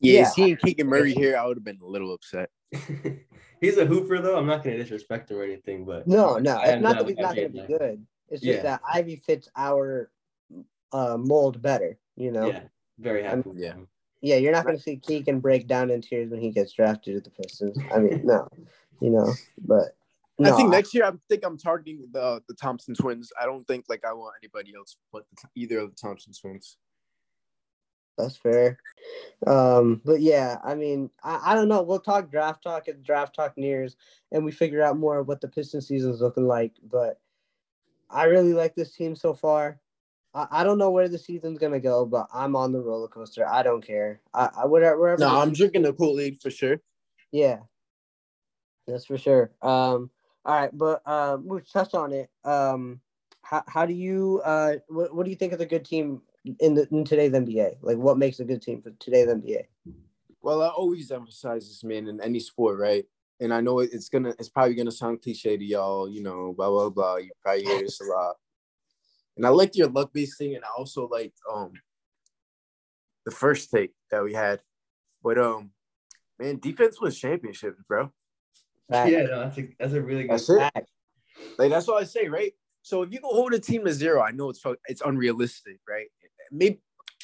Yeah, 0.00 0.20
Yeah. 0.20 0.28
seeing 0.28 0.56
Keegan 0.56 0.86
Murray 0.86 1.12
here, 1.14 1.36
I 1.36 1.46
would 1.46 1.56
have 1.56 1.64
been 1.64 1.80
a 1.82 1.86
little 1.86 2.12
upset. 2.12 2.50
he's 3.60 3.76
a 3.76 3.86
hooper, 3.86 4.20
though. 4.20 4.36
I'm 4.36 4.46
not 4.46 4.62
going 4.62 4.76
to 4.76 4.82
disrespect 4.82 5.30
him 5.30 5.38
or 5.38 5.42
anything, 5.44 5.84
but 5.84 6.06
no, 6.06 6.38
no, 6.38 6.60
it's 6.62 6.82
not 6.82 6.98
that 6.98 7.08
he's 7.08 7.16
not 7.18 7.34
going 7.34 7.48
to 7.48 7.52
be 7.52 7.60
that. 7.60 7.68
good. 7.68 8.06
It's 8.28 8.42
just 8.42 8.56
Yeah. 8.58 8.62
that 8.62 8.82
Ivey 8.92 9.16
fits 9.16 9.48
our 9.56 10.10
uh, 10.92 11.16
mold 11.16 11.60
better. 11.62 11.98
You 12.16 12.32
know. 12.32 12.46
yeah, 12.48 12.62
very 12.98 13.22
happy. 13.22 13.48
I'm- 13.48 13.56
yeah. 13.56 13.74
Yeah, 14.22 14.36
you're 14.36 14.52
not 14.52 14.66
going 14.66 14.76
to 14.76 14.82
see 14.82 14.96
Keegan 14.96 15.40
break 15.40 15.66
down 15.66 15.90
in 15.90 16.02
tears 16.02 16.30
when 16.30 16.42
he 16.42 16.50
gets 16.50 16.74
drafted 16.74 17.16
at 17.16 17.24
the 17.24 17.30
Pistons. 17.30 17.78
I 17.90 17.98
mean, 18.00 18.20
no, 18.26 18.46
you 19.00 19.08
know, 19.08 19.32
but 19.66 19.96
no, 20.38 20.52
I 20.52 20.56
think 20.58 20.68
next 20.68 20.92
year 20.92 21.04
I 21.04 21.12
think 21.28 21.42
I'm 21.42 21.56
targeting 21.56 22.06
the 22.12 22.42
the 22.46 22.54
Thompson 22.54 22.94
twins. 22.94 23.32
I 23.40 23.46
don't 23.46 23.66
think 23.66 23.86
like 23.88 24.04
I 24.04 24.12
want 24.12 24.34
anybody 24.42 24.74
else 24.76 24.96
but 25.10 25.24
either 25.54 25.78
of 25.78 25.90
the 25.90 25.96
Thompson 25.96 26.34
twins. 26.38 26.76
That's 28.16 28.36
fair. 28.36 28.78
Um, 29.46 30.02
but 30.04 30.20
yeah, 30.20 30.58
I 30.62 30.74
mean, 30.74 31.10
I, 31.22 31.52
I 31.52 31.54
don't 31.54 31.68
know. 31.68 31.82
We'll 31.82 32.00
talk 32.00 32.30
draft 32.30 32.62
talk 32.62 32.88
as 32.88 32.96
draft 32.96 33.34
talk 33.34 33.56
nears, 33.56 33.96
and 34.32 34.44
we 34.44 34.52
figure 34.52 34.82
out 34.82 34.98
more 34.98 35.18
of 35.18 35.28
what 35.28 35.40
the 35.40 35.48
Piston 35.48 35.80
season's 35.80 36.20
looking 36.20 36.46
like. 36.46 36.72
But 36.82 37.18
I 38.10 38.24
really 38.24 38.52
like 38.52 38.74
this 38.74 38.94
team 38.94 39.16
so 39.16 39.32
far. 39.32 39.80
I, 40.34 40.46
I 40.50 40.64
don't 40.64 40.78
know 40.78 40.90
where 40.90 41.08
the 41.08 41.18
season's 41.18 41.58
gonna 41.58 41.80
go, 41.80 42.04
but 42.04 42.28
I'm 42.32 42.54
on 42.56 42.72
the 42.72 42.80
roller 42.80 43.08
coaster. 43.08 43.48
I 43.48 43.62
don't 43.62 43.84
care. 43.84 44.20
I, 44.34 44.50
I 44.58 44.66
whatever. 44.66 44.98
wherever 44.98 45.20
No, 45.20 45.40
I'm 45.40 45.52
drinking 45.52 45.82
the 45.82 45.92
Kool 45.92 46.20
Aid 46.20 46.40
for 46.40 46.50
sure. 46.50 46.80
Yeah, 47.32 47.60
that's 48.86 49.06
for 49.06 49.16
sure. 49.16 49.52
Um, 49.62 50.10
all 50.44 50.60
right, 50.60 50.70
but 50.76 51.02
uh, 51.06 51.38
we've 51.42 51.70
touched 51.70 51.94
on 51.94 52.12
it. 52.12 52.30
Um, 52.44 53.00
how, 53.42 53.62
how 53.66 53.86
do 53.86 53.94
you 53.94 54.40
uh, 54.44 54.74
what, 54.88 55.14
what 55.14 55.24
do 55.24 55.30
you 55.30 55.36
think 55.36 55.52
is 55.52 55.60
a 55.60 55.66
good 55.66 55.84
team 55.84 56.22
in 56.44 56.74
the 56.74 56.88
in 56.90 57.04
today's 57.04 57.32
NBA? 57.32 57.76
Like, 57.82 57.96
what 57.96 58.18
makes 58.18 58.40
a 58.40 58.44
good 58.44 58.62
team 58.62 58.82
for 58.82 58.90
today's 58.98 59.28
NBA? 59.28 59.64
Well, 60.42 60.62
I 60.62 60.68
always 60.68 61.10
emphasize 61.10 61.68
this, 61.68 61.84
man, 61.84 62.08
in 62.08 62.20
any 62.20 62.40
sport, 62.40 62.78
right? 62.78 63.04
And 63.40 63.52
I 63.52 63.60
know 63.60 63.80
it's 63.80 64.08
gonna, 64.08 64.34
it's 64.38 64.48
probably 64.48 64.74
gonna 64.74 64.90
sound 64.90 65.22
cliche 65.22 65.56
to 65.56 65.64
y'all, 65.64 66.08
you 66.08 66.22
know, 66.22 66.54
blah 66.56 66.68
blah 66.68 66.90
blah. 66.90 67.16
You 67.16 67.30
probably 67.42 67.64
hear 67.64 67.80
this 67.80 68.00
a 68.00 68.04
lot. 68.04 68.36
And 69.36 69.46
I 69.46 69.50
liked 69.50 69.76
your 69.76 69.88
luck 69.88 70.12
based 70.12 70.38
thing, 70.38 70.54
and 70.54 70.64
I 70.64 70.68
also 70.76 71.08
like 71.08 71.32
um 71.50 71.72
the 73.24 73.30
first 73.30 73.70
take 73.70 73.92
that 74.10 74.22
we 74.22 74.34
had. 74.34 74.60
But 75.22 75.38
um, 75.38 75.70
man, 76.38 76.58
defense 76.58 77.00
wins 77.00 77.18
championships, 77.18 77.82
bro. 77.86 78.12
Fact. 78.90 79.10
Yeah, 79.10 79.22
no, 79.22 79.40
that's 79.40 79.58
a, 79.58 79.68
that's 79.78 79.92
a 79.92 80.00
really 80.00 80.22
good. 80.22 80.32
That's 80.32 80.50
it. 80.50 80.58
Fact. 80.58 80.90
Like 81.58 81.70
that's 81.70 81.86
what 81.86 82.02
I 82.02 82.04
say, 82.04 82.28
right? 82.28 82.52
So 82.82 83.02
if 83.02 83.12
you 83.12 83.20
can 83.20 83.30
hold 83.30 83.54
a 83.54 83.58
team 83.58 83.84
to 83.84 83.92
zero, 83.92 84.22
I 84.22 84.32
know 84.32 84.48
it's 84.48 84.62
it's 84.86 85.02
unrealistic, 85.02 85.80
right? 85.88 86.08
Maybe, 86.50 86.80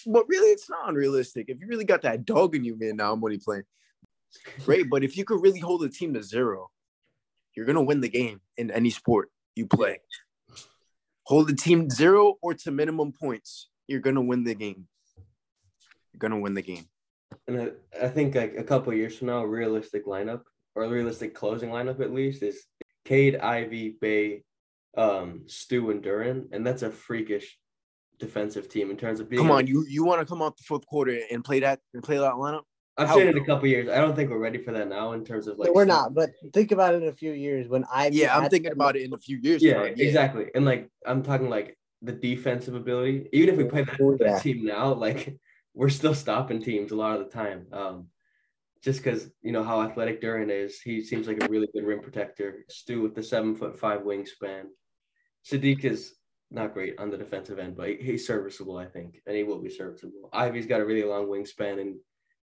but 0.07 0.29
really, 0.29 0.49
it's 0.51 0.71
not 0.71 0.89
unrealistic. 0.89 1.47
If 1.49 1.61
you 1.61 1.67
really 1.67 1.85
got 1.85 2.03
that 2.03 2.25
dog 2.25 2.55
in 2.55 2.65
you, 2.65 2.79
man, 2.79 2.97
now 2.97 3.13
I'm 3.13 3.23
only 3.25 3.39
playing, 3.39 3.65
Great, 4.65 4.91
But 4.91 5.05
if 5.05 5.17
you 5.17 5.25
could 5.25 5.43
really 5.43 5.61
hold 5.61 5.83
a 5.85 5.89
team 5.89 6.15
to 6.15 6.23
zero, 6.23 6.71
you're 7.55 7.67
gonna 7.67 7.83
win 7.83 8.01
the 8.01 8.09
game 8.09 8.41
in 8.57 8.71
any 8.71 8.91
sport 8.91 9.31
you 9.55 9.67
play. 9.67 9.99
Hold 11.25 11.49
the 11.49 11.55
team 11.55 11.91
zero 11.91 12.35
or 12.43 12.55
to 12.55 12.71
minimum 12.71 13.13
points, 13.13 13.69
you're 13.89 14.01
gonna 14.01 14.23
win 14.23 14.45
the 14.45 14.55
game. 14.55 14.87
You're 16.13 16.19
gonna 16.19 16.39
win 16.41 16.55
the 16.55 16.63
game. 16.63 16.87
And 17.49 17.61
I, 17.61 18.05
I 18.05 18.09
think 18.09 18.35
like 18.35 18.57
a 18.57 18.65
couple 18.65 18.93
years 18.93 19.17
from 19.17 19.29
now, 19.29 19.45
realistic 19.45 20.07
lineup 20.07 20.43
or 20.75 20.89
realistic 20.89 21.35
closing 21.35 21.71
lineup 21.71 22.01
at 22.01 22.13
least 22.13 22.43
is 22.43 22.65
Cade, 23.05 23.37
Ivey, 23.37 23.97
Bey, 24.01 24.43
um, 24.97 25.45
Stu, 25.47 25.91
and 25.91 26.03
Duren, 26.03 26.47
and 26.53 26.67
that's 26.67 26.83
a 26.83 26.91
freakish 26.91 27.59
defensive 28.19 28.69
team 28.69 28.91
in 28.91 28.97
terms 28.97 29.21
of 29.21 29.29
being. 29.29 29.43
Come 29.43 29.51
on, 29.51 29.67
you 29.67 29.85
you 29.89 30.05
want 30.05 30.21
to 30.21 30.27
come 30.27 30.43
out 30.43 30.57
the 30.57 30.65
fourth 30.65 30.87
quarter 30.87 31.19
and 31.31 31.45
play 31.45 31.61
that 31.61 31.81
and 31.95 32.03
play 32.03 32.17
that 32.19 32.35
lineup? 32.35 32.63
I've 32.99 33.09
how- 33.09 33.17
seen 33.17 33.27
it 33.29 33.37
in 33.37 33.43
a 33.43 33.47
couple 33.47 33.65
of 33.65 33.71
years. 33.71 33.89
I 33.89 33.97
don't 33.99 34.17
think 34.17 34.31
we're 34.31 34.39
ready 34.39 34.59
for 34.59 34.73
that 34.73 34.89
now 34.89 35.13
in 35.13 35.25
terms 35.25 35.47
of 35.47 35.59
like. 35.59 35.67
No, 35.69 35.75
we're 35.75 35.85
not, 35.85 36.15
but 36.15 36.31
think 36.53 36.73
about 36.73 36.95
it 36.95 37.03
in 37.03 37.09
a 37.09 37.13
few 37.13 37.33
years 37.33 37.69
when 37.69 37.85
I 37.93 38.09
Yeah, 38.09 38.37
I'm 38.37 38.49
thinking 38.49 38.73
about 38.73 38.97
it 38.97 39.03
in 39.03 39.13
a 39.13 39.19
few 39.19 39.37
years. 39.37 39.63
Yeah, 39.63 39.75
time. 39.83 39.95
exactly. 39.99 40.47
And 40.55 40.65
like 40.65 40.89
I'm 41.05 41.23
talking 41.23 41.51
like 41.51 41.77
the 42.03 42.13
defensive 42.13 42.75
ability. 42.75 43.29
Even 43.33 43.51
if 43.51 43.57
we 43.59 43.65
play 43.65 43.83
that, 43.83 44.01
Oh, 44.01 44.17
that 44.19 44.43
team 44.43 44.65
now, 44.65 44.93
like 44.95 45.37
we're 45.75 45.91
still 45.91 46.15
stopping 46.15 46.63
teams 46.63 46.91
a 46.93 46.97
lot 46.97 47.21
of 47.21 47.27
the 47.27 47.33
time. 47.33 47.67
Um, 47.73 48.07
just 48.83 49.03
because 49.03 49.29
you 49.43 49.53
know 49.53 49.63
how 49.65 49.83
athletic 49.83 50.23
Duren 50.23 50.49
is, 50.51 50.81
he 50.81 51.03
seems 51.03 51.27
like 51.27 51.43
a 51.43 51.49
really 51.49 51.69
good 51.75 51.85
rim 51.85 52.01
protector. 52.01 52.65
Stu 52.71 53.03
with 53.03 53.15
the 53.15 53.23
seven 53.23 53.55
foot 53.57 53.79
five 53.79 54.03
wingspan. 54.03 54.65
Saddiq 55.45 55.85
is 55.85 56.15
not 56.51 56.75
great 56.75 56.99
on 56.99 57.11
the 57.11 57.19
defensive 57.19 57.59
end, 57.59 57.77
but 57.77 57.91
he's 58.01 58.27
serviceable, 58.27 58.79
I 58.79 58.87
think, 58.87 59.21
and 59.27 59.37
he 59.37 59.43
will 59.43 59.59
be 59.59 59.71
serviceable. 59.71 60.29
Ivey's 60.33 60.67
got 60.67 60.81
a 60.81 60.85
really 60.85 61.03
long 61.03 61.27
wingspan 61.27 61.81
and 61.81 61.97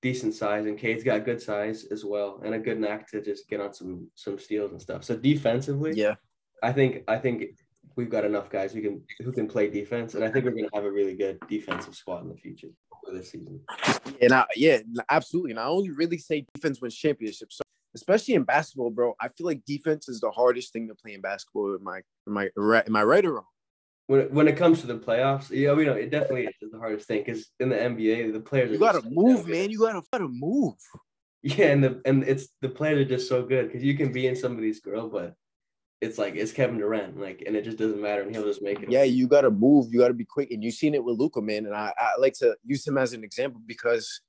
decent 0.02 0.35
size, 0.35 0.66
and 0.66 0.78
Cade's 0.78 1.04
got 1.04 1.24
good 1.24 1.40
size 1.40 1.87
as 1.90 2.04
well, 2.04 2.40
and 2.44 2.54
a 2.54 2.59
good 2.59 2.78
knack 2.78 3.09
to 3.11 3.22
just 3.22 3.48
get 3.48 3.61
on 3.61 3.72
some 3.72 4.09
some 4.14 4.38
steals 4.38 4.72
and 4.72 4.80
stuff. 4.80 5.04
So 5.04 5.16
defensively, 5.16 5.92
Yeah. 5.94 6.14
I 6.62 6.72
think 6.72 7.04
I 7.09 7.18
think 7.18 7.44
we've 7.96 8.11
got 8.11 8.24
enough 8.24 8.50
guys 8.50 8.72
who 8.72 8.80
can 8.80 9.02
who 9.20 9.33
can 9.33 9.46
play 9.46 9.68
defense, 9.68 10.14
and 10.14 10.24
I 10.24 10.30
think 10.30 10.44
we're 10.44 10.52
going 10.52 10.68
to 10.68 10.74
have 10.74 10.85
a 10.85 10.90
really 10.90 11.14
good 11.14 11.38
defensive 11.48 11.94
squad 11.94 12.22
in 12.22 12.28
the 12.28 12.37
future 12.37 12.68
for 13.04 13.12
this 13.12 13.30
season. 13.30 13.61
And 14.20 14.33
I, 14.33 14.46
yeah, 14.57 14.78
absolutely. 15.11 15.52
And 15.52 15.61
I 15.61 15.66
only 15.66 15.90
really 15.90 16.18
say 16.18 16.46
defense 16.54 16.80
wins 16.80 16.96
championships. 16.96 17.57
So 17.59 17.62
especially 17.94 18.35
in 18.35 18.44
basketball, 18.44 18.90
bro, 18.90 19.14
I 19.20 19.28
feel 19.28 19.46
like 19.46 19.64
defense 19.64 20.09
is 20.09 20.20
the 20.20 20.30
hardest 20.30 20.72
thing 20.72 20.88
to 20.88 20.94
play 20.94 21.14
in 21.14 21.20
basketball. 21.20 21.76
Am 21.78 21.87
I 21.87 22.00
am 22.26 22.38
I? 22.38 22.50
Am 22.87 22.96
I 22.96 23.04
right 23.04 23.24
or 23.24 23.35
wrong? 23.35 23.44
When 24.06 24.20
it, 24.20 24.32
when 24.32 24.48
it 24.48 24.56
comes 24.56 24.80
to 24.80 24.86
the 24.86 24.98
playoffs, 24.98 25.50
yeah, 25.50 25.72
we 25.72 25.86
know 25.86 25.92
it 25.92 26.10
definitely 26.10 26.46
is 26.60 26.70
the 26.70 26.78
hardest 26.78 27.08
thing 27.08 27.22
because 27.24 27.50
in 27.58 27.70
the 27.70 27.76
NBA, 27.76 28.32
the 28.32 28.40
players 28.40 28.70
You 28.70 28.78
gotta 28.78 29.02
move, 29.08 29.46
man. 29.48 29.70
You 29.70 29.78
gotta, 29.78 30.02
gotta 30.12 30.28
move. 30.28 30.74
Yeah, 31.42 31.66
and 31.66 31.84
the 31.84 32.00
and 32.04 32.24
it's 32.24 32.48
the 32.62 32.68
players 32.68 33.00
are 33.00 33.08
just 33.08 33.28
so 33.28 33.42
good 33.42 33.66
because 33.66 33.82
you 33.82 33.96
can 33.96 34.12
be 34.12 34.26
in 34.26 34.36
somebody's 34.36 34.80
girl, 34.80 35.08
but 35.08 35.34
it's 36.00 36.18
like 36.18 36.36
it's 36.36 36.52
Kevin 36.52 36.78
Durant, 36.78 37.18
like, 37.18 37.42
and 37.46 37.56
it 37.56 37.64
just 37.64 37.78
doesn't 37.78 38.00
matter, 38.00 38.22
and 38.22 38.34
he'll 38.34 38.44
just 38.44 38.62
make 38.62 38.82
it. 38.82 38.90
Yeah, 38.90 39.04
you 39.04 39.26
gotta 39.26 39.50
move. 39.50 39.92
You 39.92 40.00
gotta 40.00 40.14
be 40.14 40.24
quick. 40.24 40.50
And 40.50 40.62
you've 40.62 40.74
seen 40.74 40.94
it 40.94 41.02
with 41.02 41.18
Luka, 41.18 41.40
man. 41.40 41.66
And 41.66 41.74
I, 41.74 41.92
I 41.98 42.12
like 42.18 42.34
to 42.34 42.56
use 42.64 42.86
him 42.86 42.98
as 42.98 43.12
an 43.12 43.24
example 43.24 43.60
because 43.66 44.20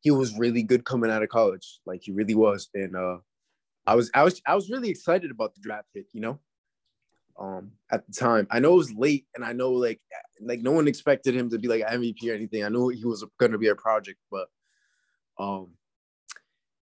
he 0.00 0.10
was 0.10 0.38
really 0.38 0.62
good 0.62 0.84
coming 0.84 1.10
out 1.10 1.22
of 1.22 1.28
college. 1.28 1.80
Like 1.86 2.02
he 2.02 2.12
really 2.12 2.34
was. 2.34 2.68
And 2.74 2.94
uh 2.96 3.18
I 3.86 3.94
was 3.94 4.10
I 4.14 4.22
was 4.22 4.40
I 4.46 4.54
was 4.54 4.70
really 4.70 4.90
excited 4.90 5.30
about 5.30 5.54
the 5.54 5.60
draft 5.60 5.88
pick, 5.94 6.06
you 6.12 6.20
know. 6.20 6.38
Um 7.38 7.72
at 7.90 8.06
the 8.06 8.12
time. 8.12 8.46
I 8.50 8.58
know 8.58 8.74
it 8.74 8.78
was 8.78 8.92
late 8.92 9.26
and 9.34 9.44
I 9.44 9.52
know 9.52 9.72
like 9.72 10.00
like 10.40 10.60
no 10.60 10.72
one 10.72 10.88
expected 10.88 11.34
him 11.34 11.50
to 11.50 11.58
be 11.58 11.68
like 11.68 11.82
an 11.86 12.02
MVP 12.02 12.30
or 12.30 12.34
anything. 12.34 12.64
I 12.64 12.68
knew 12.68 12.88
he 12.88 13.04
was 13.04 13.24
gonna 13.38 13.58
be 13.58 13.68
a 13.68 13.74
project, 13.74 14.18
but 14.30 14.48
um 15.38 15.72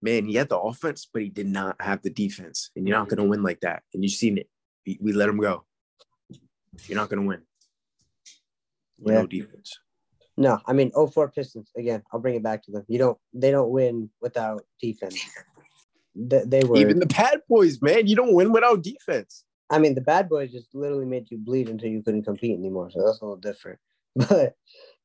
man, 0.02 0.26
he 0.26 0.36
had 0.36 0.50
the 0.50 0.60
offense, 0.60 1.08
but 1.12 1.22
he 1.22 1.30
did 1.30 1.48
not 1.48 1.82
have 1.82 2.02
the 2.02 2.10
defense. 2.10 2.70
And 2.76 2.88
you're 2.88 2.98
not 2.98 3.10
gonna 3.10 3.26
win 3.26 3.44
like 3.44 3.62
that. 3.62 3.84
And 3.94 4.04
you've 4.04 4.14
seen 4.14 4.38
it. 4.38 4.50
We, 4.86 5.00
we 5.02 5.14
let 5.14 5.30
him 5.30 5.40
go. 5.40 5.66
You're 6.88 6.98
not 6.98 7.10
gonna 7.10 7.24
win. 7.24 7.42
With 9.00 9.14
Yeah. 9.14 9.22
No 9.22 9.28
defense. 9.28 9.80
No, 10.36 10.60
I 10.66 10.74
mean 10.74 10.92
04 10.92 11.30
Pistons 11.30 11.72
again. 11.78 12.04
I'll 12.12 12.20
bring 12.20 12.36
it 12.36 12.44
back 12.44 12.64
to 12.64 12.72
them. 12.72 12.86
You 12.88 12.98
don't. 12.98 13.18
They 13.34 13.52
don't 13.52 13.70
win 13.70 14.10
without 14.20 14.64
defense. 14.82 15.24
They, 16.16 16.44
they 16.46 16.64
were. 16.64 16.78
Even 16.78 17.00
the 17.00 17.06
bad 17.06 17.42
boys, 17.48 17.82
man, 17.82 18.08
you 18.08 18.16
don't 18.16 18.34
win 18.34 18.52
without 18.52 18.82
defense. 18.82 19.46
I 19.74 19.80
mean, 19.80 19.96
the 19.96 20.02
bad 20.02 20.30
boys 20.30 20.52
just 20.52 20.76
literally 20.76 21.08
made 21.08 21.32
you 21.32 21.40
bleed 21.40 21.68
until 21.68 21.90
you 21.90 22.04
couldn't 22.04 22.26
compete 22.26 22.56
anymore. 22.56 22.92
So 22.92 23.04
that's 23.04 23.22
a 23.22 23.26
little 23.26 23.38
different. 23.38 23.80
But 24.16 24.56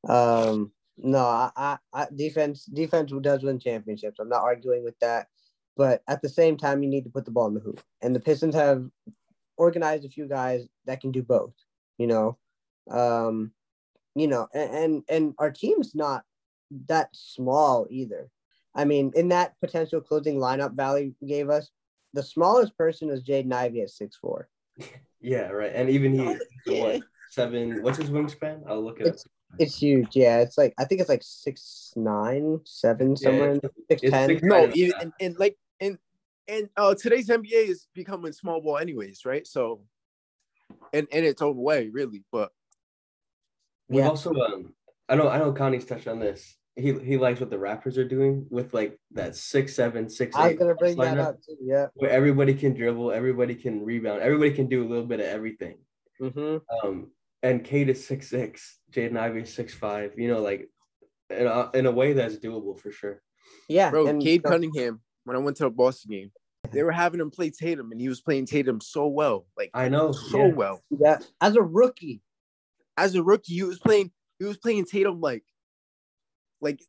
um, 0.07 0.71
no, 0.95 1.25
I, 1.25 1.49
I, 1.57 1.77
I 1.91 2.07
defense 2.15 2.65
defense 2.65 3.11
does 3.21 3.41
win 3.41 3.59
championships. 3.59 4.19
I'm 4.19 4.29
not 4.29 4.43
arguing 4.43 4.83
with 4.83 4.99
that. 4.99 5.27
But 5.75 6.03
at 6.07 6.21
the 6.21 6.29
same 6.29 6.55
time, 6.55 6.83
you 6.83 6.89
need 6.89 7.05
to 7.05 7.09
put 7.09 7.25
the 7.25 7.31
ball 7.31 7.47
in 7.47 7.55
the 7.55 7.59
hoop. 7.61 7.81
And 8.03 8.15
the 8.15 8.19
Pistons 8.19 8.53
have 8.53 8.85
organized 9.57 10.05
a 10.05 10.09
few 10.09 10.27
guys 10.27 10.67
that 10.85 11.01
can 11.01 11.11
do 11.11 11.23
both. 11.23 11.53
You 11.97 12.05
know, 12.05 12.37
um, 12.91 13.51
you 14.13 14.27
know, 14.27 14.47
and 14.53 14.75
and, 14.75 15.03
and 15.09 15.33
our 15.39 15.49
team's 15.49 15.95
not 15.95 16.25
that 16.87 17.09
small 17.13 17.87
either. 17.89 18.29
I 18.75 18.85
mean, 18.85 19.13
in 19.15 19.29
that 19.29 19.59
potential 19.61 19.99
closing 19.99 20.35
lineup 20.35 20.75
Vali 20.75 21.15
gave 21.25 21.49
us, 21.49 21.71
the 22.13 22.21
smallest 22.21 22.77
person 22.77 23.09
is 23.09 23.23
Jaden 23.23 23.51
Ivey 23.51 23.81
at 23.81 23.89
six 23.89 24.15
four. 24.15 24.47
Yeah, 25.21 25.49
right. 25.49 25.71
And 25.73 25.89
even 25.89 26.13
he, 26.13 26.37
Yeah. 26.65 26.81
what 26.81 27.01
seven? 27.29 27.81
What's 27.81 27.97
his 27.97 28.09
wingspan? 28.09 28.63
I'll 28.67 28.83
look 28.83 28.99
it 29.01 29.07
up. 29.07 29.13
It's 29.13 29.25
it's 29.57 29.75
huge. 29.77 30.15
Yeah, 30.15 30.39
it's 30.39 30.57
like 30.57 30.73
I 30.77 30.85
think 30.85 31.01
it's 31.01 31.09
like 31.09 31.23
six 31.23 31.91
nine, 31.95 32.59
seven, 32.65 33.15
somewhere 33.17 33.51
in 33.51 33.57
it's- 33.57 33.71
six 33.89 34.03
it's 34.03 34.11
ten. 34.11 34.29
six- 34.29 34.41
No, 34.43 34.55
Right. 34.55 34.75
even 34.75 34.93
and, 35.01 35.13
and 35.19 35.39
like 35.39 35.57
and 35.79 35.97
and 36.47 36.69
uh, 36.77 36.95
today's 36.95 37.29
NBA 37.29 37.67
is 37.69 37.87
becoming 37.93 38.31
small 38.31 38.61
ball, 38.61 38.77
anyways, 38.77 39.25
right? 39.25 39.45
So, 39.45 39.81
in 40.93 41.07
in 41.11 41.23
its 41.23 41.41
own 41.41 41.57
way, 41.57 41.89
really. 41.89 42.23
But 42.31 42.51
We 43.89 43.97
Yeah. 43.99 44.09
also 44.09 44.33
um 44.33 44.73
I 45.09 45.15
know 45.15 45.27
I 45.27 45.39
know 45.39 45.51
Connie's 45.51 45.85
touched 45.85 46.07
on 46.07 46.19
this. 46.19 46.55
He 46.75 46.93
he 46.99 47.17
likes 47.17 47.39
what 47.39 47.49
the 47.49 47.57
Raptors 47.57 47.97
are 47.97 48.07
doing 48.07 48.45
with 48.49 48.73
like 48.73 48.97
that 49.11 49.35
six 49.35 49.75
seven 49.75 50.09
six 50.09 50.35
I 50.35 50.49
was 50.49 50.57
gonna 50.57 50.75
bring 50.75 50.97
that 50.97 51.17
up 51.17 51.35
too. 51.43 51.57
Yeah. 51.61 51.87
where 51.95 52.09
everybody 52.09 52.53
can 52.53 52.73
dribble, 52.73 53.11
everybody 53.11 53.55
can 53.55 53.83
rebound, 53.83 54.21
everybody 54.21 54.51
can 54.51 54.67
do 54.67 54.85
a 54.85 54.87
little 54.87 55.05
bit 55.05 55.19
of 55.19 55.25
everything. 55.25 55.77
Mm-hmm. 56.21 56.87
Um, 56.87 57.11
and 57.43 57.63
Cade 57.63 57.89
is 57.89 58.05
six 58.05 58.29
six, 58.29 58.79
Jaden 58.91 59.17
Ivey 59.17 59.41
is 59.41 59.53
six 59.53 59.73
five. 59.73 60.13
You 60.17 60.29
know, 60.29 60.41
like 60.41 60.69
in 61.29 61.47
a, 61.47 61.69
in 61.73 61.85
a 61.85 61.91
way 61.91 62.13
that's 62.13 62.37
doable 62.37 62.79
for 62.79 62.91
sure. 62.91 63.21
Yeah. 63.67 63.89
bro, 63.89 64.07
and 64.07 64.21
Cade 64.21 64.41
so- 64.43 64.51
Cunningham, 64.51 65.01
when 65.25 65.35
I 65.35 65.39
went 65.39 65.57
to 65.57 65.63
the 65.63 65.69
Boston 65.69 66.11
game, 66.11 66.31
they 66.71 66.83
were 66.83 66.91
having 66.91 67.19
him 67.19 67.31
play 67.31 67.49
Tatum, 67.49 67.91
and 67.91 67.99
he 67.99 68.09
was 68.09 68.21
playing 68.21 68.45
Tatum 68.45 68.81
so 68.81 69.07
well, 69.07 69.47
like 69.57 69.71
I 69.73 69.89
know. 69.89 70.11
so 70.11 70.45
yeah. 70.45 70.53
well. 70.53 70.83
Yeah. 70.89 71.19
As 71.41 71.55
a 71.55 71.61
rookie. 71.61 72.21
As 72.97 73.15
a 73.15 73.23
rookie, 73.23 73.53
he 73.53 73.63
was 73.63 73.79
playing. 73.79 74.11
He 74.39 74.45
was 74.45 74.57
playing 74.57 74.85
Tatum 74.85 75.21
like, 75.21 75.43
like, 76.61 76.81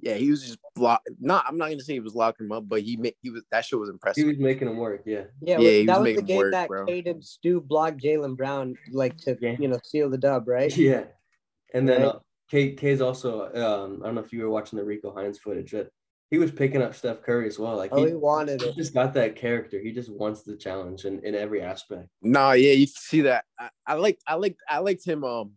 yeah, 0.00 0.14
he 0.14 0.30
was 0.30 0.44
just 0.44 0.58
block. 0.74 1.02
Not, 1.20 1.44
I'm 1.48 1.58
not 1.58 1.70
gonna 1.70 1.80
say 1.80 1.94
he 1.94 2.00
was 2.00 2.14
locking 2.14 2.46
him 2.46 2.52
up, 2.52 2.68
but 2.68 2.82
he 2.82 2.96
made 2.96 3.14
he 3.22 3.30
was 3.30 3.42
that 3.50 3.64
shit 3.64 3.78
was 3.78 3.88
impressive. 3.88 4.22
He 4.22 4.28
was 4.28 4.38
making 4.38 4.68
him 4.68 4.76
work. 4.76 5.02
Yeah. 5.04 5.24
Yeah. 5.40 5.58
Yeah, 5.58 5.58
well, 5.58 5.70
he 5.72 5.86
that 5.86 5.92
was 5.92 5.98
was 5.98 6.04
the 6.06 6.22
making 6.22 6.26
game 6.26 6.36
work, 6.36 6.52
that 6.52 6.68
bro. 6.68 6.86
Cade 6.86 7.06
and 7.08 7.24
Stu 7.24 7.60
blocked 7.60 8.00
Jaylen 8.02 8.36
Brown 8.36 8.76
like 8.92 9.16
to 9.18 9.36
Yeah. 9.40 9.56
you 9.58 9.68
know 9.68 9.78
seal 9.82 10.08
the 10.08 10.18
dub, 10.18 10.46
right? 10.46 10.74
Yeah. 10.76 11.04
And 11.74 11.88
then 11.88 12.02
Right. 12.02 12.08
uh, 12.08 12.18
K 12.50 12.72
K's 12.74 13.00
also 13.00 13.46
um 13.54 14.02
I 14.02 14.06
don't 14.06 14.14
know 14.14 14.20
if 14.22 14.32
you 14.32 14.42
were 14.42 14.50
watching 14.50 14.78
the 14.78 14.84
Rico 14.84 15.12
Hines 15.12 15.38
footage 15.38 15.72
that 15.72 15.90
he 16.30 16.38
was 16.38 16.52
picking 16.52 16.82
up 16.82 16.94
Steph 16.94 17.22
Curry 17.22 17.46
as 17.46 17.58
well. 17.58 17.76
Like 17.76 17.90
Oh, 17.92 18.04
he, 18.04 18.10
he 18.10 18.14
wanted 18.14 18.60
he 18.60 18.68
it. 18.68 18.76
just 18.76 18.94
got 18.94 19.14
that 19.14 19.34
character. 19.34 19.80
He 19.80 19.92
just 19.92 20.10
wants 20.12 20.42
the 20.42 20.56
challenge 20.56 21.06
in, 21.06 21.24
in 21.24 21.34
every 21.34 21.62
aspect. 21.62 22.06
Nah, 22.22 22.52
yeah, 22.52 22.72
you 22.72 22.86
see 22.86 23.22
that. 23.22 23.46
I, 23.58 23.70
I 23.86 23.94
like, 23.94 24.18
I 24.26 24.34
like, 24.34 24.56
I 24.68 24.78
liked 24.78 25.06
him. 25.06 25.24
Um, 25.24 25.52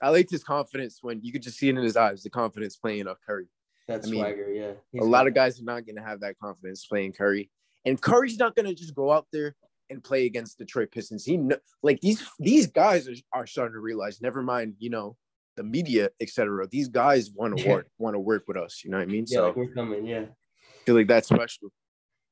I 0.00 0.10
liked 0.10 0.30
his 0.30 0.44
confidence 0.44 0.98
when 1.02 1.20
you 1.22 1.32
could 1.32 1.42
just 1.42 1.58
see 1.58 1.68
it 1.68 1.76
in 1.76 1.82
his 1.82 1.96
eyes, 1.96 2.22
the 2.22 2.30
confidence 2.30 2.76
playing 2.76 3.08
off 3.08 3.18
Curry. 3.26 3.46
That 3.88 4.04
I 4.04 4.08
mean, 4.08 4.20
swagger, 4.20 4.50
yeah. 4.52 4.72
He's 4.92 5.02
a 5.02 5.04
lot 5.04 5.26
of 5.26 5.34
guys 5.34 5.60
are 5.60 5.64
not 5.64 5.86
going 5.86 5.96
to 5.96 6.02
have 6.02 6.20
that 6.20 6.38
confidence 6.38 6.84
playing 6.86 7.12
Curry, 7.12 7.50
and 7.84 8.00
Curry's 8.00 8.38
not 8.38 8.54
going 8.54 8.66
to 8.66 8.74
just 8.74 8.94
go 8.94 9.10
out 9.10 9.26
there 9.32 9.54
and 9.90 10.04
play 10.04 10.26
against 10.26 10.58
Detroit 10.58 10.90
Pistons. 10.92 11.24
He 11.24 11.40
like 11.82 12.00
these 12.00 12.22
these 12.38 12.66
guys 12.66 13.08
are, 13.08 13.14
are 13.32 13.46
starting 13.46 13.74
to 13.74 13.80
realize. 13.80 14.20
Never 14.20 14.42
mind, 14.42 14.74
you 14.78 14.90
know, 14.90 15.16
the 15.56 15.62
media, 15.62 16.10
etc. 16.20 16.66
These 16.70 16.88
guys 16.88 17.30
want 17.30 17.56
to 17.58 17.68
work, 17.70 17.88
want 17.98 18.14
to 18.14 18.20
work 18.20 18.44
with 18.46 18.56
us. 18.56 18.82
You 18.84 18.90
know 18.90 18.98
what 18.98 19.04
I 19.04 19.06
mean? 19.06 19.24
Yeah, 19.28 19.38
so 19.38 19.46
like 19.46 19.56
we're 19.56 19.74
coming, 19.74 20.06
yeah. 20.06 20.20
I 20.20 20.84
feel 20.84 20.94
like 20.94 21.08
that's 21.08 21.28
special. 21.28 21.68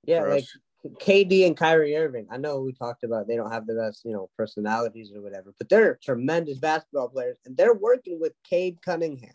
Yeah, 0.04 0.22
like 0.22 0.42
us. 0.42 0.58
KD 1.00 1.46
and 1.46 1.56
Kyrie 1.56 1.96
Irving. 1.96 2.26
I 2.30 2.36
know 2.36 2.60
we 2.60 2.72
talked 2.72 3.04
about 3.04 3.26
they 3.28 3.36
don't 3.36 3.50
have 3.50 3.66
the 3.66 3.74
best, 3.74 4.04
you 4.04 4.12
know, 4.12 4.28
personalities 4.36 5.12
or 5.14 5.20
whatever, 5.22 5.52
but 5.58 5.68
they're 5.68 5.98
tremendous 6.02 6.58
basketball 6.58 7.08
players, 7.08 7.36
and 7.44 7.56
they're 7.56 7.74
working 7.74 8.18
with 8.20 8.32
Cade 8.48 8.78
Cunningham. 8.82 9.34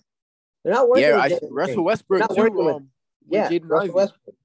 They're 0.64 0.74
not 0.74 0.88
working. 0.90 1.04
Yeah, 1.06 1.24
with 1.24 1.34
I, 1.44 1.48
Russell 1.50 1.84
Westbrook 1.84 2.30
too. 2.30 2.36
working 2.36 2.60
Um, 2.60 2.74
with 2.76 2.84
Yeah, 3.30 3.50
Jaden 3.50 3.70
Russell 3.70 3.84
Ivey. 3.90 3.94
Westbrook. 3.94 4.36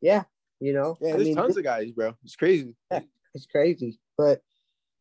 Yeah, 0.00 0.22
you 0.60 0.72
know, 0.72 0.96
yeah, 1.00 1.08
I 1.08 1.12
there's 1.12 1.24
mean, 1.26 1.36
tons 1.36 1.48
this- 1.48 1.56
of 1.58 1.64
guys, 1.64 1.90
bro. 1.92 2.14
It's 2.24 2.36
crazy. 2.36 2.74
it's 2.90 3.46
crazy, 3.46 3.98
but 4.16 4.40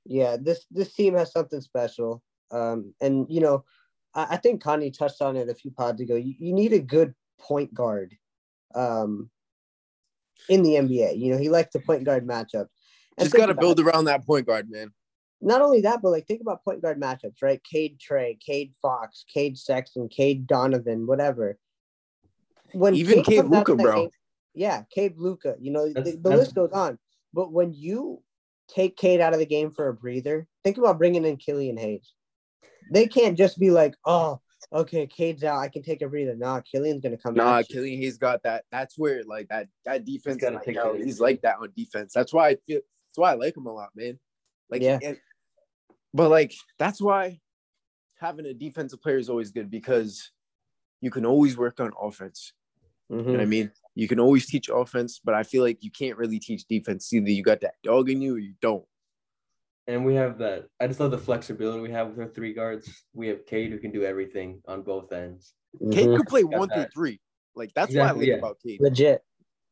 yeah, 0.05 0.38
this 0.39 0.66
this 0.72 0.93
team 0.93 1.16
has 1.16 1.32
something 1.32 1.61
special. 1.61 2.22
Um, 2.51 2.93
and 3.01 3.26
you 3.30 3.41
know, 3.41 3.63
I, 4.13 4.28
I 4.32 4.38
think 4.38 4.61
Connie 4.61 4.91
touched 4.91 5.22
on 5.22 5.36
it 5.36 5.49
a 5.49 5.55
few 5.55 5.72
pods 5.72 6.01
ago. 6.01 6.16
You, 6.16 6.36
you 6.38 6.53
need 6.53 6.74
a 6.74 6.80
good 6.80 7.13
point 7.39 7.74
guard, 7.74 8.16
um, 8.76 9.30
in 10.50 10.62
the 10.64 10.72
NBA. 10.76 11.18
You 11.20 11.34
know, 11.34 11.38
he 11.38 11.50
likes 11.50 11.74
the 11.74 11.80
point 11.80 12.04
guard 12.04 12.28
matchups. 12.28 12.70
And 13.18 13.26
Just 13.26 13.34
got 13.36 13.46
to 13.48 13.54
build 13.54 13.80
it. 13.80 13.86
around 13.86 14.06
that 14.06 14.26
point 14.26 14.46
guard, 14.46 14.70
man. 14.70 14.92
not 15.42 15.62
only 15.62 15.82
that, 15.82 16.02
but 16.02 16.10
like 16.10 16.28
think 16.28 16.42
about 16.42 16.64
point 16.64 16.82
guard 16.82 17.00
matchups, 17.00 17.42
right? 17.42 17.62
Cade 17.64 18.00
Trae, 18.00 18.40
Cade 18.40 18.74
Fox, 18.82 19.24
Cade 19.34 19.58
Sexton, 19.58 20.10
Cade 20.10 20.48
Donovan, 20.48 21.08
whatever. 21.08 21.58
When 22.74 22.96
Even 22.96 23.24
Cade 23.24 23.44
comes 23.44 23.54
out 23.54 23.66
to 23.66 23.72
Luka, 23.72 23.76
that 23.76 23.84
bro. 23.84 24.02
game- 24.02 24.10
yeah, 24.54 24.84
Cade 24.94 25.18
Luka. 25.18 25.56
You 25.60 25.72
know, 25.72 25.88
That's- 25.88 26.06
the, 26.06 26.12
the 26.18 26.30
that's- 26.30 26.40
list 26.40 26.56
goes 26.56 26.72
on. 26.72 26.98
But 27.34 27.52
when 27.52 27.74
you 27.74 28.22
take 28.70 28.96
Cade 28.98 29.20
out 29.22 29.34
of 29.34 29.40
the 29.40 29.46
game 29.46 29.72
for 29.72 29.88
a 29.90 29.94
breather, 29.94 30.48
think 30.64 30.78
about 30.78 30.98
bringing 30.98 31.26
in 31.26 31.38
Killian 31.38 31.78
Hayes. 31.78 32.14
They 32.92 33.08
can't 33.08 33.38
just 33.38 33.60
be 33.60 33.72
like, 33.72 33.96
oh, 34.06 34.40
okay, 34.76 35.07
Cade's 35.07 35.43
out. 35.43 35.57
I 35.59 35.69
can 35.69 35.82
take 35.82 36.01
a 36.01 36.07
breather. 36.07 36.36
Nah, 36.36 36.61
Killian's 36.61 37.01
gonna 37.01 37.17
come. 37.17 37.34
Nah, 37.34 37.59
at. 37.59 37.67
Killian, 37.69 37.99
he's 37.99 38.17
got 38.17 38.43
that. 38.43 38.65
That's 38.71 38.97
where 38.97 39.23
like 39.23 39.47
that 39.47 39.67
that 39.86 40.05
defense. 40.05 40.38
gotta 40.41 40.57
like, 40.57 40.65
take 40.65 40.76
yo, 40.76 40.93
he's 40.95 41.19
like 41.19 41.41
that 41.41 41.55
on 41.59 41.71
defense. 41.76 42.13
That's 42.13 42.34
why 42.34 42.49
I 42.49 42.55
feel. 42.67 42.82
That's 43.09 43.17
why 43.17 43.32
I 43.32 43.36
like 43.36 43.55
him 43.57 43.65
a 43.65 43.73
lot, 43.73 43.89
man. 43.95 44.19
Like, 44.69 44.82
Yeah. 44.82 44.99
and- 45.01 45.17
but 46.13 46.30
like 46.30 46.53
that's 46.78 47.01
why 47.01 47.39
having 48.19 48.45
a 48.45 48.53
defensive 48.53 49.01
player 49.01 49.17
is 49.17 49.30
always 49.30 49.51
good 49.51 49.69
because 49.69 50.32
you 51.01 51.11
can 51.11 51.26
always 51.26 51.57
work 51.57 51.80
on 51.80 51.91
offense. 52.01 52.53
You 53.09 53.17
know 53.17 53.32
what 53.34 53.39
I 53.41 53.45
Mhm. 53.45 53.49
mean? 53.49 53.71
You 53.93 54.07
can 54.07 54.19
always 54.19 54.47
teach 54.47 54.69
offense, 54.69 55.19
but 55.23 55.34
I 55.36 55.43
feel 55.43 55.61
like 55.63 55.84
you 55.84 55.91
can't 55.91 56.17
really 56.17 56.39
teach 56.39 56.65
defense. 56.65 57.11
Either 57.13 57.30
you 57.30 57.43
got 57.43 57.61
that 57.61 57.76
dog 57.84 58.09
in 58.09 58.21
you 58.21 58.36
or 58.36 58.39
you 58.39 58.55
don't. 58.61 58.86
And 59.88 60.04
we 60.06 60.16
have 60.16 60.40
that. 60.40 60.66
I 60.80 60.88
just 60.88 61.00
love 61.00 61.12
the 61.12 61.18
flexibility 61.18 61.80
we 61.82 61.92
have 61.92 62.10
with 62.10 62.20
our 62.20 62.28
three 62.28 62.54
guards. 62.54 63.04
We 63.14 63.28
have 63.28 63.46
Cade 63.46 63.72
who 63.72 63.78
can 63.78 63.92
do 63.92 64.04
everything 64.04 64.62
on 64.68 64.82
both 64.82 65.12
ends. 65.12 65.54
Cade 65.92 66.08
Mhm. 66.10 66.18
could 66.18 66.28
play 66.28 66.42
Got 66.42 66.54
one 66.60 66.70
through 66.70 66.82
that. 66.84 66.94
three. 66.94 67.20
Like 67.56 67.74
that's 67.74 67.92
Exactly, 67.92 68.02
what 68.08 68.16
I 68.16 68.20
like 68.20 68.28
yeah. 68.28 68.34
about 68.36 68.60
Cade. 68.60 68.82
Legit. 68.82 69.24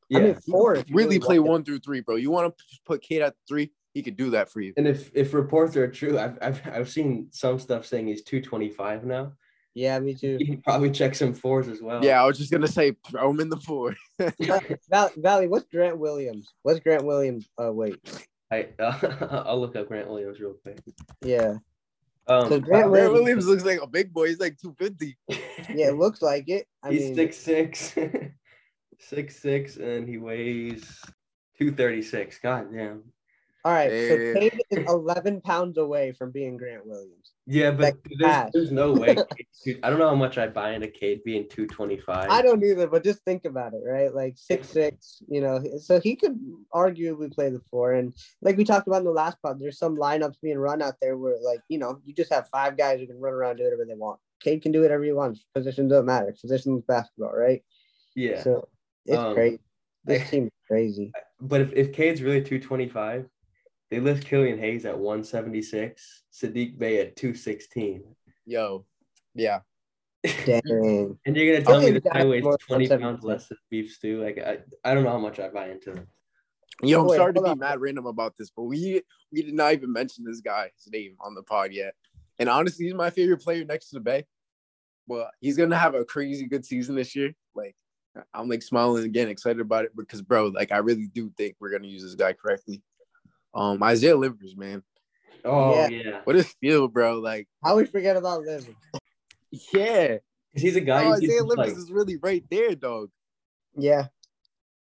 Yeah. 0.09 0.20
I 0.20 0.22
mean, 0.22 0.36
four. 0.36 0.74
could 0.76 0.82
if 0.84 0.89
you 0.89 0.95
really 0.95 1.20
play 1.20 1.39
want 1.39 1.47
it. 1.47 1.51
one 1.51 1.64
through 1.66 1.80
three, 1.80 2.01
bro. 2.01 2.16
You 2.18 2.30
want 2.30 2.55
to 2.55 2.64
put 2.86 3.01
Cade 3.01 3.22
at 3.24 3.36
three? 3.47 3.72
He 3.95 4.01
could 4.03 4.16
do 4.18 4.30
that 4.32 4.49
for 4.51 4.59
you. 4.61 4.74
and 4.78 4.88
if 4.88 5.11
if 5.16 5.34
reports 5.34 5.76
are 5.78 5.88
true, 5.89 6.18
I've 6.20 6.38
I've, 6.41 6.61
I've 6.68 6.89
seen 6.89 7.28
some 7.32 7.57
stuff 7.59 7.86
saying 7.86 8.07
he's 8.07 8.24
225 8.24 9.05
now. 9.05 9.34
Yeah, 9.76 9.99
me 9.99 10.14
too. 10.14 10.38
He 10.39 10.57
probably 10.57 10.91
check 10.91 11.16
some 11.16 11.34
fours 11.34 11.68
as 11.68 11.82
well. 11.82 12.03
Yeah, 12.05 12.22
I 12.22 12.26
was 12.28 12.38
just 12.38 12.51
gonna 12.51 12.68
say 12.68 12.95
throw 13.09 13.30
him 13.32 13.39
in 13.39 13.49
the 13.49 13.57
four. 13.57 13.95
Val- 14.89 15.11
Vali, 15.18 15.47
what's 15.47 15.66
Grant 15.66 15.97
Williams? 15.97 16.53
What's 16.64 16.80
Grant 16.80 17.03
Williams? 17.05 17.47
Uh, 17.59 17.72
wait. 17.74 17.97
I 18.53 18.67
uh, 18.81 19.43
I'll 19.47 19.59
look 19.59 19.75
up 19.75 19.87
Grant 19.87 20.09
Williams 20.09 20.39
real 20.39 20.53
quick. 20.53 20.79
Yeah. 21.21 21.55
Um, 22.27 22.43
So 22.49 22.59
Grant 22.59 22.65
Grant 22.65 22.91
Williams- 22.91 23.13
Williams 23.13 23.47
looks 23.47 23.65
like 23.65 23.81
a 23.81 23.87
big 23.87 24.13
boy. 24.13 24.27
He's 24.29 24.39
like 24.39 24.57
250. 24.57 25.17
Yeah, 25.75 25.89
it 25.89 25.97
looks 25.97 26.21
like 26.21 26.49
it. 26.49 26.67
I 26.83 26.91
he's 26.91 27.01
mean, 27.03 27.15
six 27.15 27.37
six, 27.37 27.95
six 28.99 29.39
six, 29.39 29.77
and 29.77 30.07
he 30.07 30.17
weighs 30.17 31.01
two 31.57 31.71
thirty 31.71 32.01
six. 32.01 32.37
God 32.39 32.67
damn. 32.73 33.03
all 33.63 33.71
right. 33.71 33.89
So 33.89 33.95
Yeah. 34.15 34.33
Cade 34.33 34.59
is 34.71 34.85
11 34.87 35.41
pounds 35.41 35.77
away 35.77 36.11
from 36.11 36.31
being 36.31 36.57
Grant 36.57 36.85
Williams. 36.85 37.32
Yeah, 37.45 37.71
but 37.71 37.81
Like 37.81 37.95
there's, 38.19 38.51
there's 38.53 38.71
no 38.71 38.93
way. 38.93 39.17
I 39.83 39.89
don't 39.89 39.99
know 39.99 40.07
how 40.07 40.15
much 40.15 40.37
I 40.37 40.47
buy 40.47 40.71
into 40.71 40.87
Cade 40.87 41.23
being 41.25 41.47
two 41.49 41.67
twenty 41.67 41.97
five. 41.97 42.29
I 42.29 42.41
don't 42.41 42.63
either, 42.63 42.87
but 42.87 43.03
just 43.03 43.19
think 43.25 43.43
about 43.43 43.73
it, 43.73 43.81
right? 43.85 44.13
Like 44.13 44.35
six 44.37 44.69
six, 44.69 45.21
you 45.27 45.41
know, 45.41 45.61
so 45.79 45.99
he 45.99 46.15
could 46.15 46.39
arguably 46.73 47.33
play 47.33 47.49
the 47.49 47.59
four. 47.69 47.93
And 47.93 48.13
like 48.41 48.55
we 48.55 48.63
talked 48.63 48.87
about 48.87 48.99
in 48.99 49.03
the 49.05 49.11
last 49.11 49.41
pod, 49.41 49.59
there's 49.59 49.77
some 49.77 49.97
lineups 49.97 50.35
being 50.41 50.57
run 50.57 50.81
out 50.81 50.95
there 51.01 51.17
where, 51.17 51.35
like, 51.41 51.59
you 51.67 51.77
know, 51.79 51.99
you 52.05 52.13
just 52.13 52.31
have 52.31 52.47
five 52.47 52.77
guys 52.77 52.99
who 53.01 53.07
can 53.07 53.19
run 53.19 53.33
around 53.33 53.57
do 53.57 53.63
whatever 53.65 53.85
they 53.85 53.93
want. 53.95 54.19
Cade 54.41 54.61
can 54.61 54.71
do 54.71 54.81
whatever 54.81 55.03
he 55.03 55.11
wants. 55.11 55.45
Position 55.53 55.87
doesn't 55.89 56.05
matter. 56.05 56.33
Position 56.39 56.77
is 56.77 56.83
basketball, 56.83 57.33
right? 57.33 57.61
Yeah, 58.15 58.41
So 58.41 58.67
it's 59.05 59.17
Um, 59.17 59.33
crazy. 59.33 59.59
This 60.05 60.21
I- 60.21 60.25
team's 60.25 60.51
crazy. 60.67 61.11
but 61.41 61.59
if, 61.61 61.73
if 61.73 61.91
Cade's 61.93 62.21
really 62.21 62.41
two 62.41 62.59
twenty 62.59 62.87
five, 62.87 63.27
they 63.93 63.99
lift 63.99 64.25
Killian 64.25 64.57
Hayes 64.57 64.85
at 64.85 64.97
one 64.97 65.23
seventy 65.23 65.61
six, 65.61 66.23
Saddiq 66.33 66.79
Bey 66.79 66.99
at 66.99 67.15
two 67.15 67.35
sixteen. 67.35 68.03
Yo, 68.43 68.85
yeah. 69.35 69.59
Dang. 70.23 71.19
And 71.25 71.37
you're 71.37 71.53
gonna 71.53 71.63
tell 71.63 71.79
me 71.79 71.85
Killian 71.85 71.93
this 71.93 72.03
guy 72.11 72.19
Hayes 72.21 72.43
weighs 72.43 72.57
20 72.67 72.87
pounds 72.97 73.23
less 73.23 73.49
than 73.49 73.57
beef 73.69 73.93
stew? 73.93 74.23
Like 74.23 74.39
I, 74.39 74.57
I 74.83 74.95
don't 74.95 75.03
know 75.03 75.11
how 75.11 75.19
much 75.19 75.39
I 75.39 75.49
buy 75.49 75.69
into 75.69 75.91
them. 75.91 76.07
Yo, 76.81 77.01
I'm 77.01 77.07
Wait, 77.07 77.17
sorry 77.17 77.35
to 77.35 77.41
be 77.43 77.49
on. 77.49 77.59
mad 77.59 77.81
random 77.81 78.07
about 78.07 78.35
this, 78.35 78.49
but 78.49 78.63
we 78.63 79.03
we 79.31 79.43
did 79.43 79.53
not 79.53 79.73
even 79.73 79.93
mention 79.93 80.25
this 80.25 80.41
guy's 80.41 80.71
name 80.91 81.15
on 81.21 81.35
the 81.35 81.43
pod 81.43 81.71
yet. 81.71 81.93
And 82.39 82.49
honestly, 82.49 82.85
he's 82.85 82.95
my 82.95 83.11
favorite 83.11 83.41
player 83.41 83.63
next 83.63 83.89
to 83.89 83.97
the 83.97 84.01
Bey. 84.01 84.25
Well, 85.05 85.29
he's 85.39 85.55
gonna 85.55 85.77
have 85.77 85.93
a 85.93 86.03
crazy 86.03 86.47
good 86.47 86.65
season 86.65 86.95
this 86.95 87.15
year. 87.15 87.35
Like, 87.53 87.75
I'm 88.33 88.49
like 88.49 88.63
smiling 88.63 89.03
again, 89.03 89.27
excited 89.27 89.59
about 89.59 89.85
it 89.85 89.95
because, 89.95 90.23
bro, 90.23 90.47
like 90.47 90.71
I 90.71 90.77
really 90.77 91.09
do 91.13 91.31
think 91.37 91.57
we're 91.59 91.71
gonna 91.71 91.87
use 91.87 92.01
this 92.01 92.15
guy 92.15 92.33
correctly. 92.33 92.81
Um, 93.53 93.81
Isaiah 93.83 94.15
Livers, 94.17 94.55
man, 94.55 94.83
Oh 95.45 95.73
Yeah. 95.75 95.87
yeah, 95.89 96.21
what 96.23 96.35
a 96.35 96.43
steal, 96.43 96.87
bro! 96.87 97.19
Like, 97.19 97.47
How 97.63 97.75
we 97.77 97.85
forget 97.85 98.15
about 98.17 98.41
Living? 98.41 98.75
yeah, 99.73 100.07
'Cause 100.53 100.61
he's 100.61 100.75
a 100.75 100.81
guy. 100.81 101.05
oh, 101.05 101.13
Isaiah 101.13 101.43
Livers 101.43 101.57
like- 101.69 101.77
is 101.77 101.91
really 101.91 102.17
right 102.17 102.43
there, 102.49 102.75
dog. 102.75 103.09
Yeah. 103.75 104.07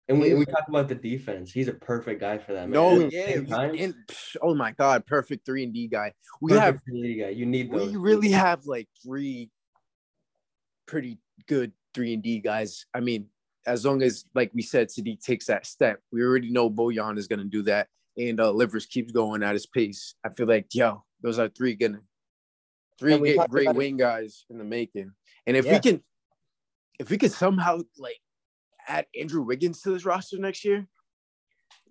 and 0.07 0.20
we, 0.20 0.34
we 0.34 0.43
talk 0.43 0.67
about 0.67 0.88
the 0.88 0.95
defense. 0.95 1.51
He's 1.51 1.67
a 1.67 1.74
perfect 1.74 2.20
guy 2.20 2.39
for 2.39 2.53
that. 2.53 2.61
Man. 2.67 2.72
No, 2.72 2.99
At 3.05 3.11
yeah, 3.13 3.26
same 3.28 3.43
we- 3.43 3.49
time, 3.49 3.76
and 3.78 3.93
psh, 4.07 4.36
oh 4.41 4.55
my 4.55 4.72
god, 4.72 5.05
perfect 5.05 5.45
three 5.45 5.63
and 5.63 5.72
D 5.74 5.88
guy. 5.88 6.13
We 6.41 6.49
perfect 6.51 6.65
have 6.65 6.76
for 6.84 6.91
the 6.93 7.15
guy. 7.15 7.30
You 7.30 7.45
need 7.45 7.72
those. 7.72 7.91
we 7.91 7.97
really 7.97 8.32
have 8.32 8.65
like 8.65 8.88
three 9.03 9.51
pretty 10.88 11.20
good 11.47 11.72
three 11.93 12.13
and 12.15 12.24
D 12.24 12.39
guys. 12.39 12.86
I 12.93 12.99
mean, 13.01 13.28
as 13.67 13.86
long 13.86 14.01
as, 14.01 14.26
like 14.34 14.51
we 14.53 14.61
said, 14.63 14.89
Saddiq 14.89 15.22
takes 15.24 15.45
that 15.45 15.65
step, 15.67 16.01
we 16.11 16.24
already 16.24 16.49
know 16.51 16.70
Bojan 16.72 17.17
is 17.20 17.28
going 17.28 17.39
to 17.39 17.45
do 17.45 17.61
that. 17.63 17.88
And 18.20 18.39
uh, 18.41 18.51
Livers 18.51 18.86
keeps 18.86 19.11
going 19.13 19.41
at 19.43 19.53
his 19.53 19.65
pace. 19.65 20.13
I 20.26 20.30
feel 20.30 20.45
like, 20.45 20.67
yo, 20.74 21.03
those 21.22 21.39
are 21.39 21.47
three 21.47 21.76
gonna 21.76 22.01
three 22.99 23.17
get 23.17 23.49
great 23.49 23.63
about 23.67 23.76
it- 23.76 23.78
wing 23.78 23.97
guys 23.97 24.45
in 24.49 24.57
the 24.57 24.63
making. 24.65 25.11
And 25.47 25.55
if 25.55 25.65
we 25.65 25.80
can, 25.80 26.03
if 26.99 27.09
we 27.09 27.17
could 27.17 27.32
somehow 27.32 27.80
like 27.97 28.20
add 28.88 29.05
Andrew 29.20 29.41
Wiggins 29.41 29.82
to 29.84 29.91
this 29.91 30.03
roster 30.05 30.38
next 30.38 30.65
year, 30.65 30.86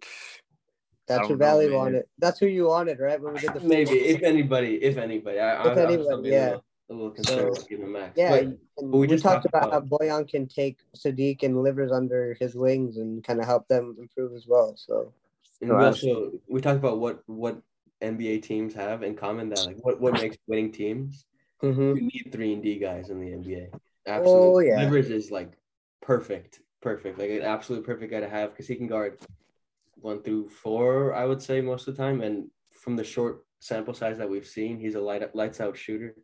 That's 1.07 1.21
don't 1.21 1.29
who 1.31 1.37
know, 1.39 1.47
Vali 1.47 1.69
man. 1.71 1.79
wanted. 1.79 2.03
That's 2.19 2.39
who 2.39 2.47
you 2.47 2.67
wanted, 2.69 3.01
right? 3.01 3.19
When 3.19 3.33
we 3.33 3.41
did 3.41 3.55
the 3.55 3.61
Maybe 3.61 3.93
if 3.93 4.23
anybody, 4.23 4.75
if 4.83 4.99
anybody, 4.99 5.41
I, 5.41 5.55
I, 5.55 5.61
If 5.73 5.73
I'm 5.73 5.79
anyone, 5.79 6.05
still 6.05 6.21
being 6.23 6.35
yeah. 6.35 6.45
a 6.45 6.51
little, 6.51 6.65
a 6.91 6.93
little 6.93 7.11
concerned 7.13 7.41
So, 7.41 7.49
with 7.49 7.69
giving 7.71 7.91
max. 7.93 8.13
Yeah, 8.15 8.29
But 8.31 8.43
and 8.43 8.59
we 8.93 8.99
we, 9.01 9.07
just 9.07 9.23
talked 9.23 9.45
talked 9.45 9.47
about, 9.47 9.69
about- 9.69 9.91
how 9.91 9.99
Bojan 9.99 10.29
can 10.29 10.47
take 10.47 10.81
Saddiq 10.95 11.43
and 11.45 11.63
Livers 11.63 11.91
under 11.93 12.37
his 12.39 12.55
wings 12.55 12.99
and 12.99 13.25
kind 13.25 13.41
of 13.41 13.47
help 13.47 13.67
them 13.69 13.97
improve 13.99 14.35
as 14.37 14.47
well. 14.47 14.75
So 14.77 15.15
And 15.61 15.71
we 15.71 15.77
also 15.85 16.33
we 16.49 16.61
talked 16.61 16.79
about 16.79 16.99
what 16.99 17.23
what 17.27 17.61
NBA 18.03 18.43
teams 18.43 18.75
have 18.75 19.03
in 19.03 19.17
common 19.17 19.49
that 19.51 19.67
like 19.67 19.77
what 19.85 20.01
what 20.01 20.15
makes 20.15 20.37
winning 20.47 20.71
teams. 20.73 21.25
mhm. 21.63 21.97
You 21.97 22.03
need 22.03 22.29
three 22.33 22.53
and 22.53 22.63
D 22.63 22.79
guys 22.79 23.11
in 23.11 23.21
the 23.21 23.31
NBA. 23.33 23.69
Oh, 23.73 23.79
Absolutely. 24.07 24.69
yeah. 24.69 24.81
Livers 24.83 25.11
is 25.11 25.31
like 25.31 25.59
perfect, 26.01 26.61
perfect, 26.81 27.19
like 27.19 27.31
an 27.31 27.43
absolute 27.43 27.85
perfect 27.85 28.11
guy 28.13 28.21
to 28.21 28.29
have 28.29 28.51
because 28.51 28.69
he 28.69 28.77
can 28.77 28.87
guard 28.87 29.19
one 29.97 30.23
through 30.23 30.49
four, 30.49 31.13
I 31.15 31.25
would 31.25 31.43
say 31.43 31.61
most 31.61 31.89
of 31.89 31.97
the 31.97 32.03
time. 32.03 32.21
And 32.23 32.51
from 32.71 32.95
the 32.97 33.03
short 33.05 33.45
sample 33.59 33.95
size 33.95 34.17
that 34.19 34.31
we've 34.31 34.47
seen, 34.47 34.79
he's 34.79 34.95
a 34.95 35.01
light 35.01 35.35
lights 35.35 35.61
out 35.61 35.77
shooter. 35.77 36.15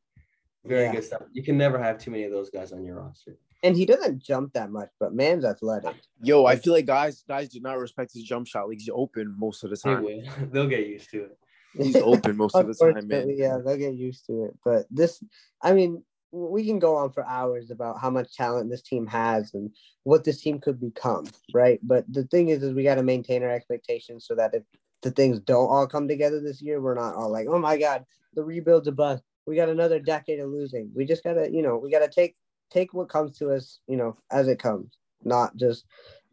Very 0.65 0.85
Yeah. 0.85 0.93
good 0.93 1.05
stuff. 1.05 1.23
You 1.33 1.43
can 1.43 1.59
never 1.59 1.77
have 1.79 1.99
too 1.99 2.13
many 2.13 2.23
of 2.25 2.31
those 2.33 2.51
guys 2.51 2.73
on 2.73 2.85
your 2.85 2.97
roster. 3.03 3.37
And 3.65 3.75
he 3.75 3.87
doesn't 3.87 4.23
jump 4.23 4.53
that 4.53 4.71
much, 4.71 4.91
but 5.01 5.15
man's 5.15 5.45
athletic. 5.45 5.97
yo, 6.23 6.45
I 6.45 6.57
feel 6.57 6.75
like 6.75 6.85
guys 6.87 7.25
guys 7.27 7.49
do 7.49 7.61
not 7.61 7.79
respect 7.79 8.13
his 8.13 8.23
jump 8.23 8.47
shot. 8.47 8.69
Like 8.69 8.79
he's 8.79 8.91
open 8.93 9.35
most 9.39 9.65
of 9.65 9.71
the 9.71 9.77
They 9.83 9.91
time. 9.91 10.05
will. 10.05 10.23
They'll 10.53 10.69
get 10.69 10.87
used 10.87 11.11
to 11.11 11.25
it. 11.25 11.39
He's 11.77 11.97
open 11.97 12.37
most 12.37 12.55
of 12.55 12.67
the 12.69 12.75
time, 12.75 13.09
man. 13.09 13.35
Yeah, 13.37 13.59
they'll 13.65 13.77
get 13.77 13.95
used 13.95 14.27
to 14.27 14.45
it. 14.45 14.57
But 14.65 14.87
this, 14.93 15.21
I 15.61 15.73
mean, 15.73 16.05
we 16.31 16.65
can 16.65 16.79
go 16.79 16.95
on 16.95 17.11
for 17.11 17.27
hours 17.27 17.73
about 17.73 17.99
how 18.01 18.11
much 18.11 18.37
talent 18.37 18.71
this 18.71 18.83
team 18.83 19.09
has 19.09 19.55
and 19.55 19.71
what 20.05 20.23
this 20.23 20.41
team 20.41 20.61
could 20.61 20.81
become, 20.81 21.27
right? 21.53 21.81
But 21.83 22.05
the 22.09 22.25
thing 22.25 22.51
is, 22.51 22.63
is 22.63 22.75
we 22.75 22.85
got 22.85 22.95
to 22.95 23.03
maintain 23.03 23.43
our 23.43 23.51
expectations 23.51 24.25
so 24.25 24.37
that 24.37 24.55
if 24.55 24.63
the 25.03 25.11
things 25.11 25.41
don't 25.41 25.69
all 25.69 25.89
come 25.89 26.07
together 26.07 26.41
this 26.41 26.63
year, 26.63 26.81
we're 26.81 26.95
not 26.95 27.17
all 27.17 27.31
like, 27.31 27.49
oh 27.49 27.59
my 27.59 27.77
god, 27.77 28.05
the 28.35 28.45
rebuild's 28.45 28.87
a 28.87 28.93
bust. 28.93 29.25
We 29.45 29.57
got 29.57 29.69
another 29.69 29.99
decade 29.99 30.39
of 30.39 30.51
losing. 30.51 30.93
We 30.95 31.05
just 31.07 31.25
gotta, 31.25 31.51
you 31.51 31.63
know, 31.63 31.77
we 31.77 31.91
gotta 31.91 32.09
take 32.09 32.37
take 32.75 32.93
what 32.93 33.09
comes 33.09 33.39
to 33.39 33.51
us, 33.51 33.79
you 33.87 33.97
know, 33.97 34.17
as 34.31 34.49
it 34.49 34.59
comes, 34.59 34.99
not 35.23 35.57
just 35.57 35.85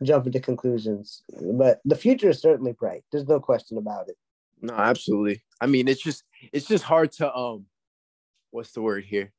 jump 0.01 0.25
into 0.25 0.39
conclusions. 0.39 1.21
But 1.39 1.79
the 1.85 1.95
future 1.95 2.29
is 2.29 2.41
certainly 2.41 2.73
bright. 2.73 3.03
There's 3.11 3.27
no 3.27 3.39
question 3.39 3.77
about 3.77 4.09
it. 4.09 4.17
No, 4.61 4.73
absolutely. 4.73 5.43
I 5.59 5.67
mean, 5.67 5.87
it's 5.87 6.01
just 6.01 6.23
it's 6.51 6.67
just 6.67 6.83
hard 6.83 7.11
to 7.13 7.33
um, 7.33 7.65
what's 8.49 8.71
the 8.71 8.81
word 8.81 9.05
here? 9.05 9.31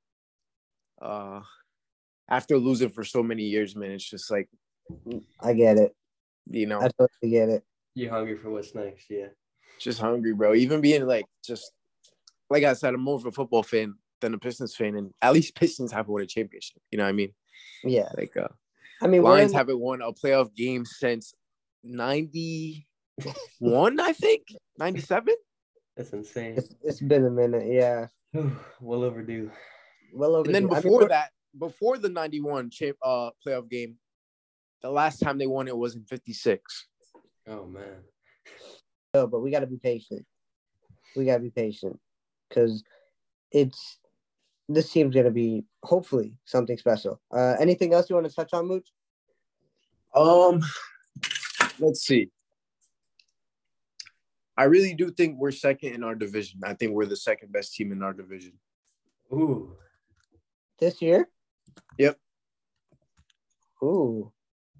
Uh, 1.00 1.40
after 2.28 2.56
losing 2.56 2.88
for 2.88 3.04
so 3.04 3.22
many 3.22 3.42
years, 3.42 3.76
man, 3.76 3.90
it's 3.90 4.08
just 4.08 4.30
like 4.30 4.48
I 5.40 5.52
get 5.52 5.78
it. 5.78 5.94
you 6.48 6.66
know, 6.66 6.80
I 6.80 6.88
totally 6.98 7.30
get 7.30 7.48
it. 7.48 7.64
You're 7.94 8.10
hungry 8.10 8.36
for 8.36 8.50
what's 8.50 8.74
next, 8.74 9.10
yeah. 9.10 9.26
just 9.78 10.00
hungry, 10.00 10.32
bro. 10.32 10.54
Even 10.54 10.80
being 10.80 11.06
like 11.06 11.26
just 11.44 11.72
like 12.50 12.64
I 12.64 12.72
said, 12.72 12.94
I'm 12.94 13.00
more 13.00 13.16
of 13.16 13.26
a 13.26 13.32
football 13.32 13.62
fan 13.62 13.94
than 14.22 14.32
a 14.32 14.38
Pistons 14.38 14.74
fan, 14.74 14.96
and 14.96 15.12
at 15.20 15.34
least 15.34 15.54
Pistons 15.54 15.92
have 15.92 16.08
won 16.08 16.22
a 16.22 16.26
championship. 16.26 16.80
You 16.90 16.96
know 16.96 17.04
what 17.04 17.10
I 17.10 17.12
mean? 17.12 17.34
Yeah. 17.84 18.08
Like 18.16 18.34
uh, 18.38 18.48
I 19.02 19.08
mean, 19.08 19.22
Lions 19.22 19.52
in, 19.52 19.58
haven't 19.58 19.78
won 19.78 20.00
a 20.00 20.12
playoff 20.12 20.54
game 20.54 20.86
since 20.86 21.34
'91, 21.84 24.00
I 24.00 24.14
think 24.14 24.46
'97. 24.78 25.34
That's 25.96 26.12
insane. 26.14 26.54
it's, 26.56 26.74
it's 26.82 27.00
been 27.00 27.26
a 27.26 27.30
minute. 27.30 27.66
Yeah. 27.70 28.06
well 28.80 29.04
overdue. 29.04 29.50
Well 30.14 30.36
over. 30.36 30.46
And 30.46 30.54
then 30.54 30.64
I 30.64 30.68
mean, 30.68 30.82
before 30.82 31.08
that, 31.08 31.30
before 31.58 31.98
the 31.98 32.08
'91 32.08 32.70
champ 32.70 32.96
uh 33.02 33.30
playoff 33.46 33.68
game, 33.68 33.96
the 34.80 34.90
last 34.90 35.18
time 35.18 35.36
they 35.36 35.46
won 35.46 35.68
it 35.68 35.76
was 35.76 35.96
in 35.96 36.04
'56. 36.04 36.86
Oh 37.48 37.66
man. 37.66 38.04
no, 39.12 39.26
but 39.26 39.40
we 39.40 39.50
got 39.50 39.60
to 39.60 39.66
be 39.66 39.78
patient. 39.78 40.24
We 41.16 41.26
got 41.26 41.34
to 41.34 41.42
be 41.42 41.50
patient 41.50 41.98
because 42.48 42.82
it's 43.50 43.98
this 44.72 44.90
team's 44.90 45.14
gonna 45.14 45.30
be 45.30 45.64
hopefully 45.82 46.36
something 46.44 46.76
special. 46.76 47.20
Uh, 47.30 47.56
anything 47.58 47.92
else 47.92 48.08
you 48.08 48.16
want 48.16 48.28
to 48.28 48.34
touch 48.34 48.50
on, 48.52 48.68
Mooch? 48.68 48.88
Um, 50.14 50.62
let's 51.78 52.02
see. 52.02 52.30
I 54.56 54.64
really 54.64 54.94
do 54.94 55.10
think 55.10 55.38
we're 55.38 55.50
second 55.50 55.94
in 55.94 56.04
our 56.04 56.14
division. 56.14 56.60
I 56.64 56.74
think 56.74 56.92
we're 56.92 57.06
the 57.06 57.16
second 57.16 57.52
best 57.52 57.74
team 57.74 57.90
in 57.92 58.02
our 58.02 58.12
division. 58.12 58.52
Ooh. 59.32 59.76
This 60.78 61.00
year? 61.00 61.28
Yep. 61.98 62.18
Ooh. 63.82 64.32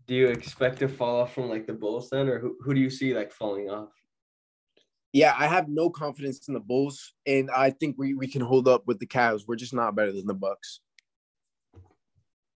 Do 0.07 0.15
you 0.15 0.29
expect 0.29 0.81
to 0.81 0.89
fall 0.89 1.21
off 1.21 1.35
from 1.35 1.49
like 1.49 1.67
the 1.67 1.73
Bulls 1.73 2.11
then, 2.11 2.29
or 2.29 2.39
who, 2.39 2.57
who 2.61 2.75
do 2.75 2.81
you 2.81 2.91
see 2.91 3.15
like 3.15 3.33
falling 3.33 3.71
off? 3.71 3.93
Yeah, 5.13 5.35
I 5.39 5.47
have 5.47 5.69
no 5.69 5.91
confidence 5.91 6.49
in 6.49 6.55
the 6.55 6.61
Bulls, 6.61 7.13
and 7.27 7.51
I 7.51 7.71
think 7.71 7.97
we, 7.99 8.15
we 8.15 8.27
can 8.27 8.41
hold 8.41 8.67
up 8.67 8.87
with 8.87 8.99
the 8.99 9.07
Cavs. 9.07 9.43
We're 9.47 9.57
just 9.57 9.75
not 9.75 9.95
better 9.95 10.13
than 10.13 10.27
the 10.27 10.35
Bucks. 10.35 10.81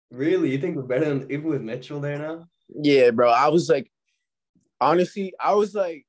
Really? 0.10 0.51
You 0.51 0.58
think 0.58 0.78
we're 0.78 0.84
better 0.84 1.06
than 1.06 1.30
even 1.30 1.49
with 1.49 1.62
Mitchell 1.62 1.99
there 1.99 2.18
now? 2.18 2.47
Yeah, 2.70 3.12
bro. 3.12 3.30
I 3.30 3.49
was 3.49 3.70
like, 3.70 3.91
honestly, 4.80 5.34
I 5.39 5.53
was 5.53 5.76
like, 5.76 6.06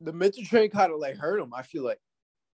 the 0.00 0.12
Mitchell 0.12 0.44
train 0.44 0.70
kind 0.70 0.92
of 0.92 0.98
like 0.98 1.16
hurt 1.16 1.40
him. 1.40 1.54
I 1.54 1.62
feel 1.62 1.84
like, 1.84 2.00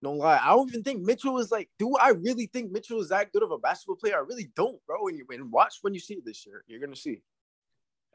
no 0.02 0.14
lie, 0.14 0.40
I 0.42 0.50
don't 0.50 0.70
even 0.70 0.84
think 0.84 1.02
Mitchell 1.02 1.38
is 1.38 1.52
like. 1.52 1.70
Do 1.78 1.96
I 1.96 2.10
really 2.10 2.48
think 2.48 2.72
Mitchell 2.72 3.00
is 3.02 3.10
that 3.10 3.32
good 3.32 3.44
of 3.44 3.52
a 3.52 3.58
basketball 3.58 3.96
player? 3.96 4.18
I 4.18 4.22
really 4.22 4.50
don't, 4.56 4.84
bro. 4.86 5.08
And 5.08 5.18
you 5.18 5.26
and 5.30 5.52
watch 5.52 5.76
when 5.82 5.94
you 5.94 6.00
see 6.00 6.16
it 6.16 6.26
this 6.26 6.46
year, 6.46 6.64
you're 6.68 6.80
gonna 6.80 6.96
see. 6.96 7.22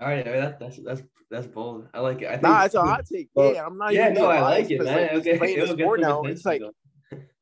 All 0.00 0.08
right, 0.08 0.24
that, 0.24 0.60
that's 0.60 0.76
that's 0.78 1.02
that's 1.30 1.46
bold. 1.46 1.88
I 1.92 2.00
like 2.00 2.22
it. 2.22 2.28
I 2.28 2.32
think 2.32 2.42
Nah, 2.42 2.64
it's 2.64 2.74
a 2.74 2.82
hot 2.82 3.04
take. 3.04 3.28
Yeah, 3.34 3.66
I'm 3.66 3.76
not. 3.76 3.92
yeah, 3.92 4.10
no, 4.10 4.26
I 4.26 4.40
like 4.40 4.70
it, 4.70 4.80
man. 4.82 5.08
he's 5.10 5.20
okay, 5.20 5.38
playing 5.38 5.56
the 5.56 5.62
it'll 5.64 5.76
get 5.76 5.84
sport 5.84 6.00
now. 6.00 6.22
It's 6.22 6.44
like. 6.44 6.62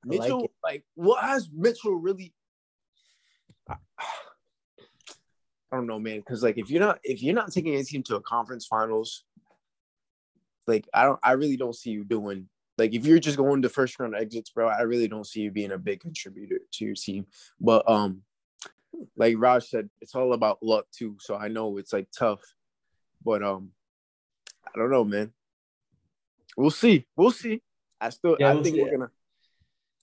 Mitchell, 0.04 0.44
it. 0.44 0.50
like, 0.62 0.84
what 0.94 1.22
has 1.24 1.48
Mitchell 1.52 1.94
really? 1.94 2.32
I 3.68 3.74
I 5.72 5.76
don't 5.76 5.86
know, 5.86 5.98
man. 5.98 6.20
Because 6.20 6.42
like, 6.42 6.58
if 6.58 6.70
you're 6.70 6.80
not 6.80 7.00
if 7.02 7.22
you're 7.22 7.34
not 7.34 7.52
taking 7.52 7.74
a 7.74 7.84
team 7.84 8.02
to 8.04 8.16
a 8.16 8.20
conference 8.20 8.66
finals, 8.66 9.24
like 10.66 10.88
I 10.94 11.04
don't, 11.04 11.18
I 11.22 11.32
really 11.32 11.56
don't 11.56 11.74
see 11.74 11.90
you 11.90 12.04
doing. 12.04 12.48
Like, 12.78 12.94
if 12.94 13.06
you're 13.06 13.18
just 13.18 13.38
going 13.38 13.62
to 13.62 13.68
first 13.68 13.98
round 13.98 14.14
exits, 14.14 14.50
bro, 14.50 14.68
I 14.68 14.82
really 14.82 15.08
don't 15.08 15.26
see 15.26 15.40
you 15.40 15.50
being 15.50 15.72
a 15.72 15.78
big 15.78 16.00
contributor 16.00 16.60
to 16.72 16.84
your 16.84 16.94
team. 16.94 17.26
But 17.58 17.88
um, 17.90 18.22
like 19.16 19.34
Raj 19.38 19.64
said, 19.64 19.88
it's 20.00 20.14
all 20.14 20.32
about 20.32 20.62
luck 20.62 20.86
too. 20.92 21.16
So 21.20 21.36
I 21.36 21.48
know 21.48 21.76
it's 21.78 21.92
like 21.92 22.08
tough, 22.16 22.40
but 23.24 23.42
um, 23.42 23.70
I 24.66 24.78
don't 24.78 24.90
know, 24.90 25.04
man. 25.04 25.32
We'll 26.56 26.70
see. 26.70 27.06
We'll 27.16 27.30
see. 27.30 27.62
I 28.00 28.10
still, 28.10 28.36
Yeah, 28.38 28.50
I 28.50 28.54
we'll 28.54 28.62
think 28.62 28.76
we're 28.76 28.90
gonna. 28.90 29.10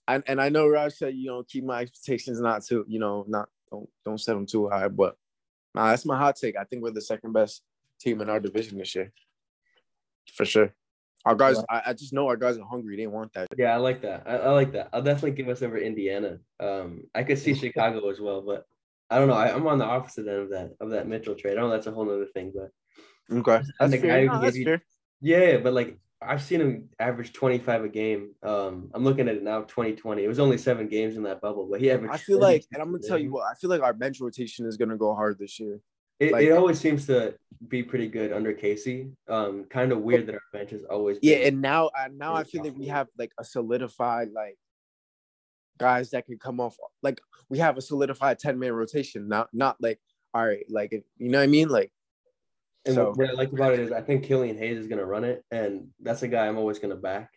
And, 0.06 0.22
and 0.26 0.40
I 0.40 0.50
know 0.50 0.68
Raj 0.68 0.92
said, 0.92 1.14
you 1.14 1.26
know, 1.26 1.42
keep 1.42 1.64
my 1.64 1.80
expectations 1.80 2.38
not 2.40 2.64
too, 2.64 2.84
you 2.86 2.98
know, 2.98 3.24
not 3.26 3.48
don't 3.70 3.88
don't 4.04 4.20
set 4.20 4.34
them 4.34 4.46
too 4.46 4.68
high. 4.68 4.88
But 4.88 5.16
nah, 5.74 5.90
that's 5.90 6.04
my 6.04 6.18
hot 6.18 6.36
take. 6.36 6.56
I 6.56 6.64
think 6.64 6.82
we're 6.82 6.90
the 6.90 7.00
second 7.00 7.32
best 7.32 7.62
team 8.00 8.20
in 8.20 8.28
our 8.28 8.40
division 8.40 8.78
this 8.78 8.94
year, 8.94 9.12
for 10.32 10.44
sure. 10.44 10.74
Our 11.24 11.34
guys, 11.34 11.56
I, 11.70 11.82
I 11.86 11.92
just 11.94 12.12
know 12.12 12.28
our 12.28 12.36
guys 12.36 12.58
are 12.58 12.66
hungry. 12.66 12.98
They 12.98 13.06
want 13.06 13.32
that. 13.32 13.48
Yeah, 13.56 13.72
I 13.72 13.78
like 13.78 14.02
that. 14.02 14.24
I, 14.26 14.36
I 14.36 14.50
like 14.50 14.72
that. 14.72 14.90
I'll 14.92 15.02
definitely 15.02 15.30
give 15.30 15.48
us 15.48 15.62
over 15.62 15.78
Indiana. 15.78 16.38
Um, 16.60 17.04
I 17.14 17.22
could 17.22 17.38
see 17.38 17.54
Chicago 17.54 18.10
as 18.10 18.20
well, 18.20 18.42
but 18.42 18.66
I 19.14 19.18
don't 19.18 19.28
know. 19.28 19.34
I, 19.34 19.54
I'm 19.54 19.64
on 19.68 19.78
the 19.78 19.84
opposite 19.84 20.26
end 20.26 20.40
of 20.40 20.50
that 20.50 20.72
of 20.80 20.90
that 20.90 21.06
Mitchell 21.06 21.36
trade. 21.36 21.52
I 21.52 21.54
don't 21.60 21.68
know 21.70 21.76
that's 21.76 21.86
a 21.86 21.92
whole 21.92 22.10
other 22.10 22.26
thing, 22.26 22.52
but 22.52 22.70
Okay, 23.32 23.64
that's 23.78 23.92
the 23.92 23.98
guy 23.98 24.02
fair. 24.08 24.20
who 24.22 24.26
No, 24.26 24.40
that's 24.40 24.56
you- 24.56 24.64
fair. 24.64 24.82
yeah, 25.20 25.58
but 25.58 25.72
like 25.72 25.98
I've 26.20 26.42
seen 26.42 26.60
him 26.60 26.88
average 26.98 27.32
25 27.32 27.84
a 27.84 27.88
game. 27.88 28.30
Um, 28.42 28.90
I'm 28.92 29.04
looking 29.04 29.28
at 29.28 29.36
it 29.36 29.42
now, 29.42 29.60
2020. 29.62 30.24
It 30.24 30.26
was 30.28 30.38
only 30.40 30.58
seven 30.58 30.88
games 30.88 31.16
in 31.16 31.22
that 31.24 31.40
bubble, 31.40 31.68
but 31.70 31.80
he 31.80 31.90
averaged. 31.92 32.12
I 32.14 32.16
feel 32.16 32.40
like, 32.40 32.64
and 32.72 32.82
I'm 32.82 32.90
gonna 32.90 33.02
tell 33.06 33.18
you 33.18 33.30
what, 33.30 33.44
I 33.48 33.54
feel 33.54 33.70
like 33.70 33.82
our 33.82 33.92
bench 33.92 34.20
rotation 34.20 34.66
is 34.66 34.76
gonna 34.76 34.96
go 34.96 35.14
hard 35.14 35.38
this 35.38 35.60
year. 35.60 35.78
It, 36.18 36.32
like- 36.32 36.44
it 36.46 36.50
always 36.52 36.80
seems 36.80 37.06
to 37.06 37.36
be 37.68 37.84
pretty 37.84 38.08
good 38.08 38.32
under 38.32 38.52
Casey. 38.52 39.10
Um, 39.28 39.64
kind 39.64 39.92
of 39.92 40.00
weird 40.02 40.26
that 40.26 40.34
our 40.34 40.42
bench 40.52 40.70
has 40.70 40.82
always. 40.84 41.18
Yeah, 41.22 41.36
and 41.36 41.60
now, 41.62 41.86
uh, 41.88 42.08
now 42.12 42.32
I 42.34 42.38
Very 42.38 42.44
feel 42.50 42.64
like 42.64 42.76
we 42.76 42.86
have 42.86 43.08
like 43.16 43.30
a 43.38 43.44
solidified 43.44 44.30
like 44.32 44.56
guys 45.78 46.10
that 46.10 46.26
can 46.26 46.38
come 46.38 46.60
off. 46.60 46.76
Like 47.02 47.20
we 47.48 47.58
have 47.58 47.76
a 47.76 47.82
solidified 47.82 48.38
ten 48.38 48.58
man 48.58 48.72
rotation. 48.72 49.28
Not 49.28 49.48
not 49.52 49.76
like 49.80 50.00
all 50.32 50.46
right, 50.46 50.64
like 50.68 50.92
you 50.92 51.28
know 51.30 51.38
what 51.38 51.44
I 51.44 51.48
mean. 51.48 51.68
Like 51.68 51.92
And 52.84 52.94
so, 52.94 53.12
what 53.14 53.30
I 53.30 53.32
like 53.32 53.52
about 53.52 53.74
it 53.74 53.80
is 53.80 53.92
I 53.92 54.00
think 54.00 54.24
Killian 54.24 54.58
Hayes 54.58 54.78
is 54.78 54.86
going 54.86 54.98
to 54.98 55.06
run 55.06 55.24
it, 55.24 55.44
and 55.50 55.88
that's 56.00 56.22
a 56.22 56.28
guy 56.28 56.46
I'm 56.46 56.58
always 56.58 56.78
going 56.78 56.90
to 56.90 57.00
back. 57.00 57.30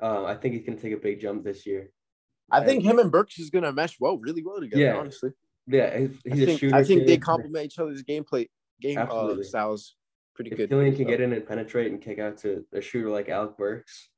Um, 0.00 0.26
I 0.26 0.34
think 0.34 0.54
he's 0.54 0.64
going 0.66 0.76
to 0.76 0.82
take 0.82 0.92
a 0.92 1.00
big 1.00 1.20
jump 1.20 1.44
this 1.44 1.64
year. 1.66 1.90
I 2.50 2.64
think 2.64 2.84
him 2.84 2.98
and 2.98 3.10
Burks 3.10 3.38
is 3.38 3.50
gonna 3.50 3.72
mesh 3.72 3.98
well, 3.98 4.18
really 4.18 4.42
well 4.42 4.60
together. 4.60 4.82
Yeah. 4.82 4.96
Honestly, 4.96 5.30
Yeah, 5.66 5.98
he's, 5.98 6.10
I 6.10 6.34
he's 6.34 6.44
think, 6.44 6.60
shooter. 6.60 6.76
I 6.76 6.84
think 6.84 7.06
they 7.06 7.16
complement 7.16 7.64
each 7.64 7.78
other's 7.78 8.02
gameplay 8.02 8.48
game 8.80 8.98
uh, 8.98 9.42
styles 9.42 9.96
pretty 10.34 10.50
If 10.50 10.58
good. 10.58 10.68
Killian 10.68 10.94
can 10.94 11.06
So, 11.06 11.10
get 11.10 11.20
in 11.20 11.32
and 11.32 11.46
penetrate 11.46 11.90
and 11.90 12.00
kick 12.00 12.18
out 12.18 12.36
to 12.38 12.64
a 12.72 12.80
shooter 12.80 13.10
like 13.10 13.28
Alec 13.28 13.56
Burks, 13.56 14.10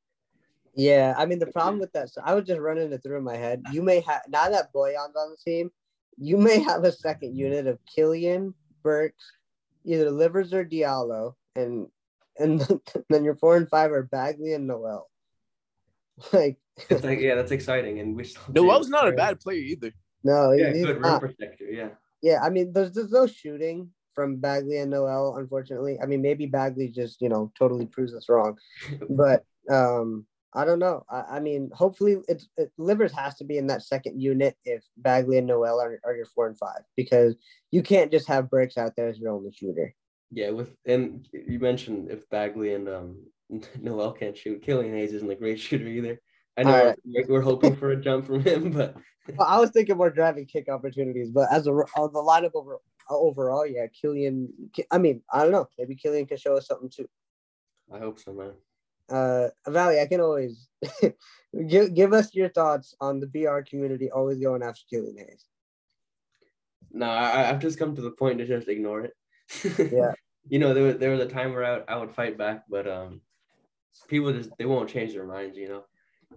Yeah, 0.77 1.14
I 1.16 1.24
mean 1.24 1.39
the 1.39 1.47
problem 1.47 1.79
with 1.81 1.93
that, 1.95 2.11
so 2.11 2.20
I 2.24 2.35
was 2.35 2.45
just 2.45 2.61
running 2.61 2.93
it 2.93 3.03
through 3.03 3.16
in 3.16 3.24
my 3.24 3.37
head. 3.37 3.62
You 3.72 3.83
may 3.83 4.01
have 4.01 4.22
now 4.29 4.51
that 4.51 4.72
Bojan's 4.74 5.16
on 5.16 5.31
the 5.31 5.37
team, 5.45 5.70
you 6.18 6.37
may 6.37 6.61
have 6.61 6.85
a 6.85 6.93
second 6.93 7.35
unit 7.35 7.66
of 7.66 7.79
Killian, 7.95 8.53
Burks, 8.83 9.24
either 9.87 10.11
Livers 10.11 10.53
or 10.53 10.64
Diallo, 10.66 11.35
and 11.55 11.89
and 12.39 12.61
then 13.09 13.24
your 13.24 13.37
four 13.37 13.57
and 13.57 13.68
five 13.68 13.91
are 13.91 14.03
Bagley 14.03 14.53
and 14.53 14.66
Noel. 14.66 15.09
Like 16.33 16.57
it's 16.91 17.05
like 17.05 17.20
yeah, 17.20 17.35
that's 17.35 17.53
exciting. 17.53 18.01
And 18.01 18.16
we 18.16 18.24
still 18.24 18.43
Noel's 18.51 18.89
not 18.89 19.09
a 19.09 19.12
bad 19.12 19.41
player 19.41 19.59
either. 19.59 19.93
no, 20.24 20.53
Yeah, 20.53 20.72
he's 20.72 20.85
good 20.85 20.95
rim 20.97 21.03
not. 21.03 21.20
protector. 21.20 21.64
Yeah, 21.70 21.89
Yeah, 22.22 22.41
I 22.43 22.49
mean 22.51 22.72
there's 22.72 22.93
there's 22.93 23.12
no 23.12 23.27
shooting 23.27 23.91
from 24.14 24.37
Bagley 24.37 24.79
and 24.79 24.91
Noel, 24.91 25.37
unfortunately. 25.37 25.99
I 26.03 26.07
mean 26.07 26.22
maybe 26.22 26.47
Bagley 26.47 26.89
just 26.89 27.20
you 27.20 27.29
know 27.29 27.53
totally 27.59 27.85
proves 27.87 28.14
us 28.14 28.29
wrong, 28.31 28.57
but 29.11 29.45
um 29.70 30.27
I 30.57 30.64
don't 30.64 30.78
know. 30.78 31.04
I, 31.11 31.36
I 31.36 31.40
mean, 31.40 31.70
hopefully, 31.74 32.16
it's 32.28 32.48
it, 32.57 32.72
Livers 32.78 33.12
has 33.12 33.34
to 33.36 33.44
be 33.44 33.59
in 33.59 33.66
that 33.66 33.82
second 33.82 34.20
unit 34.20 34.57
if 34.64 34.82
Bagley 34.96 35.36
and 35.36 35.46
Noel 35.46 35.78
are, 35.80 36.00
are 36.02 36.16
your 36.16 36.24
four 36.24 36.46
and 36.46 36.59
five 36.59 36.80
because 36.96 37.36
you 37.70 37.82
can't 37.82 38.11
just 38.11 38.26
have 38.26 38.48
Burks 38.48 38.78
out 38.78 38.96
there 38.96 39.09
as 39.09 39.18
your 39.18 39.32
only 39.32 39.52
shooter. 39.52 39.94
yeah. 40.30 40.50
With 40.50 40.74
and 40.86 41.28
you 41.32 41.59
mentioned 41.59 42.11
if 42.11 42.28
Bagley 42.30 42.72
and 42.74 42.88
um 42.88 43.16
Noel 43.80 44.12
can't 44.12 44.36
shoot, 44.36 44.62
Killian 44.62 44.94
Hayes 44.94 45.12
isn't 45.12 45.30
a 45.30 45.34
great 45.34 45.61
shooter 45.61 45.86
either. 45.86 46.20
I 46.57 46.62
know 46.62 46.74
Alright. 46.74 46.98
we're, 47.04 47.26
we're 47.28 47.42
hoping 47.42 47.76
for 47.76 47.90
a 47.90 47.96
jump 47.96 48.26
from 48.26 48.40
him, 48.40 48.70
but 48.70 48.96
Well, 49.36 49.46
I 49.46 49.59
was 49.59 49.70
thinking 49.70 49.96
more 49.96 50.11
driving 50.11 50.46
kick 50.46 50.68
opportunities, 50.68 51.30
but 51.30 51.52
as 51.52 51.66
a 51.66 51.72
uh, 51.72 52.09
the 52.09 52.22
lineup 52.22 52.52
over 52.54 52.78
overall, 53.11 53.66
yeah, 53.66 53.86
Killian. 53.88 54.48
I 54.90 54.98
mean, 54.98 55.22
I 55.32 55.42
don't 55.42 55.52
know. 55.52 55.66
Maybe 55.78 55.96
Killian 55.96 56.26
can 56.26 56.36
show 56.36 56.57
us 56.57 56.66
something 56.66 56.88
too. 56.88 57.09
I 57.92 57.98
hope 57.98 58.18
so, 58.18 58.32
man. 58.32 58.52
Uh, 59.09 59.48
Vali, 59.68 60.00
I 60.00 60.07
can 60.07 60.20
always 60.20 60.68
give 61.68 61.94
give 61.94 62.12
us 62.12 62.34
your 62.34 62.48
thoughts 62.48 62.94
on 63.00 63.20
the 63.20 63.26
BR 63.26 63.61
community 63.61 64.11
always 64.11 64.38
going 64.38 64.62
after 64.62 64.82
Killian 64.90 65.16
Hayes. 65.18 65.44
No, 66.92 67.07
I, 67.07 67.48
I've 67.50 67.61
just 67.61 67.78
come 67.78 67.94
to 67.94 68.02
the 68.02 68.11
point 68.11 68.38
to 68.38 68.46
just 68.46 68.68
ignore 68.68 69.02
it. 69.02 69.12
Yeah. 69.92 70.12
you 70.48 70.59
know, 70.59 70.74
there 70.74 70.84
was 70.84 70.96
there 70.98 71.11
was 71.11 71.20
a 71.20 71.28
time 71.28 71.52
where 71.52 71.64
I 71.64 71.72
would, 71.74 71.84
I 71.88 71.96
would 71.98 72.11
fight 72.12 72.36
back, 72.36 72.64
but 72.68 72.88
um, 72.88 73.20
people 74.09 74.32
just 74.32 74.50
they 74.59 74.64
won't 74.66 74.88
change 74.88 75.12
their 75.12 75.26
minds. 75.26 75.57
You 75.57 75.68
know, 75.68 75.84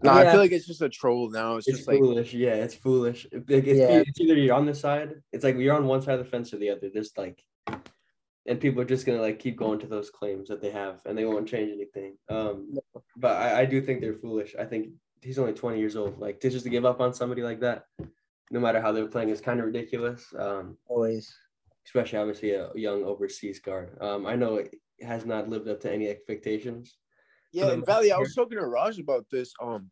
No, 0.04 0.12
I 0.12 0.30
feel 0.30 0.40
like 0.40 0.52
it's 0.52 0.68
just 0.68 0.82
a 0.82 0.90
troll 0.90 1.30
now. 1.32 1.56
It's, 1.58 1.68
it's 1.68 1.78
just 1.78 1.88
like 1.88 2.00
foolish. 2.00 2.34
yeah, 2.34 2.54
it's 2.56 2.76
foolish. 2.76 3.26
Like, 3.32 3.66
it's, 3.66 3.80
Yeah. 3.80 4.04
it's 4.06 4.20
either 4.20 4.36
you're 4.36 4.56
on 4.56 4.66
the 4.66 4.76
side. 4.76 5.22
It's 5.32 5.44
like 5.44 5.58
you're 5.58 5.76
on 5.76 5.88
one 5.88 6.02
side 6.02 6.20
of 6.20 6.26
the 6.26 6.30
fence 6.30 6.54
or 6.54 6.58
the 6.58 6.70
other. 6.70 6.90
There's 6.94 7.12
like, 7.18 7.44
and 8.48 8.60
people 8.60 8.82
are 8.82 8.86
just 8.86 9.06
gonna 9.06 9.22
like 9.22 9.40
keep 9.40 9.58
going 9.58 9.80
to 9.80 9.88
those 9.88 10.10
claims 10.10 10.48
that 10.50 10.62
they 10.62 10.72
have, 10.72 11.02
and 11.06 11.18
they 11.18 11.26
won't 11.26 11.48
change 11.48 11.72
anything. 11.72 12.18
Um, 12.30 12.78
but 13.18 13.38
I, 13.38 13.62
I 13.62 13.66
do 13.66 13.82
think 13.82 14.02
they're 14.02 14.14
foolish. 14.16 14.56
I 14.58 14.66
think 14.66 14.90
he's 15.22 15.40
only 15.40 15.54
20 15.54 15.80
years 15.80 15.96
old. 15.96 16.20
Like 16.20 16.40
to 16.42 16.50
just 16.50 16.64
to 16.64 16.70
give 16.70 16.86
up 16.86 17.02
on 17.02 17.14
somebody 17.14 17.42
like 17.42 17.60
that, 17.62 17.86
no 18.52 18.60
matter 18.60 18.82
how 18.82 18.92
they're 18.92 19.08
playing, 19.08 19.30
is 19.30 19.42
kind 19.42 19.60
of 19.60 19.66
ridiculous. 19.66 20.26
Um, 20.38 20.78
Always. 20.88 21.34
especially 21.86 22.20
obviously 22.20 22.52
a 22.52 22.70
young 22.76 23.04
overseas 23.04 23.60
guard. 23.60 23.98
Um, 24.02 24.26
I 24.26 24.36
know 24.36 24.56
it 24.56 24.76
has 25.02 25.26
not 25.26 25.50
lived 25.50 25.68
up 25.68 25.82
to 25.82 25.92
any 25.92 26.08
expectations. 26.08 26.98
Yeah, 27.52 27.66
the 27.66 27.74
and 27.74 27.86
Vali, 27.86 28.12
I 28.12 28.18
was 28.18 28.36
talking 28.36 28.58
to 28.58 28.66
Raj 28.66 29.00
about 29.00 29.26
this. 29.32 29.54
Um, 29.62 29.90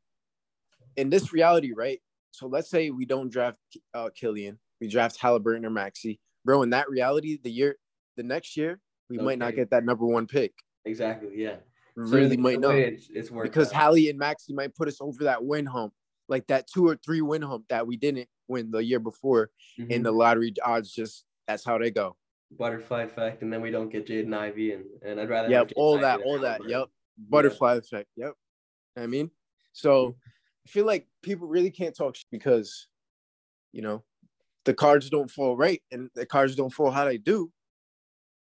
in 0.95 1.09
this 1.09 1.31
reality, 1.33 1.73
right? 1.75 1.99
So 2.31 2.47
let's 2.47 2.69
say 2.69 2.89
we 2.89 3.05
don't 3.05 3.31
draft 3.31 3.57
uh 3.93 4.09
Killian, 4.15 4.59
we 4.79 4.87
draft 4.87 5.17
Halliburton 5.19 5.65
or 5.65 5.69
Maxey, 5.69 6.19
bro. 6.45 6.61
In 6.63 6.71
that 6.71 6.89
reality, 6.89 7.39
the 7.41 7.51
year, 7.51 7.77
the 8.17 8.23
next 8.23 8.57
year, 8.57 8.79
we 9.09 9.17
might 9.17 9.39
not 9.39 9.55
get 9.55 9.69
that 9.69 9.85
number 9.85 10.05
one 10.05 10.27
pick. 10.27 10.53
Exactly. 10.83 11.29
Yeah. 11.35 11.57
We 11.95 12.05
So 12.07 12.15
really 12.15 12.37
might 12.37 12.59
not 12.59 12.75
It's, 12.75 13.07
it's 13.13 13.31
worked 13.31 13.49
because 13.51 13.69
out. 13.71 13.81
Hallie 13.81 14.09
and 14.09 14.19
Maxey 14.19 14.53
might 14.53 14.75
put 14.75 14.87
us 14.87 14.97
over 14.99 15.23
that 15.23 15.43
win 15.43 15.65
hump, 15.65 15.93
like 16.27 16.45
that 16.47 16.67
two 16.67 16.87
or 16.87 16.95
three 16.97 17.21
win 17.21 17.41
hump 17.41 17.65
that 17.69 17.87
we 17.87 17.95
didn't 17.97 18.27
win 18.47 18.69
the 18.71 18.83
year 18.83 18.99
before. 18.99 19.49
Mhm. 19.79 19.91
In 19.91 20.03
the 20.03 20.11
lottery 20.11 20.53
odds, 20.63 20.91
just 20.91 21.23
that's 21.47 21.63
how 21.63 21.77
they 21.77 21.91
go. 21.91 22.17
butterfly 22.51 23.03
effect, 23.03 23.41
and 23.41 23.51
then 23.51 23.61
we 23.61 23.71
don't 23.71 23.89
get 23.89 24.07
Jaden 24.07 24.33
Ivey, 24.33 24.71
and 24.73 24.85
and 25.03 25.19
I'd 25.19 25.29
rather. 25.29 25.49
Yep, 25.49 25.73
all 25.75 25.97
that, 25.99 26.21
all 26.21 26.39
that. 26.39 26.61
Halliburton. 26.61 26.69
Yep, 26.69 26.87
butterfly 27.29 27.75
effect. 27.75 28.09
Yep. 28.15 28.33
I 28.95 29.05
mean, 29.07 29.31
so 29.73 30.15
I 30.65 30.69
feel 30.69 30.85
like 30.85 31.07
people 31.21 31.47
really 31.47 31.71
can't 31.71 31.95
talk 31.95 32.15
because, 32.31 32.87
you 33.73 33.81
know, 33.81 34.03
the 34.65 34.73
cards 34.73 35.09
don't 35.09 35.29
fall 35.29 35.57
right, 35.57 35.81
and 35.91 36.09
the 36.15 36.25
cards 36.25 36.55
don't 36.55 36.71
fall 36.73 36.89
how 36.91 37.05
they 37.05 37.17
do. 37.17 37.51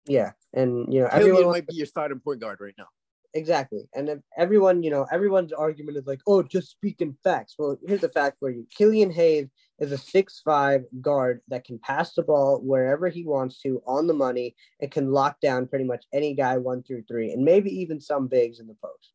Yeah, 0.06 0.32
and 0.54 0.94
you 0.94 1.02
know 1.02 1.08
Killian 1.10 1.30
everyone 1.32 1.52
might 1.52 1.68
be 1.68 1.76
your 1.76 1.86
starting 1.86 2.20
point 2.20 2.42
guard 2.42 2.60
right 2.60 2.74
now. 2.78 2.88
exactly, 3.34 3.88
and 3.96 4.10
if 4.10 4.20
everyone, 4.38 4.84
you 4.84 4.92
know, 4.92 5.08
everyone's 5.12 5.54
argument 5.54 5.98
is 5.98 6.06
like, 6.06 6.22
oh, 6.28 6.44
just 6.44 6.70
speaking 6.72 7.16
facts. 7.24 7.56
Well, 7.58 7.78
here's 7.88 8.02
the 8.02 8.10
fact 8.10 8.38
for 8.40 8.50
you: 8.50 8.68
Killian 8.78 9.12
Hayes 9.12 9.48
is 9.80 9.92
a 9.92 9.98
six-five 9.98 10.84
guard 11.02 11.42
that 11.48 11.64
can 11.64 11.80
pass 11.80 12.14
the 12.14 12.24
ball 12.24 12.60
wherever 12.62 13.08
he 13.10 13.26
wants 13.26 13.60
to 13.62 13.82
on 13.88 14.08
the 14.08 14.14
money 14.14 14.56
and 14.82 14.92
can 14.92 15.12
lock 15.12 15.40
down 15.42 15.68
pretty 15.68 15.86
much 15.86 16.06
any 16.14 16.34
guy 16.36 16.58
one 16.58 16.84
through 16.84 17.04
three, 17.08 17.32
and 17.32 17.44
maybe 17.44 17.70
even 17.72 18.00
some 18.02 18.28
bigs 18.28 18.60
in 18.60 18.68
the 18.68 18.76
post. 18.76 19.12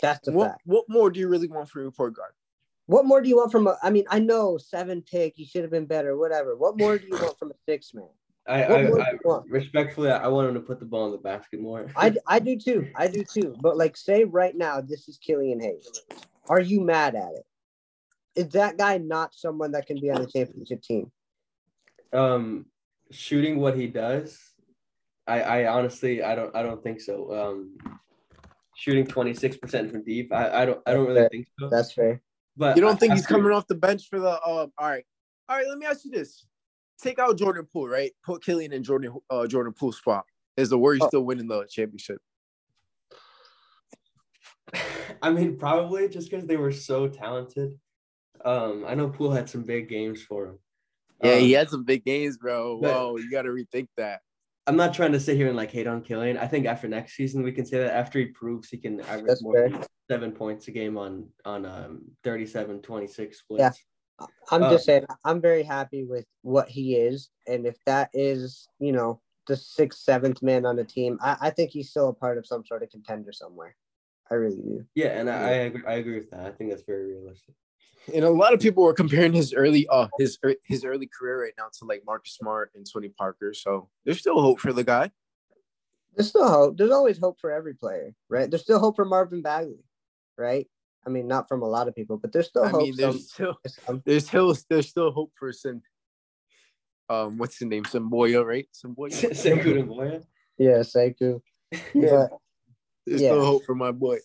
That's 0.00 0.24
the 0.24 0.32
What 0.32 0.50
fact. 0.50 0.62
what 0.64 0.84
more 0.88 1.10
do 1.10 1.20
you 1.20 1.28
really 1.28 1.48
want 1.48 1.68
from 1.68 1.82
your 1.82 1.90
point 1.90 2.14
guard? 2.14 2.32
What 2.86 3.04
more 3.04 3.20
do 3.20 3.28
you 3.28 3.36
want 3.36 3.52
from 3.52 3.66
a? 3.66 3.76
I 3.82 3.90
mean, 3.90 4.04
I 4.08 4.18
know 4.18 4.58
seven 4.58 5.02
pick, 5.02 5.34
he 5.36 5.44
should 5.44 5.62
have 5.62 5.70
been 5.70 5.86
better, 5.86 6.16
whatever. 6.16 6.56
What 6.56 6.78
more 6.78 6.98
do 6.98 7.06
you 7.06 7.18
want 7.18 7.38
from 7.38 7.50
a 7.50 7.54
six 7.68 7.92
man? 7.94 8.08
I, 8.48 8.64
I, 8.64 8.82
more 8.88 9.00
I 9.02 9.42
respectfully, 9.48 10.10
I 10.10 10.26
want 10.28 10.48
him 10.48 10.54
to 10.54 10.60
put 10.60 10.80
the 10.80 10.86
ball 10.86 11.06
in 11.06 11.12
the 11.12 11.18
basket 11.18 11.60
more. 11.60 11.86
I, 11.94 12.14
I 12.26 12.38
do 12.38 12.56
too. 12.58 12.88
I 12.96 13.06
do 13.06 13.22
too. 13.22 13.54
But 13.60 13.76
like, 13.76 13.96
say 13.96 14.24
right 14.24 14.56
now, 14.56 14.80
this 14.80 15.08
is 15.08 15.18
Killian 15.18 15.60
Hayes. 15.60 15.88
Are 16.48 16.60
you 16.60 16.80
mad 16.80 17.14
at 17.14 17.32
it? 17.34 17.46
Is 18.34 18.48
that 18.54 18.78
guy 18.78 18.98
not 18.98 19.34
someone 19.34 19.72
that 19.72 19.86
can 19.86 20.00
be 20.00 20.10
on 20.10 20.22
a 20.22 20.26
championship 20.26 20.82
team? 20.82 21.10
um, 22.12 22.66
shooting 23.12 23.58
what 23.60 23.76
he 23.76 23.86
does, 23.86 24.36
I, 25.28 25.42
I 25.42 25.66
honestly, 25.68 26.22
I 26.24 26.34
don't, 26.34 26.54
I 26.56 26.62
don't 26.62 26.82
think 26.82 27.00
so. 27.00 27.32
Um, 27.32 27.76
shooting 28.76 29.06
twenty 29.06 29.32
six 29.34 29.56
percent 29.56 29.92
from 29.92 30.02
deep, 30.02 30.32
I, 30.32 30.62
I 30.62 30.64
don't, 30.64 30.80
I 30.86 30.94
don't 30.94 31.06
really 31.06 31.28
think 31.28 31.46
so. 31.58 31.68
That's 31.68 31.92
fair. 31.92 32.20
But 32.56 32.76
You 32.76 32.82
don't 32.82 32.98
think 32.98 33.12
he's 33.12 33.22
after- 33.22 33.34
coming 33.34 33.52
off 33.52 33.68
the 33.68 33.76
bench 33.76 34.08
for 34.08 34.18
the? 34.18 34.32
Um, 34.44 34.72
all 34.76 34.88
right, 34.88 35.04
all 35.48 35.56
right. 35.56 35.68
Let 35.68 35.78
me 35.78 35.86
ask 35.86 36.04
you 36.04 36.10
this: 36.10 36.46
Take 37.02 37.18
out 37.18 37.38
Jordan 37.38 37.66
Poole, 37.72 37.88
right? 37.88 38.12
Put 38.22 38.44
Killian 38.44 38.72
in 38.72 38.82
Jordan 38.82 39.14
uh, 39.30 39.46
Jordan 39.46 39.72
Poole 39.72 39.92
spot. 39.92 40.24
Is 40.56 40.68
the 40.68 40.78
Warriors 40.78 41.02
Oh. 41.04 41.08
still 41.08 41.22
winning 41.22 41.48
the 41.48 41.66
championship? 41.70 42.18
I 45.22 45.30
mean, 45.30 45.56
probably 45.56 46.08
just 46.08 46.30
because 46.30 46.46
they 46.46 46.56
were 46.56 46.72
so 46.72 47.08
talented. 47.08 47.78
Um, 48.44 48.84
I 48.86 48.94
know 48.94 49.08
Poole 49.08 49.30
had 49.32 49.48
some 49.50 49.62
big 49.62 49.88
games 49.88 50.22
for 50.22 50.46
him. 50.46 50.58
Yeah, 51.22 51.34
Um, 51.34 51.40
he 51.40 51.52
had 51.52 51.68
some 51.68 51.84
big 51.84 52.04
games, 52.04 52.38
bro. 52.38 52.76
Whoa, 52.78 53.16
you 53.18 53.30
got 53.30 53.42
to 53.42 53.50
rethink 53.50 53.88
that. 53.96 54.20
I'm 54.66 54.76
not 54.76 54.94
trying 54.94 55.12
to 55.12 55.20
sit 55.20 55.36
here 55.36 55.48
and 55.48 55.56
like 55.56 55.70
hate 55.70 55.86
on 55.86 56.02
Killian. 56.02 56.38
I 56.38 56.46
think 56.46 56.66
after 56.66 56.86
next 56.88 57.14
season 57.16 57.42
we 57.42 57.52
can 57.52 57.66
say 57.66 57.78
that 57.78 57.94
after 57.94 58.18
he 58.18 58.26
proves 58.26 58.68
he 58.68 58.76
can 58.78 59.00
average 59.00 59.26
That's 59.26 59.42
more 59.42 59.68
than 59.68 59.84
seven 60.10 60.32
points 60.32 60.68
a 60.68 60.70
game 60.70 60.96
on 60.96 61.28
on 61.44 61.66
um 61.66 62.02
37 62.24 62.80
26 62.80 63.38
splits. 63.38 63.60
Yeah. 63.60 63.70
I'm 64.50 64.64
Uh, 64.64 64.70
just 64.70 64.84
saying, 64.84 65.06
I'm 65.24 65.40
very 65.40 65.62
happy 65.62 66.04
with 66.04 66.26
what 66.42 66.68
he 66.68 66.96
is. 66.96 67.30
And 67.46 67.66
if 67.66 67.76
that 67.86 68.10
is, 68.12 68.68
you 68.78 68.92
know, 68.92 69.20
the 69.46 69.56
sixth, 69.56 70.00
seventh 70.00 70.42
man 70.42 70.66
on 70.66 70.76
the 70.76 70.84
team, 70.84 71.18
I, 71.22 71.36
I 71.40 71.50
think 71.50 71.70
he's 71.70 71.90
still 71.90 72.08
a 72.08 72.14
part 72.14 72.38
of 72.38 72.46
some 72.46 72.64
sort 72.64 72.82
of 72.82 72.90
contender 72.90 73.32
somewhere. 73.32 73.76
I 74.30 74.34
really 74.34 74.62
do. 74.62 74.84
Yeah, 74.94 75.18
and 75.18 75.28
I, 75.28 75.34
I 75.34 75.50
agree 75.50 75.82
I 75.86 75.94
agree 75.94 76.14
with 76.14 76.30
that. 76.30 76.46
I 76.46 76.50
think 76.52 76.70
that's 76.70 76.84
very 76.86 77.12
realistic. 77.14 77.54
And 78.14 78.24
a 78.24 78.30
lot 78.30 78.54
of 78.54 78.60
people 78.60 78.82
were 78.82 78.94
comparing 78.94 79.32
his 79.32 79.52
early 79.52 79.88
uh 79.88 80.06
his 80.18 80.38
his 80.64 80.84
early 80.84 81.06
career 81.06 81.42
right 81.42 81.52
now 81.58 81.66
to 81.78 81.84
like 81.84 82.02
Marcus 82.06 82.34
Smart 82.34 82.70
and 82.74 82.86
Tony 82.90 83.08
Parker. 83.08 83.52
So 83.54 83.88
there's 84.04 84.20
still 84.20 84.40
hope 84.40 84.60
for 84.60 84.72
the 84.72 84.84
guy. 84.84 85.10
There's 86.14 86.28
still 86.28 86.48
hope. 86.48 86.76
There's 86.76 86.90
always 86.90 87.18
hope 87.18 87.40
for 87.40 87.50
every 87.50 87.74
player, 87.74 88.14
right? 88.28 88.48
There's 88.50 88.62
still 88.62 88.78
hope 88.78 88.96
for 88.96 89.04
Marvin 89.04 89.42
Bagley, 89.42 89.84
right? 90.36 90.68
I 91.06 91.10
mean, 91.10 91.26
not 91.28 91.48
from 91.48 91.62
a 91.62 91.68
lot 91.68 91.88
of 91.88 91.94
people, 91.94 92.18
but 92.18 92.32
there's 92.32 92.48
still 92.48 92.64
I 92.64 92.68
hope. 92.68 92.82
mean, 92.82 92.94
there's 92.96 93.30
still 93.32 93.56
some- 93.66 94.02
there's 94.04 94.26
still 94.26 94.54
there's 94.68 94.88
still 94.88 95.10
hope 95.12 95.32
for 95.38 95.52
some. 95.52 95.82
Um, 97.08 97.38
what's 97.38 97.58
the 97.58 97.66
name? 97.66 97.84
Samboya, 97.84 98.44
right? 98.44 98.68
Samboya. 98.72 99.10
Sekou 99.34 99.74
Doumbouya. 99.76 100.22
yeah, 100.58 100.78
Sekou. 100.80 101.40
Yeah. 101.94 102.26
There's 103.06 103.22
Yeah. 103.22 103.30
still 103.30 103.44
hope 103.44 103.64
for 103.64 103.74
my 103.74 103.90
boy. 103.92 104.18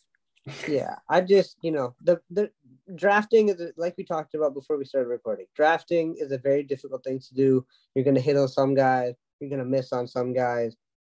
yeah, 0.67 0.95
I 1.09 1.21
just 1.21 1.57
you 1.61 1.71
know 1.71 1.95
the 2.01 2.21
the 2.29 2.51
drafting 2.93 3.49
is 3.49 3.59
like 3.77 3.95
we 3.97 4.03
talked 4.03 4.35
about 4.35 4.53
before 4.53 4.77
we 4.77 4.85
started 4.85 5.07
recording. 5.07 5.47
Drafting 5.55 6.15
is 6.19 6.31
a 6.31 6.37
very 6.37 6.61
difficult 6.61 7.03
thing 7.03 7.19
to 7.19 7.33
do. 7.33 7.65
You're 7.95 8.05
gonna 8.05 8.19
hit 8.19 8.37
on 8.37 8.47
some 8.47 8.75
guys, 8.75 9.15
you're 9.39 9.49
gonna 9.49 9.65
miss 9.65 9.91
on 9.91 10.07
some 10.07 10.33
guys, 10.33 10.75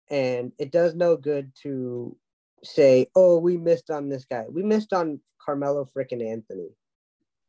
and 0.09 0.53
it 0.59 0.71
does 0.71 0.95
no 0.95 1.17
good 1.17 1.51
to 1.63 2.15
say, 2.63 3.07
"Oh, 3.15 3.39
we 3.39 3.57
missed 3.57 3.89
on 3.89 4.09
this 4.09 4.25
guy. 4.25 4.45
We 4.49 4.63
missed 4.63 4.93
on 4.93 5.19
Carmelo 5.39 5.85
frickin' 5.85 6.25
Anthony." 6.25 6.69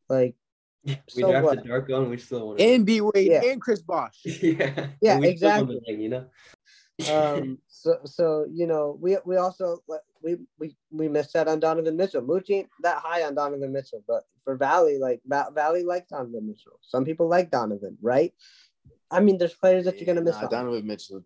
Like 0.08 0.34
We 0.84 1.22
So 1.22 1.30
drafted 1.30 1.42
what? 1.42 1.64
Darko, 1.66 2.08
we 2.08 2.16
still 2.18 2.48
won. 2.48 2.60
And 2.60 2.86
D 2.86 3.00
Wade 3.00 3.14
Yeah. 3.30 3.44
and 3.44 3.60
Chris 3.60 3.82
Bosh. 3.82 4.20
yeah, 4.24 4.88
Yeah, 5.00 5.18
we 5.18 5.28
exactly. 5.28 5.74
the 5.76 5.80
thing, 5.82 6.00
you 6.00 6.08
know. 6.08 6.26
um 7.06 7.58
so 7.68 7.96
so 8.04 8.44
you 8.50 8.66
know 8.66 8.98
we 9.00 9.16
we 9.24 9.36
also 9.36 9.82
we 10.20 10.36
we 10.58 10.76
we 10.90 11.08
missed 11.08 11.36
out 11.36 11.46
on 11.46 11.60
Donovan 11.60 11.96
Mitchell. 11.96 12.22
Mooch 12.22 12.50
ain't 12.50 12.68
that 12.82 12.98
high 12.98 13.22
on 13.22 13.34
Donovan 13.34 13.72
Mitchell, 13.72 14.02
but 14.08 14.24
for 14.42 14.56
Vali, 14.56 14.98
like 14.98 15.20
Va- 15.26 15.52
Vali 15.54 15.84
likes 15.84 16.08
Donovan 16.08 16.46
Mitchell. 16.48 16.78
Some 16.82 17.04
people 17.04 17.28
like 17.28 17.50
Donovan, 17.50 17.96
right? 18.02 18.32
I 19.10 19.20
mean, 19.20 19.38
there's 19.38 19.54
players 19.54 19.84
that 19.84 19.96
you're 19.98 20.06
gonna 20.06 20.22
miss 20.22 20.36
Nah, 20.36 20.44
on. 20.44 20.50
Donovan 20.50 20.86
Mitchell. 20.86 21.24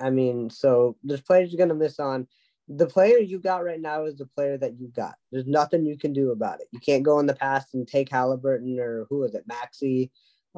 I 0.00 0.10
mean, 0.10 0.50
so 0.50 0.96
there's 1.02 1.20
players 1.20 1.52
you're 1.52 1.58
gonna 1.58 1.78
miss 1.78 1.98
on. 1.98 2.26
The 2.68 2.86
player 2.86 3.18
you 3.18 3.38
got 3.38 3.64
right 3.64 3.80
now 3.80 4.04
is 4.04 4.16
the 4.16 4.26
player 4.26 4.58
that 4.58 4.78
you 4.78 4.88
got. 4.88 5.14
There's 5.32 5.46
nothing 5.46 5.86
you 5.86 5.96
can 5.96 6.12
do 6.12 6.32
about 6.32 6.60
it. 6.60 6.68
You 6.70 6.80
can't 6.80 7.02
go 7.02 7.18
in 7.18 7.26
the 7.26 7.34
past 7.34 7.74
and 7.74 7.88
take 7.88 8.10
Halliburton 8.10 8.78
or 8.78 9.06
who 9.08 9.20
was 9.20 9.34
it, 9.34 9.44
Maxey. 9.46 10.10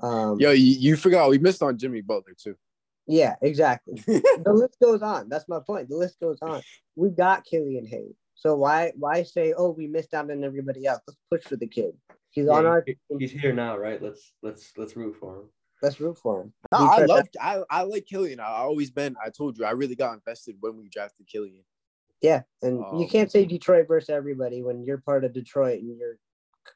Um, 0.03 0.41
Yo, 0.41 0.51
you, 0.51 0.77
you 0.79 0.97
forgot 0.97 1.31
we 1.31 1.39
missed 1.39 1.63
on 1.63 1.79
Jimmy 1.79 2.01
Butler 2.01 2.35
too. 2.37 2.57
Yeah, 3.07 3.37
exactly. 3.43 3.95
the 4.07 4.53
list 4.53 4.77
goes 4.81 5.03
on. 5.03 5.29
That's 5.29 5.49
my 5.49 5.61
point. 5.61 5.89
The 5.89 5.97
list 5.97 6.21
goes 6.21 6.39
on. 6.43 6.63
We 6.97 7.11
got 7.11 7.45
Killian 7.45 7.87
Hayes. 7.87 8.15
So 8.35 8.57
why 8.57 8.93
why 8.97 9.23
say, 9.23 9.53
oh, 9.57 9.71
we 9.71 9.87
missed 9.87 10.15
out 10.15 10.31
on 10.31 10.45
everybody 10.45 10.87
else? 10.87 11.01
Let's 11.07 11.19
push 11.31 11.43
for 11.43 11.57
the 11.57 11.67
kid. 11.67 11.93
He's 12.31 12.49
on 12.49 12.67
our 12.67 12.85
he- 12.87 12.97
he's 13.19 13.33
here 13.33 13.53
now, 13.53 13.77
right? 13.77 14.01
Let's 14.01 14.33
let's 14.43 14.73
let's 14.77 14.97
root 14.97 15.17
for 15.21 15.37
him. 15.37 15.49
Let's 15.83 16.01
root 16.01 16.19
for 16.19 16.43
him. 16.43 16.53
No, 16.73 16.79
I 16.79 17.05
love 17.05 17.27
I, 17.41 17.63
I 17.71 17.83
like 17.83 18.07
Killian. 18.07 18.41
I 18.41 18.47
always 18.47 18.91
been. 18.91 19.17
I 19.25 19.31
told 19.31 19.59
you 19.59 19.65
I 19.65 19.71
really 19.73 19.95
got 19.97 20.15
invested 20.15 20.57
when 20.61 20.77
we 20.77 20.89
drafted 20.89 21.27
Killian. 21.27 21.65
Yeah, 22.23 22.43
and 22.63 22.79
you 22.79 22.85
Um, 23.05 23.09
can't 23.09 23.31
say 23.33 23.45
Detroit 23.47 23.89
versus 23.89 24.11
everybody 24.11 24.63
when 24.63 24.85
you're 24.85 24.99
part 24.99 25.25
of 25.25 25.33
Detroit 25.33 25.81
and 25.81 25.97
you're 25.99 26.19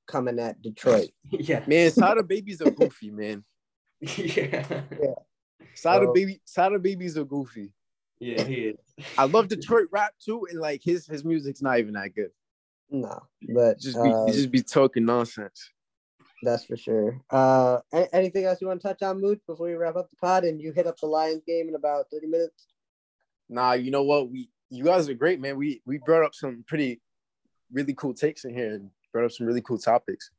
coming 0.06 0.38
at 0.38 0.60
Detroit. 0.62 1.10
yeah, 1.30 1.62
Man, 1.66 1.90
Sada 1.90 2.22
babies 2.34 2.62
are 2.62 2.70
goofy, 2.70 3.10
man. 3.10 3.44
yeah, 4.00 4.64
yeah. 5.00 5.14
Sada 5.74 6.06
Oh. 6.08 6.12
baby 6.14 6.40
Sada 6.44 6.78
babies 6.78 7.18
are 7.18 7.24
goofy. 7.24 7.72
yeah. 8.20 8.42
He 8.44 8.54
is. 8.54 8.76
I 9.18 9.24
love 9.24 9.48
Detroit 9.48 9.88
rap 9.92 10.14
too, 10.24 10.46
and 10.50 10.58
like 10.60 10.80
his 10.82 11.06
his 11.06 11.24
music's 11.24 11.60
not 11.62 11.78
even 11.78 11.94
that 11.94 12.14
good. 12.14 12.30
No, 12.90 13.22
but 13.52 13.78
Just 13.80 14.00
be 14.02 14.08
he 14.26 14.32
just 14.32 14.50
be 14.50 14.62
talking 14.62 15.04
nonsense. 15.04 15.70
That's 16.44 16.64
for 16.64 16.76
sure. 16.76 17.20
Uh, 17.30 17.80
anything 18.12 18.44
else 18.44 18.60
you 18.60 18.68
want 18.68 18.80
to 18.80 18.88
touch 18.88 19.02
on, 19.02 19.20
Moot, 19.20 19.40
before 19.46 19.66
we 19.66 19.74
wrap 19.74 19.96
up 19.96 20.10
the 20.10 20.16
pod 20.16 20.44
and 20.44 20.60
you 20.60 20.72
hit 20.72 20.86
up 20.86 20.98
the 20.98 21.06
Lions 21.06 21.42
game 21.46 21.68
in 21.68 21.74
about 21.74 22.06
thirty 22.12 22.26
minutes? 22.26 22.66
Nah, 23.48 23.72
you 23.72 23.90
know 23.90 24.02
what? 24.02 24.30
We 24.30 24.50
you 24.70 24.84
guys 24.84 25.08
are 25.08 25.14
great, 25.14 25.40
man. 25.40 25.56
We 25.56 25.82
we 25.86 25.98
brought 25.98 26.24
up 26.24 26.34
some 26.34 26.64
pretty 26.66 27.00
really 27.72 27.94
cool 27.94 28.14
takes 28.14 28.44
in 28.44 28.54
here 28.54 28.74
and 28.74 28.90
brought 29.12 29.24
up 29.24 29.32
some 29.32 29.46
really 29.46 29.62
cool 29.62 29.78
topics. 29.78 30.30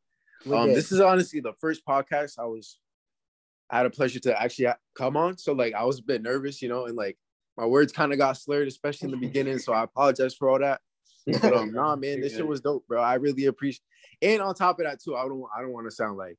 Um, 0.52 0.74
this 0.74 0.92
is 0.92 1.02
honestly 1.02 1.40
the 1.40 1.54
first 1.60 1.86
podcast 1.86 2.38
I 2.38 2.46
was 2.46 2.78
I 3.70 3.78
had 3.78 3.86
a 3.86 3.90
pleasure 3.90 4.20
to 4.20 4.42
actually 4.42 4.68
come 4.96 5.18
on. 5.18 5.38
So 5.38 5.54
like 5.54 5.74
I 5.74 5.84
was 5.84 6.00
a 6.00 6.04
bit 6.04 6.22
nervous, 6.22 6.62
you 6.62 6.70
know, 6.70 6.86
and 6.86 6.96
like 6.96 7.18
my 7.58 7.66
words 7.66 7.92
kind 7.92 8.12
of 8.12 8.20
got 8.20 8.38
slurred, 8.38 8.68
especially 8.68 9.08
in 9.08 9.12
the 9.12 9.28
beginning. 9.28 9.60
So 9.60 9.74
I 9.74 9.84
apologize 9.84 10.36
for 10.36 10.50
all 10.50 10.60
that. 10.60 10.82
But 11.42 11.54
um, 11.56 11.72
nah, 11.72 11.96
man, 11.96 12.22
this 12.22 12.36
shit 12.36 12.46
was 12.46 12.62
dope, 12.62 12.88
bro. 12.88 13.02
I 13.02 13.16
really 13.16 13.46
appreciate. 13.46 13.82
And 14.22 14.42
on 14.42 14.54
top 14.54 14.80
of 14.80 14.86
that 14.86 15.02
too, 15.02 15.16
I 15.16 15.24
don't 15.28 15.44
I 15.58 15.62
don't 15.62 15.74
want 15.74 15.88
to 15.88 15.92
sound 15.92 16.18
like 16.18 16.38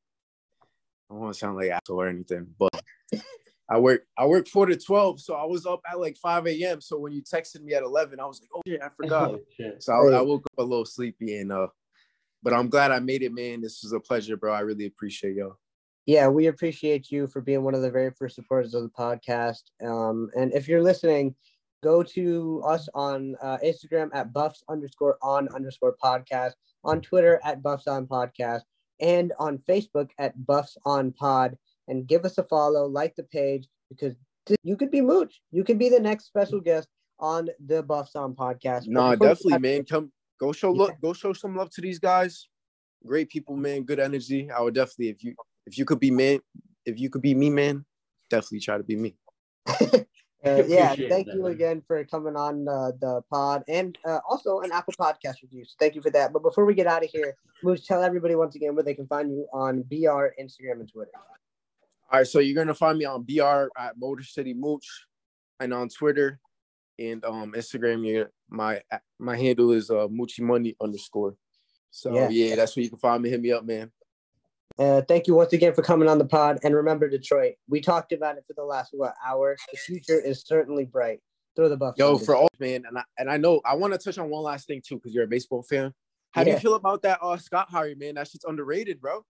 I 0.62 1.14
don't 1.14 1.20
want 1.20 1.34
to 1.34 1.38
sound 1.38 1.56
like 1.56 1.70
asshole 1.70 2.00
or 2.02 2.08
anything, 2.08 2.46
but 2.58 2.70
I 3.68 3.78
work 3.78 4.02
I 4.16 4.26
work 4.26 4.46
four 4.46 4.66
to 4.66 4.76
twelve, 4.76 5.20
so 5.20 5.34
I 5.34 5.44
was 5.44 5.66
up 5.66 5.80
at 5.90 5.98
like 5.98 6.16
five 6.16 6.46
a.m. 6.46 6.80
So 6.80 6.98
when 6.98 7.12
you 7.12 7.22
texted 7.22 7.62
me 7.62 7.74
at 7.74 7.82
eleven, 7.82 8.20
I 8.20 8.26
was 8.26 8.40
like, 8.40 8.50
oh 8.54 8.62
shit, 8.66 8.80
I 8.80 8.88
forgot. 8.96 9.30
Oh, 9.32 9.40
shit. 9.56 9.82
So 9.82 9.92
I, 9.92 10.18
I 10.18 10.22
woke 10.22 10.46
up 10.52 10.58
a 10.58 10.62
little 10.62 10.84
sleepy 10.84 11.36
and 11.38 11.50
uh, 11.50 11.66
but 12.42 12.52
I'm 12.52 12.68
glad 12.68 12.92
I 12.92 13.00
made 13.00 13.22
it, 13.22 13.34
man. 13.34 13.60
This 13.60 13.82
was 13.82 13.92
a 13.92 13.98
pleasure, 13.98 14.36
bro. 14.36 14.52
I 14.52 14.60
really 14.60 14.86
appreciate 14.86 15.34
y'all. 15.34 15.58
yeah, 16.06 16.28
we 16.28 16.46
appreciate 16.46 17.10
you 17.10 17.26
for 17.26 17.40
being 17.40 17.64
one 17.64 17.74
of 17.74 17.82
the 17.82 17.90
very 17.90 18.12
first 18.12 18.36
supporters 18.36 18.72
of 18.74 18.84
the 18.84 18.88
podcast. 18.88 19.62
Um, 19.84 20.30
and 20.36 20.54
if 20.54 20.68
you're 20.68 20.82
listening, 20.82 21.34
go 21.86 22.02
to 22.02 22.60
us 22.66 22.88
on 22.94 23.36
uh, 23.40 23.58
Instagram 23.64 24.08
at 24.12 24.32
buffs 24.32 24.64
underscore 24.68 25.16
on 25.22 25.48
underscore 25.54 25.94
podcast, 26.02 26.54
on 26.82 27.00
Twitter 27.00 27.40
at 27.44 27.62
buffs 27.62 27.86
on 27.86 28.06
podcast, 28.08 28.62
and 29.00 29.32
on 29.38 29.56
Facebook 29.58 30.10
at 30.18 30.32
buffs 30.46 30.76
on 30.84 31.12
pod. 31.12 31.56
And 31.86 32.08
give 32.08 32.24
us 32.24 32.38
a 32.38 32.42
follow, 32.42 32.86
like 32.86 33.14
the 33.14 33.22
page, 33.22 33.68
because 33.88 34.16
th- 34.46 34.58
you 34.64 34.76
could 34.76 34.90
be 34.90 35.00
Mooch. 35.00 35.40
You 35.52 35.62
could 35.62 35.78
be 35.78 35.88
the 35.88 36.00
next 36.00 36.24
special 36.26 36.60
guest 36.60 36.88
on 37.20 37.50
the 37.64 37.84
Buffs 37.84 38.16
on 38.16 38.34
podcast. 38.34 38.88
No, 38.88 39.00
Nah, 39.02 39.14
definitely, 39.14 39.52
wrap- 39.52 39.60
man. 39.62 39.84
Come 39.84 40.10
go 40.40 40.50
show 40.50 40.72
Yeah. 40.72 40.78
look, 40.82 40.94
go 41.00 41.12
show 41.12 41.32
some 41.32 41.54
love 41.54 41.70
to 41.76 41.80
these 41.80 42.00
guys. 42.00 42.48
Great 43.06 43.28
people, 43.28 43.54
man. 43.54 43.84
Good 43.84 44.00
energy. 44.00 44.50
I 44.50 44.60
would 44.60 44.74
definitely, 44.74 45.10
if 45.10 45.22
you 45.22 45.36
if 45.68 45.78
you 45.78 45.84
could 45.84 46.00
be 46.00 46.10
man, 46.10 46.40
if 46.84 46.98
you 46.98 47.08
could 47.10 47.22
be 47.22 47.34
me, 47.34 47.48
man, 47.48 47.84
definitely 48.28 48.58
try 48.60 48.76
to 48.76 48.82
be 48.82 48.96
me. 48.96 49.14
Uh, 50.46 50.64
yeah, 50.66 50.94
thank 50.94 51.26
that, 51.26 51.34
you 51.34 51.42
man. 51.42 51.52
again 51.52 51.82
for 51.86 52.04
coming 52.04 52.36
on 52.36 52.68
uh, 52.68 52.92
the 53.00 53.20
pod 53.30 53.64
and 53.68 53.98
uh, 54.06 54.20
also 54.28 54.60
an 54.60 54.70
Apple 54.72 54.94
Podcast 54.98 55.42
review. 55.42 55.64
So 55.64 55.74
thank 55.80 55.94
you 55.94 56.02
for 56.02 56.10
that. 56.10 56.32
But 56.32 56.42
before 56.42 56.64
we 56.64 56.74
get 56.74 56.86
out 56.86 57.02
of 57.02 57.10
here, 57.10 57.34
Moose, 57.62 57.84
tell 57.86 58.02
everybody 58.02 58.34
once 58.34 58.54
again 58.54 58.74
where 58.74 58.84
they 58.84 58.94
can 58.94 59.06
find 59.06 59.30
you 59.30 59.46
on 59.52 59.82
BR, 59.82 60.28
Instagram, 60.40 60.80
and 60.80 60.90
Twitter. 60.90 61.10
All 62.10 62.20
right, 62.20 62.26
so 62.26 62.38
you're 62.38 62.54
gonna 62.54 62.74
find 62.74 62.98
me 62.98 63.04
on 63.04 63.24
BR 63.24 63.68
at 63.76 63.98
Motor 63.98 64.22
City 64.22 64.54
Mooch, 64.54 64.86
and 65.58 65.74
on 65.74 65.88
Twitter 65.88 66.38
and 66.98 67.24
um 67.24 67.52
Instagram. 67.52 68.06
You 68.06 68.26
my 68.48 68.80
my 69.18 69.36
handle 69.36 69.72
is 69.72 69.90
uh 69.90 70.06
Moochie 70.08 70.40
Money 70.40 70.76
underscore. 70.80 71.36
So 71.90 72.14
Yeah. 72.14 72.28
yeah. 72.28 72.56
that's 72.56 72.76
where 72.76 72.84
you 72.84 72.90
can 72.90 72.98
find 72.98 73.22
me. 73.22 73.30
Hit 73.30 73.40
me 73.40 73.52
up, 73.52 73.64
man. 73.64 73.90
Uh, 74.78 75.00
thank 75.08 75.26
you 75.26 75.34
once 75.34 75.52
again 75.52 75.72
for 75.74 75.82
coming 75.82 76.08
on 76.08 76.18
the 76.18 76.24
pod. 76.24 76.58
And 76.62 76.74
remember, 76.74 77.08
Detroit, 77.08 77.54
we 77.68 77.80
talked 77.80 78.12
about 78.12 78.36
it 78.36 78.44
for 78.46 78.52
the 78.54 78.64
last 78.64 78.90
what 78.92 79.14
hour. 79.26 79.56
The 79.72 79.78
future 79.78 80.20
is 80.20 80.42
certainly 80.46 80.84
bright. 80.84 81.20
Throw 81.54 81.68
the 81.70 81.76
buff. 81.76 81.94
Yo, 81.96 82.18
for 82.18 82.36
all 82.36 82.48
man, 82.60 82.84
and 82.86 82.98
I 82.98 83.02
and 83.18 83.30
I 83.30 83.38
know 83.38 83.62
I 83.64 83.74
want 83.74 83.94
to 83.94 83.98
touch 83.98 84.18
on 84.18 84.28
one 84.28 84.42
last 84.42 84.66
thing 84.66 84.82
too, 84.86 84.96
because 84.96 85.14
you're 85.14 85.24
a 85.24 85.28
baseball 85.28 85.62
fan. 85.62 85.94
How 86.32 86.44
do 86.44 86.50
you 86.50 86.58
feel 86.58 86.74
about 86.74 87.00
that 87.02 87.18
uh 87.22 87.38
Scott 87.38 87.68
Harris, 87.70 87.96
man? 87.96 88.16
That 88.16 88.28
shit's 88.28 88.44
underrated, 88.44 89.00
bro. 89.00 89.24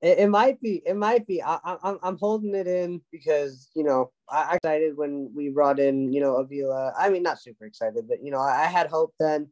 It, 0.00 0.18
it 0.20 0.28
might 0.28 0.58
be. 0.62 0.82
It 0.86 0.96
might 0.96 1.26
be. 1.26 1.42
I, 1.42 1.56
I, 1.62 1.76
I'm- 1.82 1.98
I'm 2.02 2.16
holding 2.16 2.54
it 2.54 2.66
in 2.66 3.02
because 3.12 3.68
you 3.74 3.84
know 3.84 4.10
I 4.30 4.52
I 4.52 4.54
excited 4.56 4.96
when 4.96 5.30
we 5.34 5.50
brought 5.50 5.78
in 5.78 6.10
you 6.14 6.20
know 6.20 6.36
Avila. 6.36 6.94
I 6.98 7.10
mean, 7.10 7.22
not 7.22 7.42
super 7.42 7.66
excited, 7.66 8.08
but 8.08 8.24
you 8.24 8.30
know 8.30 8.38
I, 8.40 8.62
I 8.62 8.66
had 8.66 8.86
hope 8.86 9.12
then. 9.20 9.48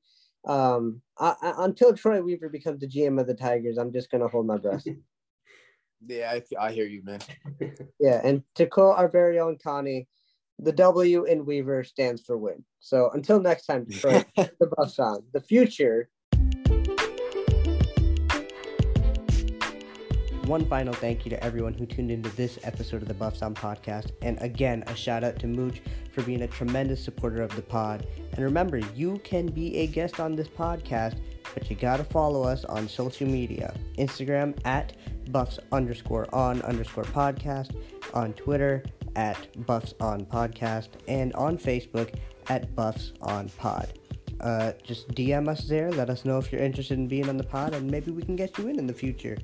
Um, 0.46 1.02
I, 1.18 1.34
I, 1.42 1.54
until 1.64 1.94
Troy 1.94 2.22
Weaver 2.22 2.48
becomes 2.48 2.80
the 2.80 2.88
GM 2.88 3.20
of 3.20 3.26
the 3.26 3.34
Tigers, 3.34 3.76
I'm 3.76 3.92
just 3.92 4.10
gonna 4.10 4.28
hold 4.28 4.46
my 4.46 4.56
breath. 4.56 4.86
Yeah, 6.06 6.30
I, 6.32 6.66
I 6.66 6.72
hear 6.72 6.86
you, 6.86 7.02
man. 7.02 7.20
yeah, 8.00 8.20
and 8.24 8.42
to 8.56 8.66
quote 8.66 8.98
our 8.98 9.08
very 9.08 9.38
own 9.38 9.58
Connie, 9.62 10.06
the 10.58 10.72
W 10.72 11.24
in 11.24 11.46
Weaver 11.46 11.84
stands 11.84 12.22
for 12.22 12.36
win. 12.36 12.64
So 12.80 13.10
until 13.12 13.40
next 13.40 13.66
time, 13.66 13.84
Detroit, 13.88 14.26
the 14.36 14.70
Buffs 14.76 14.98
on 14.98 15.22
the 15.32 15.40
future. 15.40 16.08
One 20.46 20.66
final 20.66 20.92
thank 20.92 21.24
you 21.24 21.30
to 21.30 21.42
everyone 21.42 21.72
who 21.72 21.86
tuned 21.86 22.10
into 22.10 22.28
this 22.30 22.58
episode 22.64 23.00
of 23.00 23.08
the 23.08 23.14
Buffs 23.14 23.40
on 23.40 23.54
podcast. 23.54 24.10
And 24.20 24.38
again, 24.42 24.84
a 24.88 24.94
shout 24.94 25.24
out 25.24 25.38
to 25.38 25.46
Mooch 25.46 25.80
for 26.12 26.20
being 26.20 26.42
a 26.42 26.46
tremendous 26.46 27.02
supporter 27.02 27.40
of 27.40 27.56
the 27.56 27.62
pod. 27.62 28.06
And 28.32 28.44
remember, 28.44 28.76
you 28.94 29.18
can 29.24 29.46
be 29.46 29.78
a 29.78 29.86
guest 29.86 30.20
on 30.20 30.36
this 30.36 30.48
podcast, 30.48 31.18
but 31.54 31.70
you 31.70 31.76
gotta 31.76 32.04
follow 32.04 32.42
us 32.42 32.64
on 32.64 32.88
social 32.88 33.26
media 33.26 33.74
Instagram 33.98 34.58
at 34.64 34.94
buffs 35.32 35.58
underscore 35.72 36.32
on 36.34 36.60
underscore 36.62 37.04
podcast, 37.04 37.74
on 38.12 38.32
Twitter 38.34 38.82
at 39.16 39.66
buffs 39.66 39.94
on 40.00 40.26
podcast, 40.26 40.88
and 41.08 41.32
on 41.34 41.56
Facebook 41.56 42.14
at 42.48 42.74
buffs 42.74 43.12
on 43.22 43.48
pod. 43.50 43.98
Uh, 44.40 44.72
just 44.82 45.08
DM 45.08 45.48
us 45.48 45.66
there. 45.68 45.90
Let 45.90 46.10
us 46.10 46.24
know 46.24 46.38
if 46.38 46.52
you're 46.52 46.60
interested 46.60 46.98
in 46.98 47.08
being 47.08 47.28
on 47.28 47.36
the 47.36 47.44
pod, 47.44 47.74
and 47.74 47.90
maybe 47.90 48.10
we 48.10 48.22
can 48.22 48.36
get 48.36 48.58
you 48.58 48.68
in 48.68 48.78
in 48.78 48.86
the 48.86 48.92
future. 48.92 49.38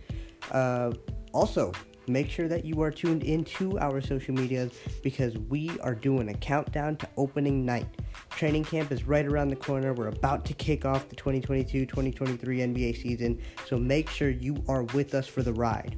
Uh, 0.50 0.92
also, 1.32 1.72
make 2.12 2.30
sure 2.30 2.48
that 2.48 2.64
you 2.64 2.80
are 2.82 2.90
tuned 2.90 3.22
into 3.22 3.78
our 3.78 4.00
social 4.00 4.34
medias 4.34 4.72
because 5.02 5.36
we 5.48 5.70
are 5.80 5.94
doing 5.94 6.28
a 6.28 6.34
countdown 6.34 6.96
to 6.96 7.08
opening 7.16 7.64
night. 7.64 7.86
Training 8.30 8.64
camp 8.64 8.92
is 8.92 9.04
right 9.04 9.26
around 9.26 9.48
the 9.48 9.56
corner. 9.56 9.92
We're 9.92 10.08
about 10.08 10.44
to 10.46 10.54
kick 10.54 10.84
off 10.84 11.08
the 11.08 11.16
2022 11.16 11.86
2023 11.86 12.58
NBA 12.58 13.02
season, 13.02 13.40
so 13.66 13.76
make 13.76 14.08
sure 14.08 14.30
you 14.30 14.62
are 14.68 14.84
with 14.84 15.14
us 15.14 15.26
for 15.26 15.42
the 15.42 15.52
ride. 15.52 15.96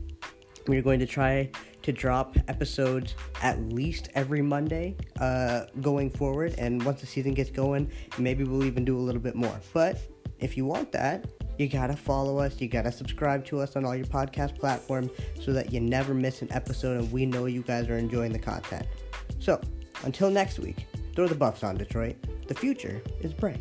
We're 0.68 0.82
going 0.82 1.00
to 1.00 1.06
try 1.06 1.50
to 1.82 1.92
drop 1.92 2.36
episodes 2.48 3.14
at 3.42 3.60
least 3.72 4.08
every 4.14 4.42
Monday 4.42 4.96
uh, 5.20 5.64
going 5.80 6.10
forward. 6.10 6.54
And 6.58 6.82
once 6.84 7.00
the 7.00 7.06
season 7.06 7.34
gets 7.34 7.50
going, 7.50 7.90
maybe 8.18 8.44
we'll 8.44 8.64
even 8.64 8.84
do 8.84 8.96
a 8.96 9.00
little 9.00 9.20
bit 9.20 9.34
more. 9.34 9.58
But 9.72 9.98
if 10.38 10.56
you 10.56 10.64
want 10.64 10.92
that, 10.92 11.26
you 11.58 11.68
gotta 11.68 11.96
follow 11.96 12.38
us. 12.38 12.60
You 12.60 12.68
gotta 12.68 12.92
subscribe 12.92 13.44
to 13.46 13.60
us 13.60 13.76
on 13.76 13.84
all 13.84 13.94
your 13.94 14.06
podcast 14.06 14.58
platforms 14.58 15.10
so 15.40 15.52
that 15.52 15.72
you 15.72 15.80
never 15.80 16.14
miss 16.14 16.42
an 16.42 16.52
episode 16.52 16.98
and 16.98 17.12
we 17.12 17.26
know 17.26 17.46
you 17.46 17.62
guys 17.62 17.88
are 17.88 17.98
enjoying 17.98 18.32
the 18.32 18.38
content. 18.38 18.86
So, 19.38 19.60
until 20.04 20.30
next 20.30 20.58
week, 20.58 20.86
throw 21.14 21.28
the 21.28 21.34
buffs 21.34 21.62
on, 21.62 21.76
Detroit. 21.76 22.16
The 22.48 22.54
future 22.54 23.02
is 23.20 23.32
bright. 23.32 23.60